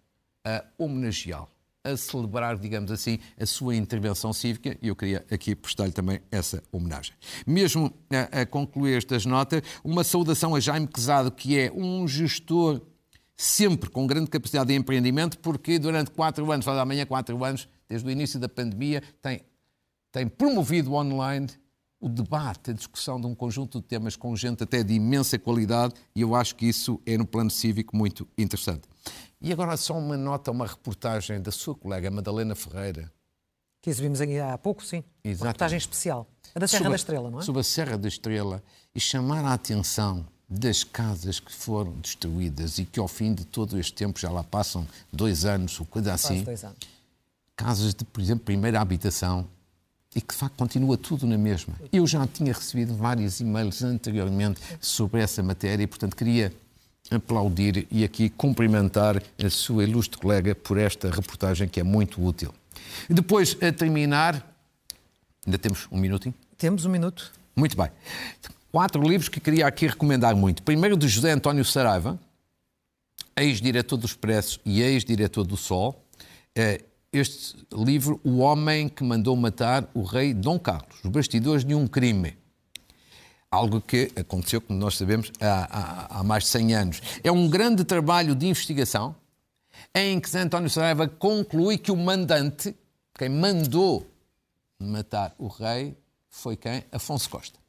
a 0.45 0.65
homenageá-lo, 0.79 1.49
a 1.83 1.97
celebrar, 1.97 2.57
digamos 2.57 2.91
assim, 2.91 3.19
a 3.39 3.45
sua 3.45 3.75
intervenção 3.75 4.33
cívica, 4.33 4.79
e 4.81 4.89
eu 4.89 4.97
queria 4.97 5.25
aqui 5.31 5.55
prestar-lhe 5.55 5.93
também 5.93 6.21
essa 6.31 6.63
homenagem. 6.73 7.15
Mesmo 7.47 7.93
a, 8.33 8.43
a 8.43 8.47
concluir 8.47 8.97
estas 8.97 9.27
notas, 9.27 9.63
uma 9.83 10.05
saudação 10.05 10.55
a 10.55 10.61
Jaime 10.61 10.87
Quezado, 10.87 11.31
que 11.31 11.59
é 11.59 11.71
um 11.73 12.07
gestor 12.09 12.81
sempre 13.37 13.91
com 13.91 14.07
grande 14.07 14.31
capacidade 14.31 14.69
de 14.69 14.75
empreendimento, 14.75 15.39
porque 15.41 15.79
durante 15.79 16.11
quatro 16.11 16.51
anos, 16.51 16.65
faz 16.65 16.79
amanhã 16.79 17.05
quatro 17.05 17.43
anos, 17.45 17.69
desde 17.89 18.07
o 18.09 18.11
início 18.11 18.39
da 18.39 18.49
pandemia, 18.49 19.03
tem, 19.21 19.43
tem 20.13 20.27
promovido 20.29 20.95
online 20.95 21.49
o 22.05 22.09
debate, 22.09 22.71
a 22.71 22.75
discussão 22.75 23.19
de 23.19 23.27
um 23.27 23.35
conjunto 23.35 23.81
de 23.81 23.87
temas 23.87 24.15
com 24.15 24.37
gente 24.37 24.63
até 24.63 24.83
de 24.83 24.93
imensa 24.93 25.39
qualidade, 25.39 25.95
e 26.15 26.21
eu 26.21 26.35
acho 26.35 26.55
que 26.55 26.67
isso 26.67 27.01
é, 27.07 27.17
no 27.17 27.27
plano 27.27 27.51
cívico, 27.51 27.97
muito 27.97 28.29
interessante. 28.37 28.83
E 29.41 29.51
agora 29.53 29.75
só 29.77 29.97
uma 29.99 30.17
nota, 30.17 30.51
uma 30.51 30.67
reportagem 30.67 31.41
da 31.41 31.51
sua 31.51 31.75
colega 31.75 32.11
Madalena 32.11 32.55
Ferreira, 32.55 33.11
Que 33.81 33.91
exibimos 33.91 34.19
há 34.21 34.59
pouco, 34.59 34.85
sim. 34.85 34.99
Uma 34.99 35.05
Exatamente. 35.25 35.43
reportagem 35.47 35.79
especial. 35.79 36.27
A 36.55 36.59
da 36.59 36.67
Serra 36.69 36.79
sobre- 36.85 36.91
da 36.91 36.97
Estrela, 36.97 37.31
não 37.31 37.39
é? 37.41 37.43
Sobre 37.43 37.61
a 37.61 37.65
Serra 37.65 37.97
da 37.99 38.09
Estrela 38.09 38.63
e 38.95 39.01
chamar 39.01 39.45
a 39.45 39.53
atenção 39.55 40.27
das 40.49 40.85
casas 40.85 41.41
que 41.41 41.53
foram 41.53 41.93
destruídas 42.01 42.79
e 42.79 42.85
que 42.85 43.01
ao 43.01 43.09
fim 43.09 43.35
de 43.35 43.45
todo 43.47 43.79
este 43.79 43.93
tempo 43.95 44.19
já 44.21 44.31
lá 44.31 44.45
passam 44.45 44.87
dois 45.13 45.45
anos 45.47 45.79
ou 45.81 45.87
coisa 45.87 46.11
Quase 46.11 46.27
assim, 46.35 46.43
dois 46.45 46.65
anos. 46.65 46.79
casas 47.57 47.95
de, 47.95 48.05
por 48.05 48.21
exemplo, 48.21 48.45
primeira 48.45 48.81
habitação 48.81 49.47
e 50.15 50.21
que 50.21 50.33
de 50.33 50.39
facto 50.39 50.57
continua 50.57 50.97
tudo 50.97 51.27
na 51.27 51.37
mesma. 51.37 51.75
Eu 51.93 52.07
já 52.07 52.27
tinha 52.27 52.53
recebido 52.53 52.95
vários 52.95 53.41
e-mails 53.41 53.83
anteriormente 53.83 54.61
sobre 54.81 55.21
essa 55.21 55.43
matéria 55.43 55.83
e, 55.83 55.87
portanto, 55.87 56.17
queria 56.17 56.53
aplaudir 57.11 57.87
e 57.91 58.05
aqui 58.05 58.31
cumprimentar 58.31 59.23
a 59.43 59.51
sua 59.51 59.85
ilustre 59.85 60.19
colega 60.19 60.55
por 60.55 60.79
esta 60.79 61.11
reportagem 61.11 61.69
que 61.69 61.81
é 61.81 61.83
muito 61.83 62.25
útil. 62.25 62.55
Depois, 63.09 63.57
a 63.61 63.73
terminar, 63.73 64.55
ainda 65.45 65.59
temos 65.59 65.87
um 65.91 65.99
minutinho? 65.99 66.35
Temos 66.57 66.85
um 66.85 66.91
minuto. 66.91 67.33
Muito 67.55 67.77
bem. 67.77 67.91
Quatro 68.73 69.03
livros 69.03 69.29
que 69.29 69.39
queria 69.39 69.67
aqui 69.67 69.87
recomendar 69.87 70.35
muito. 70.35 70.63
Primeiro, 70.63 70.97
de 70.97 71.07
José 71.09 71.33
António 71.33 71.65
Saraiva, 71.65 72.19
ex-diretor 73.37 73.97
do 73.97 74.07
Expresso 74.07 74.61
e 74.65 74.83
ex-diretor 74.83 75.45
do 75.45 75.57
Sol. 75.57 76.03
Este 77.19 77.57
livro, 77.73 78.21
O 78.25 78.39
Homem 78.39 78.89
que 78.89 79.05
Mandou 79.05 79.37
Matar 79.37 79.89
o 79.95 80.03
Rei 80.03 80.35
Dom 80.35 80.59
Carlos, 80.59 80.97
Os 81.05 81.11
Bastidores 81.11 81.65
de 81.65 81.73
um 81.75 81.87
Crime. 81.87 82.37
Algo 83.49 83.81
que 83.81 84.11
aconteceu, 84.17 84.61
como 84.61 84.77
nós 84.81 84.97
sabemos, 84.97 85.31
há, 85.41 85.69
há- 85.71 86.19
há 86.19 86.25
mais 86.25 86.43
de 86.43 86.51
100 86.51 86.75
anos. 86.75 87.01
É 87.23 87.31
um 87.31 87.49
grande 87.49 87.85
trabalho 87.85 88.35
de 88.35 88.47
investigação 88.49 89.15
em 89.95 90.19
que 90.19 90.37
António 90.37 90.69
Saraiva 90.69 91.07
conclui 91.07 91.79
que 91.79 91.93
o 91.93 91.97
mandante, 91.97 92.75
quem 93.17 93.29
mandou 93.29 94.05
matar 94.81 95.33
o 95.39 95.47
rei, 95.47 95.97
foi 96.29 96.57
quem? 96.57 96.83
Afonso 96.91 97.31
Costa. 97.31 97.61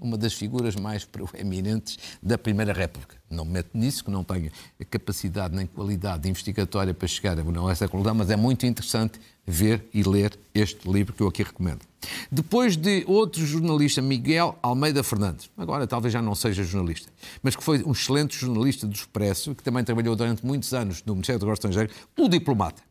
Uma 0.00 0.16
das 0.16 0.32
figuras 0.32 0.74
mais 0.76 1.04
proeminentes 1.04 1.98
da 2.22 2.38
Primeira 2.38 2.72
República. 2.72 3.16
Não 3.28 3.44
me 3.44 3.52
meto 3.52 3.70
nisso, 3.74 4.02
que 4.02 4.10
não 4.10 4.24
tenho 4.24 4.50
capacidade 4.88 5.54
nem 5.54 5.66
qualidade 5.66 6.28
investigatória 6.28 6.94
para 6.94 7.06
chegar 7.06 7.36
a 7.38 7.70
essa 7.70 7.86
conclusão, 7.86 8.14
mas 8.14 8.30
é 8.30 8.36
muito 8.36 8.64
interessante 8.64 9.20
ver 9.46 9.86
e 9.92 10.02
ler 10.02 10.38
este 10.54 10.90
livro 10.90 11.12
que 11.12 11.22
eu 11.22 11.28
aqui 11.28 11.42
recomendo. 11.42 11.80
Depois 12.30 12.76
de 12.76 13.04
outro 13.06 13.44
jornalista, 13.44 14.00
Miguel 14.00 14.58
Almeida 14.62 15.02
Fernandes, 15.02 15.50
agora 15.56 15.86
talvez 15.86 16.12
já 16.12 16.22
não 16.22 16.34
seja 16.34 16.64
jornalista, 16.64 17.12
mas 17.42 17.54
que 17.54 17.62
foi 17.62 17.82
um 17.84 17.92
excelente 17.92 18.38
jornalista 18.38 18.86
do 18.86 18.94
Expresso, 18.94 19.54
que 19.54 19.62
também 19.62 19.84
trabalhou 19.84 20.16
durante 20.16 20.44
muitos 20.46 20.72
anos 20.72 21.02
no 21.04 21.14
Ministério 21.14 21.38
do 21.38 21.46
Negócio 21.46 21.68
Estrangeiro, 21.68 21.92
o 22.18 22.28
diplomata. 22.28 22.82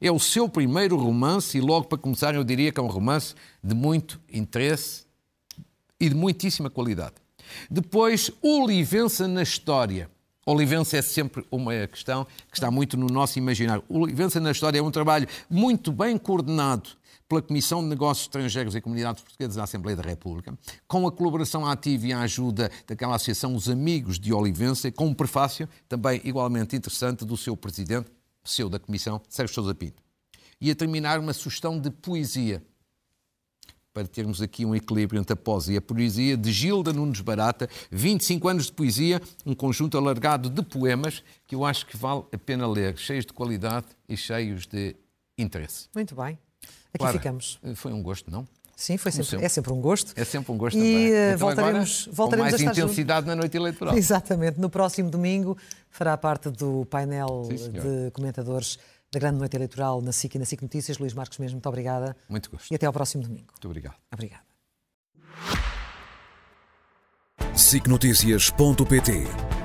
É 0.00 0.10
o 0.10 0.18
seu 0.18 0.48
primeiro 0.48 0.96
romance 0.96 1.56
e 1.56 1.60
logo 1.60 1.86
para 1.86 1.98
começar 1.98 2.34
eu 2.34 2.42
diria 2.42 2.72
que 2.72 2.80
é 2.80 2.82
um 2.82 2.88
romance 2.88 3.34
de 3.62 3.74
muito 3.74 4.20
interesse 4.32 5.04
e 6.02 6.08
de 6.08 6.16
muitíssima 6.16 6.68
qualidade. 6.68 7.14
Depois, 7.70 8.28
Olivença 8.42 9.28
na 9.28 9.42
História. 9.42 10.10
Olivença 10.44 10.96
é 10.96 11.02
sempre 11.02 11.46
uma 11.48 11.86
questão 11.86 12.24
que 12.50 12.56
está 12.56 12.72
muito 12.72 12.96
no 12.96 13.06
nosso 13.06 13.38
imaginário. 13.38 13.84
Olivença 13.88 14.40
na 14.40 14.50
História 14.50 14.80
é 14.80 14.82
um 14.82 14.90
trabalho 14.90 15.28
muito 15.48 15.92
bem 15.92 16.18
coordenado 16.18 16.90
pela 17.28 17.40
Comissão 17.40 17.80
de 17.80 17.88
Negócios 17.88 18.26
Estrangeiros 18.26 18.74
e 18.74 18.80
Comunidades 18.80 19.22
Portuguesas 19.22 19.54
da 19.54 19.62
Assembleia 19.62 19.96
da 19.96 20.02
República, 20.02 20.58
com 20.88 21.06
a 21.06 21.12
colaboração 21.12 21.64
ativa 21.64 22.08
e 22.08 22.12
a 22.12 22.22
ajuda 22.22 22.68
daquela 22.84 23.14
associação 23.14 23.54
Os 23.54 23.70
Amigos 23.70 24.18
de 24.18 24.32
Olivença, 24.32 24.90
com 24.90 25.06
um 25.06 25.14
prefácio 25.14 25.68
também 25.88 26.20
igualmente 26.24 26.74
interessante 26.74 27.24
do 27.24 27.36
seu 27.36 27.56
presidente, 27.56 28.10
seu 28.44 28.68
da 28.68 28.80
Comissão, 28.80 29.22
Sérgio 29.28 29.54
Sousa 29.54 29.72
Pinto. 29.72 30.02
E 30.60 30.68
a 30.68 30.74
terminar 30.74 31.20
uma 31.20 31.32
sugestão 31.32 31.78
de 31.78 31.90
poesia, 31.92 32.60
para 33.92 34.06
termos 34.06 34.40
aqui 34.40 34.64
um 34.64 34.74
equilíbrio 34.74 35.20
entre 35.20 35.34
a 35.34 35.36
poesia 35.36 35.74
e 35.74 35.78
a 35.78 35.82
poesia, 35.82 36.36
de 36.36 36.50
Gilda 36.50 36.92
Nunes 36.92 37.20
Barata, 37.20 37.68
25 37.90 38.48
anos 38.48 38.66
de 38.66 38.72
poesia, 38.72 39.20
um 39.44 39.54
conjunto 39.54 39.98
alargado 39.98 40.48
de 40.48 40.62
poemas 40.62 41.22
que 41.46 41.54
eu 41.54 41.64
acho 41.64 41.86
que 41.86 41.96
vale 41.96 42.24
a 42.32 42.38
pena 42.38 42.66
ler, 42.66 42.96
cheios 42.96 43.26
de 43.26 43.32
qualidade 43.32 43.86
e 44.08 44.16
cheios 44.16 44.66
de 44.66 44.96
interesse. 45.36 45.88
Muito 45.94 46.14
bem. 46.14 46.38
Aqui 46.94 47.12
ficamos. 47.12 47.58
Foi 47.74 47.92
um 47.92 48.02
gosto, 48.02 48.30
não? 48.30 48.46
Sim, 48.74 48.96
foi 48.96 49.12
sempre, 49.12 49.28
sempre. 49.28 49.46
é 49.46 49.48
sempre 49.48 49.72
um 49.72 49.80
gosto. 49.80 50.12
É 50.16 50.24
sempre 50.24 50.50
um 50.52 50.56
gosto 50.56 50.76
E 50.76 50.80
também. 50.80 51.12
eh, 51.12 51.32
Então 51.34 51.38
voltaremos, 51.46 52.00
agora, 52.02 52.16
voltaremos 52.16 52.26
com 52.26 52.34
a 52.34 52.38
mais 52.38 52.54
estar 52.54 52.72
intensidade 52.72 53.26
na 53.26 53.36
noite 53.36 53.56
eleitoral. 53.56 53.94
Exatamente. 53.96 54.58
No 54.58 54.68
próximo 54.68 55.08
domingo 55.08 55.56
fará 55.88 56.16
parte 56.16 56.50
do 56.50 56.84
painel 56.86 57.46
Sim, 57.48 57.70
de 57.70 58.10
comentadores 58.12 58.78
da 59.12 59.18
Grande 59.18 59.38
Noite 59.38 59.54
Eleitoral 59.56 60.00
na 60.00 60.10
SIC 60.10 60.34
e 60.34 60.38
na 60.38 60.44
SIC 60.44 60.62
Notícias. 60.62 60.98
Luís 60.98 61.12
Marcos 61.12 61.38
mesmo, 61.38 61.56
muito 61.56 61.68
obrigada. 61.68 62.16
Muito 62.28 62.50
gosto. 62.50 62.70
E 62.70 62.74
até 62.74 62.86
ao 62.86 62.92
próximo 62.92 63.22
domingo. 63.22 63.48
Muito 63.52 63.66
obrigado. 63.66 63.96
Obrigada. 64.12 64.42
sicnoticias.pt 67.54 69.24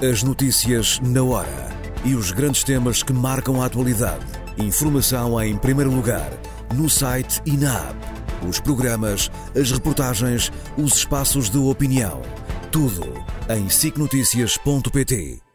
As 0.10 0.22
notícias 0.22 1.00
na 1.00 1.24
hora 1.24 1.70
e 2.04 2.16
os 2.16 2.32
grandes 2.32 2.64
temas 2.64 3.02
que 3.02 3.14
marcam 3.14 3.62
a 3.62 3.66
atualidade. 3.66 4.26
Informação 4.58 5.42
em 5.42 5.58
primeiro 5.58 5.92
lugar, 5.92 6.30
no 6.76 6.90
site 6.90 7.42
e 7.46 7.56
na 7.56 7.90
app. 7.90 8.48
Os 8.48 8.60
programas, 8.60 9.32
as 9.60 9.72
reportagens, 9.72 10.52
os 10.78 10.98
espaços 10.98 11.50
de 11.50 11.58
opinião. 11.58 12.22
Tudo 12.72 13.04
em 13.50 13.70
sicnoticias.pt. 13.70 15.47